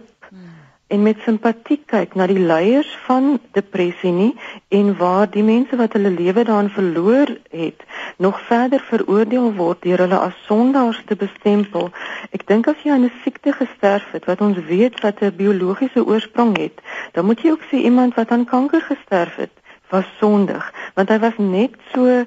en 0.86 1.02
met 1.02 1.20
simpatie 1.24 1.78
kyk 1.90 2.14
na 2.14 2.26
die 2.28 2.40
leiers 2.40 2.90
van 3.06 3.38
depressie 3.56 4.12
nie 4.12 4.32
en 4.68 4.92
waar 5.00 5.30
die 5.30 5.42
mense 5.42 5.76
wat 5.80 5.96
hulle 5.96 6.12
lewe 6.12 6.44
daarin 6.44 6.70
verloor 6.74 7.32
het 7.50 7.86
nog 8.16 8.40
verder 8.48 8.84
veroordeel 8.90 9.54
word 9.56 9.82
deur 9.82 10.04
hulle 10.04 10.20
as 10.28 10.36
sondaars 10.46 11.00
te 11.08 11.16
bestempel. 11.16 11.90
Ek 12.36 12.46
dink 12.46 12.68
as 12.68 12.84
jy 12.84 12.92
aan 12.92 13.08
'n 13.08 13.20
siekte 13.24 13.52
gesterf 13.52 14.12
het 14.12 14.24
wat 14.30 14.40
ons 14.40 14.58
weet 14.68 15.00
wat 15.00 15.22
'n 15.22 15.36
biologiese 15.36 16.04
oorsprong 16.04 16.56
het, 16.58 16.80
dan 17.12 17.24
moet 17.24 17.40
jy 17.42 17.50
ook 17.50 17.64
sê 17.70 17.76
iemand 17.80 18.14
wat 18.14 18.30
aan 18.30 18.44
kanker 18.44 18.80
gesterf 18.80 19.36
het 19.36 19.54
was 19.88 20.06
sondig 20.18 20.72
want 20.94 21.08
hy 21.08 21.18
was 21.18 21.36
net 21.38 21.74
so 21.92 22.04
'n 22.06 22.26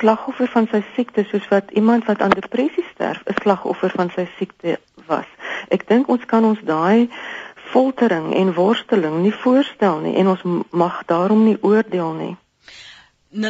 slagoffer 0.00 0.48
van 0.56 0.66
sy 0.72 0.82
siekte 0.94 1.24
soos 1.30 1.48
wat 1.48 1.70
iemand 1.70 2.04
wat 2.04 2.20
aan 2.20 2.30
depressie 2.40 2.84
sterf 2.94 3.22
'n 3.24 3.40
slagoffer 3.42 3.90
van 3.90 4.10
sy 4.10 4.26
siekte 4.38 4.78
was. 5.06 5.28
Ek 5.68 5.88
dink 5.88 6.08
ons 6.08 6.24
kan 6.26 6.44
ons 6.44 6.60
daai 6.64 7.08
foltering 7.72 8.34
en 8.34 8.54
worsteling 8.54 9.22
nie 9.22 9.34
voorstel 9.44 9.96
nie 10.04 10.16
en 10.20 10.26
ons 10.34 10.42
mag 10.70 11.04
daarom 11.06 11.44
nie 11.44 11.58
oordeel 11.62 12.12
nie. 12.18 12.34
0891104553 13.32 13.40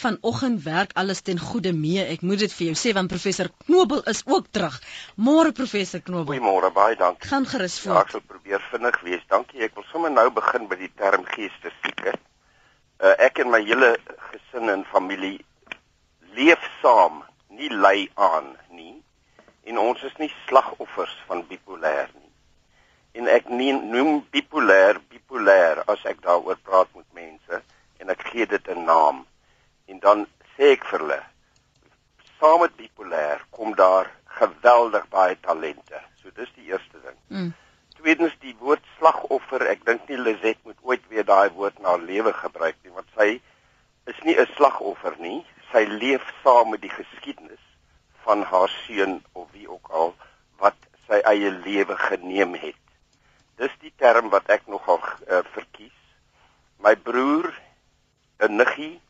vanoggend 0.00 0.62
werk 0.62 0.90
alles 0.92 1.20
ten 1.20 1.38
goeie 1.38 1.72
mee. 1.72 2.04
Ek 2.04 2.20
moet 2.20 2.38
dit 2.44 2.52
vir 2.52 2.66
jou 2.66 2.76
sê 2.76 2.92
want 2.92 3.08
professor 3.08 3.48
Knobel 3.64 4.02
is 4.12 4.22
ook 4.26 4.46
terug. 4.50 4.80
Môre 5.16 5.52
professor 5.52 6.00
Knobel. 6.00 6.34
Goeiemôre, 6.34 6.70
baie 6.76 6.96
dankie. 6.96 7.28
Gaan 7.28 7.46
gerus 7.48 7.80
voort. 7.80 7.96
Ja, 7.96 8.02
ek 8.04 8.10
sal 8.10 8.20
probeer 8.34 8.60
vinnig 8.72 9.00
wees. 9.06 9.24
Dankie. 9.32 9.64
Ek 9.64 9.74
wil 9.80 9.86
sommer 9.92 10.12
nou 10.12 10.28
begin 10.36 10.68
by 10.68 10.76
die 10.82 10.92
term 11.00 11.24
geestesieke. 11.32 12.12
Uh, 13.00 13.16
ek 13.16 13.38
en 13.42 13.50
my 13.54 13.62
hele 13.64 13.96
gesin 14.28 14.68
en 14.74 14.84
familie 14.92 15.40
leef 16.36 16.60
saam, 16.82 17.24
nie 17.48 17.72
ly 17.72 18.08
aan 18.14 18.56
nie 18.76 19.01
en 19.64 19.78
ons 19.78 20.02
is 20.02 20.14
nie 20.18 20.30
slagoffers 20.46 21.14
van 21.28 21.44
bipolêr 21.48 22.10
nie. 22.14 22.30
En 23.18 23.28
ek 23.28 23.50
nie, 23.52 23.72
noem 23.72 24.22
bipolêr 24.34 24.98
bipolêr 25.12 25.82
as 25.92 26.02
ek 26.08 26.22
daaroor 26.24 26.58
praat 26.66 26.90
met 26.96 27.06
mense 27.14 27.60
en 28.02 28.14
ek 28.14 28.24
gee 28.30 28.46
dit 28.46 28.68
'n 28.68 28.84
naam. 28.84 29.26
En 29.86 29.98
dan 29.98 30.26
sê 30.56 30.72
ek 30.76 30.84
vir 30.90 30.98
hulle 31.00 31.22
saam 32.38 32.60
met 32.60 32.76
bipolêr 32.76 33.44
kom 33.50 33.74
daar 33.74 34.10
geweldig 34.24 35.08
baie 35.08 35.36
talente. 35.40 36.00
So 36.22 36.30
dis 36.34 36.50
die 36.56 36.66
eerste 36.72 36.98
ding. 37.04 37.18
Mm. 37.28 37.52
Tweedens 38.00 38.34
die 38.40 38.56
woord 38.58 38.82
slagoffer, 38.98 39.62
ek 39.70 39.84
dink 39.86 40.08
nie 40.08 40.18
Lizet 40.18 40.58
moet 40.64 40.78
ooit 40.82 41.04
weer 41.08 41.24
daai 41.24 41.50
woord 41.50 41.78
na 41.78 41.96
lewe 41.96 42.32
gebruik 42.32 42.76
nie 42.82 42.94
want 42.96 43.06
sy 43.14 43.40
is 44.10 44.18
nie 44.24 44.34
'n 44.34 44.46
slagoffer 44.56 45.14
nie. 45.18 45.44
Sy 45.72 45.84
leef 45.86 46.24
saam 46.42 46.70
met 46.70 46.80
die 46.80 46.90
geskiedenis 46.90 47.61
van 48.24 48.42
haar 48.42 48.70
seun 48.84 49.20
of 49.32 49.50
wie 49.52 49.68
ook 49.70 49.88
al 49.90 50.14
wat 50.62 50.78
sy 51.08 51.20
eie 51.28 51.50
lewe 51.50 51.96
geneem 51.96 52.54
het. 52.54 52.78
Dis 53.60 53.74
die 53.80 53.92
term 53.96 54.30
wat 54.32 54.48
ek 54.50 54.66
nogal 54.66 55.00
uh, 55.02 55.42
verkies. 55.54 55.98
My 56.82 56.94
broer, 56.96 57.52
'n 58.42 58.56
niggie 58.56 59.00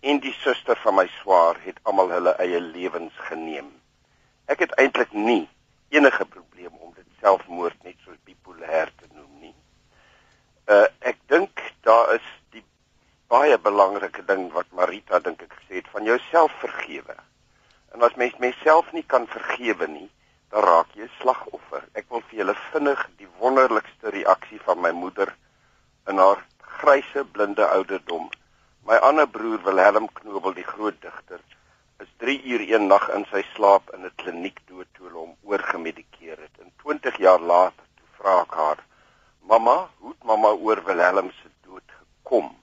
en 0.00 0.20
die 0.20 0.34
suster 0.42 0.76
van 0.82 0.94
my 0.94 1.06
swaar 1.20 1.58
het 1.64 1.80
almal 1.82 2.12
hulle 2.14 2.34
eie 2.42 2.60
lewens 2.60 3.16
geneem. 3.28 3.70
Ek 4.46 4.62
het 4.64 4.74
eintlik 4.78 5.12
nie 5.12 5.48
enige 5.90 6.24
probleem 6.24 6.74
om 6.78 6.92
dit 6.94 7.06
selfmoord 7.20 7.82
net 7.82 7.98
so 8.04 8.14
bipolêr 8.24 8.92
te 8.96 9.08
noem 9.14 9.32
nie. 9.40 9.54
Uh 10.70 10.86
ek 11.10 11.18
dink 11.32 11.62
daar 11.86 12.14
is 12.14 12.28
die 12.54 12.64
baie 13.30 13.58
belangrike 13.58 14.22
ding 14.26 14.48
wat 14.54 14.70
Marita 14.76 15.18
dink 15.18 15.42
ek 15.42 15.58
gesê 15.58 15.80
het 15.80 15.90
van 15.94 16.06
jouself 16.06 16.54
vergewe. 16.62 17.16
En 17.94 18.02
as 18.06 18.14
mens 18.14 18.36
myself 18.38 18.92
nie 18.92 19.04
kan 19.12 19.26
vergewe 19.26 19.86
nie, 19.90 20.08
dan 20.50 20.62
raak 20.66 20.90
jy 20.94 21.06
'n 21.06 21.16
slagoffer. 21.20 21.82
Ek 21.98 22.06
wil 22.10 22.22
vir 22.28 22.38
julle 22.38 22.54
vinnig 22.72 23.00
die 23.18 23.28
wonderlikste 23.38 24.10
reaksie 24.14 24.60
van 24.66 24.80
my 24.80 24.90
moeder 24.90 25.34
in 26.10 26.18
haar 26.18 26.44
grysse 26.78 27.24
blinde 27.24 27.66
ouderdom. 27.66 28.28
My 28.88 28.96
ander 29.08 29.26
broer 29.28 29.62
Wilhelm 29.66 30.08
Knobel, 30.18 30.54
die 30.54 30.66
groot 30.72 31.00
digter, 31.02 31.40
is 32.00 32.08
3 32.16 32.36
uur 32.52 32.62
een 32.72 32.86
nag 32.86 33.08
in 33.16 33.26
sy 33.32 33.42
slaap 33.54 33.90
in 33.94 34.06
'n 34.06 34.16
kliniek 34.22 34.60
dood 34.66 34.88
toe 34.94 35.06
hulle 35.06 35.20
hom 35.24 35.34
oorgemedikeer 35.42 36.38
het. 36.46 36.54
En 36.62 36.72
20 36.82 37.18
jaar 37.18 37.40
later 37.40 37.86
toe 37.96 38.08
vra 38.18 38.40
ek 38.42 38.54
haar: 38.62 38.84
"Mamma, 39.40 39.78
hoe 39.98 40.12
het 40.14 40.24
mamma 40.24 40.48
oor 40.48 40.84
Wilhelm 40.84 41.30
se 41.30 41.48
dood 41.62 41.88
gekom?" 41.98 42.54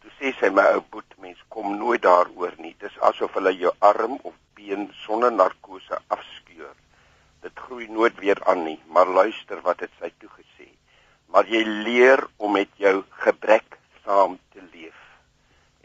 Toe 0.00 0.10
sê 0.18 0.34
sy: 0.38 0.50
"My 0.50 0.66
ou 0.74 0.82
boet, 0.90 1.18
mens 1.18 1.38
kom 1.48 1.76
nooit 1.78 2.02
daaroor 2.02 2.54
nie. 2.58 2.74
Dis 2.78 3.00
asof 3.00 3.32
hulle 3.34 3.56
jou 3.56 3.72
arm 3.78 4.18
of 4.22 4.34
been 4.56 4.88
sonder 5.04 5.32
narkose 5.32 5.98
afskeur. 6.08 6.74
Dit 7.44 7.62
groei 7.66 7.86
nooit 7.92 8.18
weer 8.18 8.40
aan 8.44 8.64
nie, 8.64 8.78
maar 8.88 9.06
luister 9.06 9.60
wat 9.62 9.84
het 9.84 9.92
sy 10.00 10.10
toe 10.18 10.30
gesê. 10.34 10.68
Maar 11.30 11.46
jy 11.52 11.62
leer 11.86 12.24
om 12.36 12.56
met 12.56 12.72
jou 12.80 13.04
gebrek 13.22 13.78
saam 14.04 14.38
te 14.52 14.62
leef." 14.72 14.98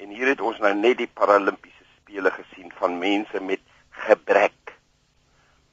En 0.02 0.10
hier 0.10 0.34
het 0.34 0.42
ons 0.42 0.60
nou 0.60 0.74
net 0.74 0.98
die 0.98 1.12
Paralimpiese 1.22 1.86
spele 1.98 2.32
gesien 2.32 2.72
van 2.80 2.98
mense 2.98 3.40
met 3.40 3.62
gebrek 4.08 4.78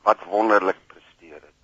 wat 0.03 0.25
wonderlik 0.25 0.81
presteer 0.87 1.41
het. 1.41 1.63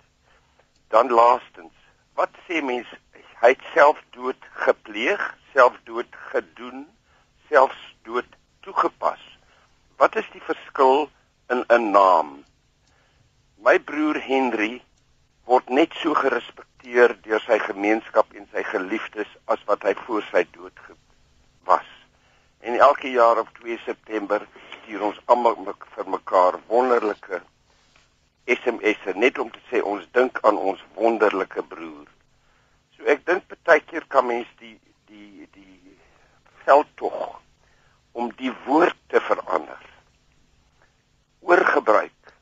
Dan 0.89 1.11
laastens, 1.11 1.73
wat 2.13 2.31
sê 2.47 2.61
mense 2.63 3.03
hy 3.45 3.51
het 3.51 3.65
selfdood 3.73 4.45
gepleeg, 4.65 5.21
selfdood 5.53 6.15
gedoen, 6.31 6.85
selfs 7.49 7.81
dood 8.07 8.27
toegepas. 8.65 9.21
Wat 10.01 10.15
is 10.17 10.27
die 10.33 10.41
verskil 10.41 11.09
in 11.53 11.63
'n 11.69 11.91
naam? 11.91 12.29
My 13.65 13.79
broer 13.79 14.17
Henry 14.21 14.81
word 15.45 15.69
net 15.69 15.93
so 16.01 16.13
gerespekteer 16.13 17.13
deur 17.25 17.41
sy 17.45 17.57
gemeenskap 17.59 18.33
en 18.33 18.47
sy 18.53 18.63
geliefdes 18.63 19.29
as 19.53 19.61
wat 19.69 19.85
hy 19.87 19.93
voor 20.05 20.25
sy 20.31 20.43
dood 20.57 20.81
was. 21.69 21.89
En 22.59 22.79
elke 22.87 23.11
jaar 23.11 23.37
op 23.43 23.49
2 23.61 23.77
September 23.85 24.47
stuur 24.73 25.05
ons 25.09 25.21
almal 25.25 25.57
vir 25.95 26.09
mekaar 26.17 26.59
wonderlike 26.67 27.41
SMS'e 28.57 29.13
net 29.15 29.37
om 29.37 29.49
te 29.49 29.61
sê 29.69 29.81
ons 29.81 30.05
dink 30.17 30.41
aan 30.41 30.57
ons 30.57 30.81
wonderlike 30.93 31.63
broer. 31.69 32.09
So 32.97 33.05
ek 33.13 33.25
dink 33.25 33.49
baie 33.63 33.81
keer 33.85 34.05
kan 34.07 34.25
mens 34.25 34.49
die 34.61 34.77
die 35.09 35.47
die 35.53 35.97
veldtog 36.65 37.41
om 38.13 38.31
die 38.37 38.53
woord 38.65 38.97
te 39.13 39.21
verander 39.21 39.94
oorgebruik 41.45 42.33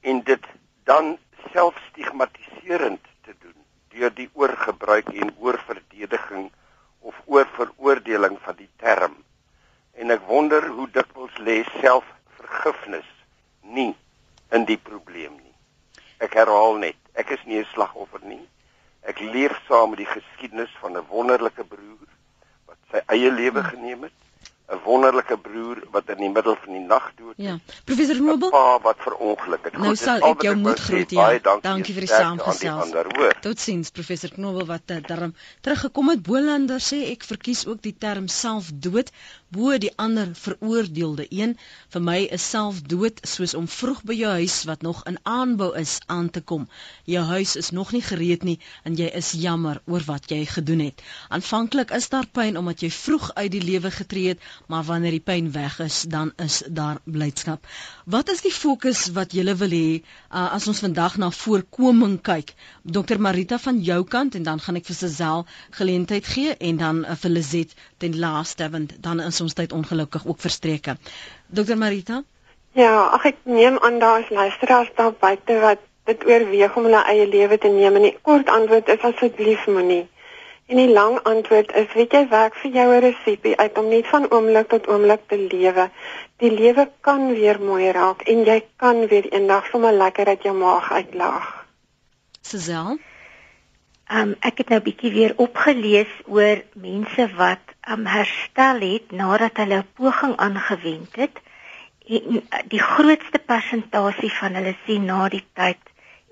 en 0.00 0.22
dit 0.24 0.44
dan 0.88 1.18
self 1.52 1.76
stigmatiserend 1.90 3.02
te 3.26 3.34
doen 3.38 3.56
deur 3.94 4.14
die 4.14 4.28
oorgebruik 4.32 5.10
en 5.12 5.34
oorverdediging 5.38 6.50
of 7.00 7.16
oorveroordeling 7.26 8.38
van 8.44 8.56
die 8.56 8.70
term 8.80 9.16
en 10.00 10.14
ek 10.14 10.24
wonder 10.28 10.64
hoe 10.76 10.86
dikwels 10.94 11.36
lê 11.44 11.58
selfvergifnis 11.80 13.08
nie 13.76 13.92
in 14.56 14.64
die 14.66 14.78
probleem 14.78 15.36
nie. 15.36 15.54
Ek 16.24 16.34
herhaal 16.38 16.80
net, 16.80 16.96
ek 17.20 17.34
is 17.36 17.44
nie 17.44 17.60
'n 17.60 17.68
slagoffer 17.74 18.24
nie. 18.24 18.46
Ek 19.02 19.20
leef 19.20 19.52
saam 19.68 19.90
met 19.90 20.00
die 20.00 20.12
geskiedenis 20.14 20.72
van 20.80 20.96
'n 20.96 21.06
wonderlike 21.12 21.64
broer 21.64 22.08
wat 22.66 22.78
sy 22.90 23.00
eie 23.14 23.30
lewe 23.30 23.62
geneem 23.64 24.02
het 24.08 24.20
'n 24.70 24.78
wonderlike 24.84 25.36
broer 25.36 25.82
wat 25.90 26.08
in 26.14 26.20
die 26.22 26.30
middel 26.30 26.54
van 26.62 26.72
die 26.72 26.84
nag 26.86 27.10
dood 27.18 27.34
is. 27.36 27.44
Ja. 27.44 27.58
Professor 27.84 28.20
Nobel. 28.22 28.50
Pa 28.54 28.78
wat 28.82 29.00
verongeluk 29.02 29.64
het. 29.66 29.78
Nou 29.78 29.94
sal 29.98 30.22
ek 30.28 30.44
jou 30.46 30.54
moet 30.56 30.78
groet. 30.78 31.10
Ja. 31.10 31.26
Dankie, 31.38 31.62
dankie 31.66 31.94
vir 31.96 32.06
die 32.06 32.12
saamgesels. 32.12 32.92
Totsiens 33.42 33.90
professor 33.90 34.30
Knobel 34.30 34.68
wat 34.70 34.86
ter 34.86 35.02
term 35.02 35.34
teruggekom 35.66 36.12
het. 36.14 36.22
Bolander 36.22 36.78
sê 36.78 37.02
ek 37.10 37.26
verkies 37.26 37.66
ook 37.66 37.82
die 37.82 37.96
term 37.98 38.28
selfdood 38.30 39.10
bo 39.50 39.74
die 39.82 39.90
ander 39.98 40.30
veroordeelde 40.38 41.26
een. 41.28 41.56
Vir 41.90 42.02
my 42.06 42.18
is 42.38 42.46
selfdood 42.50 43.18
soos 43.26 43.56
om 43.58 43.66
vroeg 43.66 44.04
by 44.06 44.14
jou 44.14 44.30
huis 44.38 44.60
wat 44.70 44.86
nog 44.86 45.02
in 45.10 45.18
aanbou 45.26 45.72
is 45.80 45.98
aan 46.06 46.30
te 46.30 46.40
kom. 46.52 46.68
Jou 47.10 47.24
huis 47.32 47.56
is 47.58 47.72
nog 47.74 47.90
nie 47.96 48.04
gereed 48.06 48.46
nie 48.46 48.58
en 48.86 48.94
jy 48.94 49.10
is 49.22 49.32
jammer 49.34 49.82
oor 49.90 50.06
wat 50.06 50.30
jy 50.30 50.44
gedoen 50.46 50.86
het. 50.86 51.02
Aanvanklik 51.28 51.90
is 51.90 52.08
daar 52.14 52.30
pyn 52.30 52.58
omdat 52.60 52.86
jy 52.86 52.92
vroeg 52.94 53.32
uit 53.34 53.50
die 53.50 53.64
lewe 53.64 53.90
getree 53.90 54.34
het 54.34 54.46
maar 54.66 54.84
wanneer 54.84 55.16
die 55.16 55.24
pyn 55.24 55.52
weg 55.52 55.78
is, 55.80 56.02
dan 56.02 56.32
is 56.36 56.62
daar 56.66 57.00
blydskap. 57.04 57.66
Wat 58.04 58.28
is 58.28 58.42
die 58.42 58.52
fokus 58.52 59.06
wat 59.16 59.32
jy 59.32 59.44
wil 59.62 59.74
hê 59.74 60.00
uh, 60.00 60.52
as 60.54 60.68
ons 60.68 60.82
vandag 60.84 61.16
na 61.22 61.30
voorkoming 61.30 62.18
kyk? 62.22 62.54
Dr 62.82 63.18
Marita 63.18 63.58
van 63.58 63.80
jou 63.80 64.04
kant 64.04 64.34
en 64.34 64.42
dan 64.42 64.60
gaan 64.60 64.80
ek 64.80 64.86
vir 64.90 64.98
Sesel 64.98 65.46
geleentheid 65.78 66.26
gee 66.26 66.56
en 66.56 66.76
dan 66.76 67.04
uh, 67.04 67.16
vir 67.22 67.34
Lizet 67.36 67.74
ten 67.98 68.18
laaste 68.18 68.70
want 68.70 68.96
dan 69.02 69.20
is 69.20 69.40
ons 69.40 69.54
tyd 69.54 69.72
ongelukkig 69.72 70.26
ook 70.26 70.40
verstreke. 70.40 70.96
Dr 71.48 71.76
Marita? 71.76 72.22
Ja, 72.78 73.10
ag 73.10 73.24
ek 73.32 73.40
neem 73.44 73.78
aan 73.82 73.98
daar 73.98 74.20
is 74.20 74.30
luisteraars 74.30 74.90
daar 74.96 75.12
buite 75.12 75.58
wat 75.60 75.80
dit 76.10 76.24
oorweeg 76.26 76.76
om 76.76 76.86
hulle 76.86 77.02
eie 77.12 77.26
lewe 77.26 77.58
te 77.58 77.68
neem 77.68 77.98
en 77.98 78.06
die 78.06 78.16
kort 78.22 78.48
antwoord 78.48 78.88
is 78.94 79.06
asseblief 79.06 79.66
moenie. 79.66 80.04
En 80.70 80.78
die 80.78 80.92
lang 80.94 81.16
antwoord 81.26 81.72
is, 81.74 81.92
weet 81.98 82.12
jy, 82.14 82.20
werk 82.30 82.54
vir 82.62 82.70
jou 82.70 82.88
'n 82.94 83.02
resepie 83.02 83.56
uit 83.58 83.78
om 83.78 83.88
net 83.90 84.06
van 84.06 84.30
oomblik 84.30 84.68
tot 84.70 84.86
oomblik 84.86 85.22
te 85.26 85.38
lewe. 85.38 85.90
Die 86.38 86.50
lewe 86.50 86.84
kan 87.00 87.34
weer 87.34 87.58
mooi 87.60 87.90
raak 87.90 88.22
en 88.22 88.44
jy 88.46 88.62
kan 88.76 89.06
weer 89.06 89.26
eendag 89.32 89.66
sommer 89.66 89.92
lekker 89.92 90.26
uit 90.26 90.42
jou 90.42 90.54
maag 90.54 90.92
uitlaag. 90.92 91.48
Suzelle 92.40 92.98
Um, 94.10 94.32
ek 94.42 94.58
het 94.58 94.70
nou 94.72 94.80
bietjie 94.82 95.12
weer 95.14 95.32
opgelees 95.38 96.10
oor 96.26 96.64
mense 96.74 97.28
wat 97.38 97.60
um, 97.86 98.08
herstel 98.10 98.80
het 98.82 99.12
nadat 99.14 99.60
hulle 99.62 99.76
'n 99.82 99.86
poging 99.94 100.34
aangewend 100.36 101.14
het. 101.14 101.36
En 102.18 102.42
die 102.72 102.82
grootste 102.82 103.38
persentasie 103.38 104.32
van 104.40 104.58
hulle 104.58 104.74
sien 104.86 105.04
na 105.04 105.28
die 105.28 105.44
tyd 105.54 105.78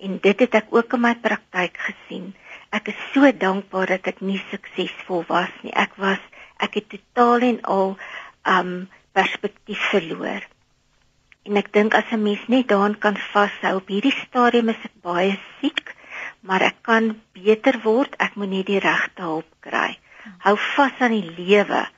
en 0.02 0.18
dit 0.18 0.40
het 0.40 0.54
ek 0.54 0.74
ook 0.74 0.92
in 0.92 1.00
my 1.00 1.14
praktyk 1.14 1.78
gesien 1.78 2.34
ek 2.70 2.90
is 2.92 3.00
so 3.14 3.30
dankbaar 3.32 3.94
dat 3.94 4.08
ek 4.12 4.20
nie 4.20 4.40
suksesvol 4.50 5.24
was 5.28 5.52
nie. 5.64 5.72
Ek 5.72 5.96
was 5.96 6.20
ek 6.60 6.80
het 6.80 6.88
totaal 6.92 7.46
en 7.48 7.60
al 7.62 7.94
um 8.44 8.72
perspektief 9.16 9.80
verloor. 9.92 10.44
En 11.48 11.56
ek 11.56 11.72
dink 11.72 11.94
as 11.94 12.10
'n 12.12 12.22
mens 12.22 12.44
net 12.48 12.68
daaraan 12.68 12.98
kan 12.98 13.16
vashou, 13.16 13.76
op 13.76 13.88
hierdie 13.88 14.14
stadium 14.26 14.68
is 14.68 14.84
ek 14.84 14.96
baie 15.02 15.38
siek, 15.60 15.94
maar 16.40 16.62
ek 16.62 16.82
kan 16.82 17.20
beter 17.32 17.80
word. 17.82 18.14
Ek 18.18 18.36
moet 18.36 18.50
net 18.50 18.66
die 18.66 18.80
regte 18.80 19.22
hulp 19.22 19.48
kry. 19.60 19.98
Hou 20.44 20.56
vas 20.56 21.00
aan 21.00 21.16
die 21.16 21.30
lewe, 21.36 21.88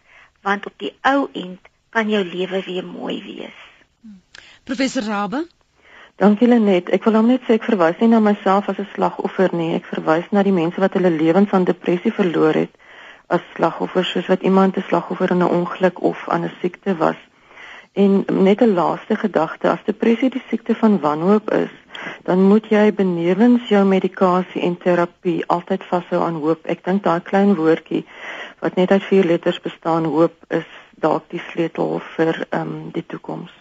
want 0.43 0.67
op 0.67 0.79
die 0.79 0.95
ou 1.03 1.29
end 1.33 1.61
kan 1.91 2.09
jou 2.09 2.25
lewe 2.25 2.63
weer 2.63 2.87
mooi 2.87 3.23
wees. 3.23 3.59
Professor 4.65 5.03
Rabbe 5.03 5.47
Dankie 6.21 6.49
Lenet. 6.49 6.91
Ek 6.93 7.07
wil 7.09 7.15
hom 7.17 7.31
net 7.31 7.47
sê 7.49 7.55
ek 7.57 7.65
verwys 7.65 7.97
nie 8.03 8.11
na 8.13 8.19
myself 8.21 8.67
as 8.69 8.79
'n 8.79 8.89
slagoffer 8.93 9.55
nie. 9.57 9.73
Ek 9.75 9.87
verwys 9.89 10.27
na 10.37 10.43
die 10.45 10.53
mense 10.53 10.81
wat 10.83 10.93
hulle 10.93 11.09
lewens 11.09 11.53
aan 11.57 11.65
depressie 11.65 12.13
verloor 12.13 12.59
het 12.61 12.75
as 13.37 13.41
slagoffers, 13.55 14.11
soos 14.13 14.29
wat 14.29 14.43
iemand 14.43 14.77
'n 14.77 14.85
slagoffer 14.89 15.31
in 15.31 15.41
'n 15.41 15.55
ongeluk 15.59 16.03
of 16.03 16.29
aan 16.29 16.45
'n 16.45 16.53
siekte 16.61 16.97
was. 16.97 17.17
En 17.95 18.25
net 18.29 18.61
'n 18.61 18.75
laaste 18.75 19.17
gedagte, 19.17 19.71
as 19.71 19.87
depressie 19.87 20.31
die 20.31 20.43
siekte 20.51 20.75
van 20.75 21.01
wanhoop 21.01 21.51
is, 21.51 21.73
dan 22.25 22.43
moet 22.49 22.69
jy 22.69 22.93
benewens 22.93 23.69
jou 23.69 23.85
medikasie 23.85 24.61
en 24.63 24.77
terapie 24.77 25.47
altyd 25.47 25.85
vashou 25.85 26.23
aan 26.23 26.41
hoop. 26.45 26.67
Ek 26.67 26.85
dink 26.85 27.03
daai 27.03 27.21
klein 27.21 27.55
woordjie 27.55 28.05
wat 28.59 28.75
net 28.75 28.91
uit 28.91 29.05
vier 29.05 29.25
letters 29.25 29.61
bestaan, 29.61 30.05
hoop, 30.05 30.35
is 30.49 30.69
dalk 30.95 31.25
die 31.31 31.43
sleutel 31.53 32.01
vir 32.17 32.47
ehm 32.51 32.61
um, 32.61 32.91
die 32.93 33.07
toekoms. 33.07 33.60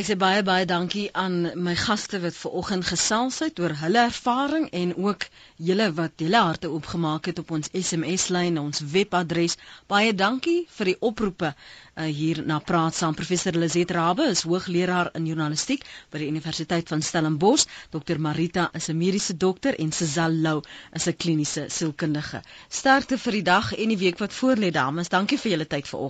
Ek 0.00 0.06
sê 0.08 0.14
baie 0.16 0.40
baie 0.48 0.64
dankie 0.68 1.08
aan 1.22 1.34
my 1.64 1.74
gaste 1.76 2.18
wat 2.22 2.36
ver 2.42 2.54
oggend 2.58 2.86
gesels 2.90 3.40
het 3.44 3.58
oor 3.60 3.74
hulle 3.82 4.00
ervaring 4.08 4.62
en 4.78 4.94
ook 5.06 5.26
julle 5.70 5.88
wat 5.98 6.22
julle 6.24 6.40
harte 6.46 6.70
oopgemaak 6.76 7.28
het 7.28 7.42
op 7.42 7.52
ons 7.56 7.68
SMS 7.80 8.24
lyn, 8.32 8.56
ons 8.62 8.80
webadres. 8.94 9.58
Baie 9.92 10.14
dankie 10.22 10.56
vir 10.78 10.90
die 10.90 10.96
oproepe 11.10 11.50
uh, 11.50 12.06
hier 12.20 12.40
na 12.52 12.62
praat 12.70 12.96
saam. 12.96 13.18
Professor 13.18 13.60
Lizet 13.60 13.92
Rabbe 13.98 14.30
is 14.32 14.46
hoogleraar 14.48 15.12
in 15.20 15.28
journalistiek 15.28 15.84
by 16.08 16.24
die 16.24 16.32
Universiteit 16.32 16.88
van 16.88 17.04
Stellenbosch. 17.04 17.68
Dr 17.92 18.24
Marita 18.28 18.70
is 18.80 18.88
'n 18.88 18.96
mediese 18.96 19.36
dokter 19.36 19.76
en 19.76 19.92
Sezal 19.92 20.32
Lou 20.46 20.62
is 20.96 21.08
'n 21.12 21.16
kliniese 21.16 21.68
sielkundige. 21.68 22.40
Sterkte 22.70 23.18
vir 23.18 23.32
die 23.32 23.48
dag 23.52 23.74
en 23.76 23.88
die 23.92 24.00
week 24.06 24.24
wat 24.24 24.32
voorlê 24.32 24.72
dames. 24.72 25.12
Dankie 25.12 25.38
vir 25.38 25.58
julle 25.58 25.66
tyd 25.66 25.92
ver 25.92 26.08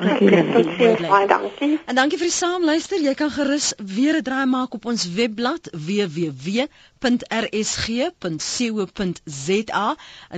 Dankie 0.00 0.30
Lenet. 0.30 1.08
Baie 1.08 1.26
dankie. 1.28 1.80
En 1.86 1.94
dankie 1.94 2.18
vir 2.18 2.26
die 2.30 2.34
saamluister. 2.36 3.00
Jy 3.04 3.14
kan 3.18 3.30
gerus 3.34 3.72
weer 3.76 4.16
'n 4.16 4.22
draai 4.24 4.46
maak 4.46 4.74
op 4.78 4.84
ons 4.92 5.02
webblad 5.18 5.68
www.rsg.co.za 5.72 6.76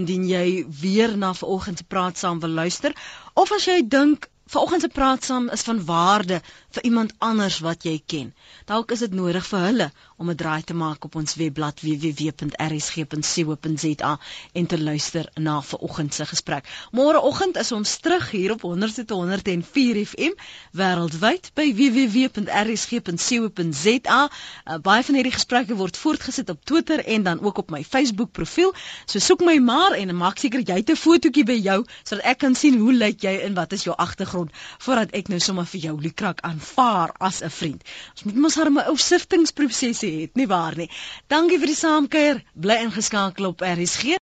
indien 0.01 0.25
jy 0.29 0.67
weer 0.81 1.17
na 1.17 1.31
vanoggend 1.35 1.79
se 1.79 1.85
praat 1.85 2.19
saam 2.19 2.41
wil 2.41 2.55
luister 2.59 2.93
of 3.35 3.53
as 3.53 3.65
jy 3.65 3.79
dink 3.89 4.29
vanoggend 4.53 4.81
se 4.83 4.89
praat 4.89 5.25
saam 5.25 5.49
is 5.49 5.63
van 5.63 5.85
waarde 5.85 6.41
vir 6.71 6.83
iemand 6.85 7.13
anders 7.19 7.59
wat 7.59 7.83
jy 7.87 8.03
ken. 8.07 8.35
Dalk 8.67 8.91
is 8.91 8.99
dit 8.99 9.15
nodig 9.15 9.47
vir 9.47 9.61
hulle 9.69 9.91
om 10.23 10.31
'n 10.31 10.39
draai 10.39 10.63
te 10.63 10.75
maak 10.75 11.05
op 11.05 11.15
ons 11.19 11.35
webblad 11.35 11.81
www.rsg.co.za 11.83 14.19
en 14.53 14.67
te 14.67 14.83
luister 14.83 15.31
na 15.35 15.63
vanoggend 15.63 16.15
se 16.15 16.27
gesprek. 16.27 16.69
Môreoggend 16.91 17.57
is 17.57 17.73
ons 17.73 17.97
terug 17.97 18.31
hier 18.31 18.53
op 18.53 18.63
100.104 18.63 20.07
FM 20.07 20.33
wêreldwyd 20.73 21.51
by 21.55 21.75
www.rsg.co.za. 21.75 24.31
Uh, 24.31 24.79
baie 24.83 25.05
van 25.05 25.15
hierdie 25.15 25.33
gesprekke 25.35 25.75
word 25.75 25.97
voortgesit 25.97 26.49
op 26.55 26.65
Twitter 26.65 27.05
en 27.05 27.23
dan 27.23 27.41
ook 27.41 27.59
op 27.59 27.71
my 27.71 27.85
Facebook 27.85 28.33
profiel. 28.33 28.75
So 29.07 29.19
soek 29.19 29.41
my 29.41 29.59
maar 29.59 29.93
en 29.99 30.17
maak 30.17 30.39
seker 30.39 30.61
jy 30.61 30.75
het 30.81 30.91
'n 30.91 30.97
fotootjie 30.97 31.45
by 31.45 31.59
jou 31.59 31.85
sodat 32.03 32.25
ek 32.25 32.39
kan 32.39 32.55
sien 32.55 32.79
hoe 32.79 32.93
lyk 32.93 33.23
jy 33.23 33.41
en 33.43 33.55
wat 33.55 33.73
is 33.73 33.85
jou 33.85 33.97
agtergrond 33.97 34.51
voordat 34.79 35.11
ek 35.11 35.29
nou 35.29 35.41
sommer 35.41 35.67
vir 35.67 35.81
jou 35.81 36.01
Lukrak 36.01 36.41
aanvaar 36.41 37.11
as 37.19 37.43
'n 37.43 37.51
vriend. 37.51 37.83
Ons 38.13 38.23
moet 38.23 38.35
mos 38.35 38.55
harme 38.55 38.87
ou 38.87 38.97
siftingsprosesse 38.97 40.12
het, 40.21 40.35
nie 40.39 40.47
waar 40.47 40.77
nie? 40.77 40.89
Dankie 41.33 41.59
vir 41.63 41.73
die 41.73 41.79
saamkuier. 41.79 42.43
Bly 42.55 42.79
ingeskakel 42.87 43.53
op 43.53 43.65
RSG. 43.67 44.19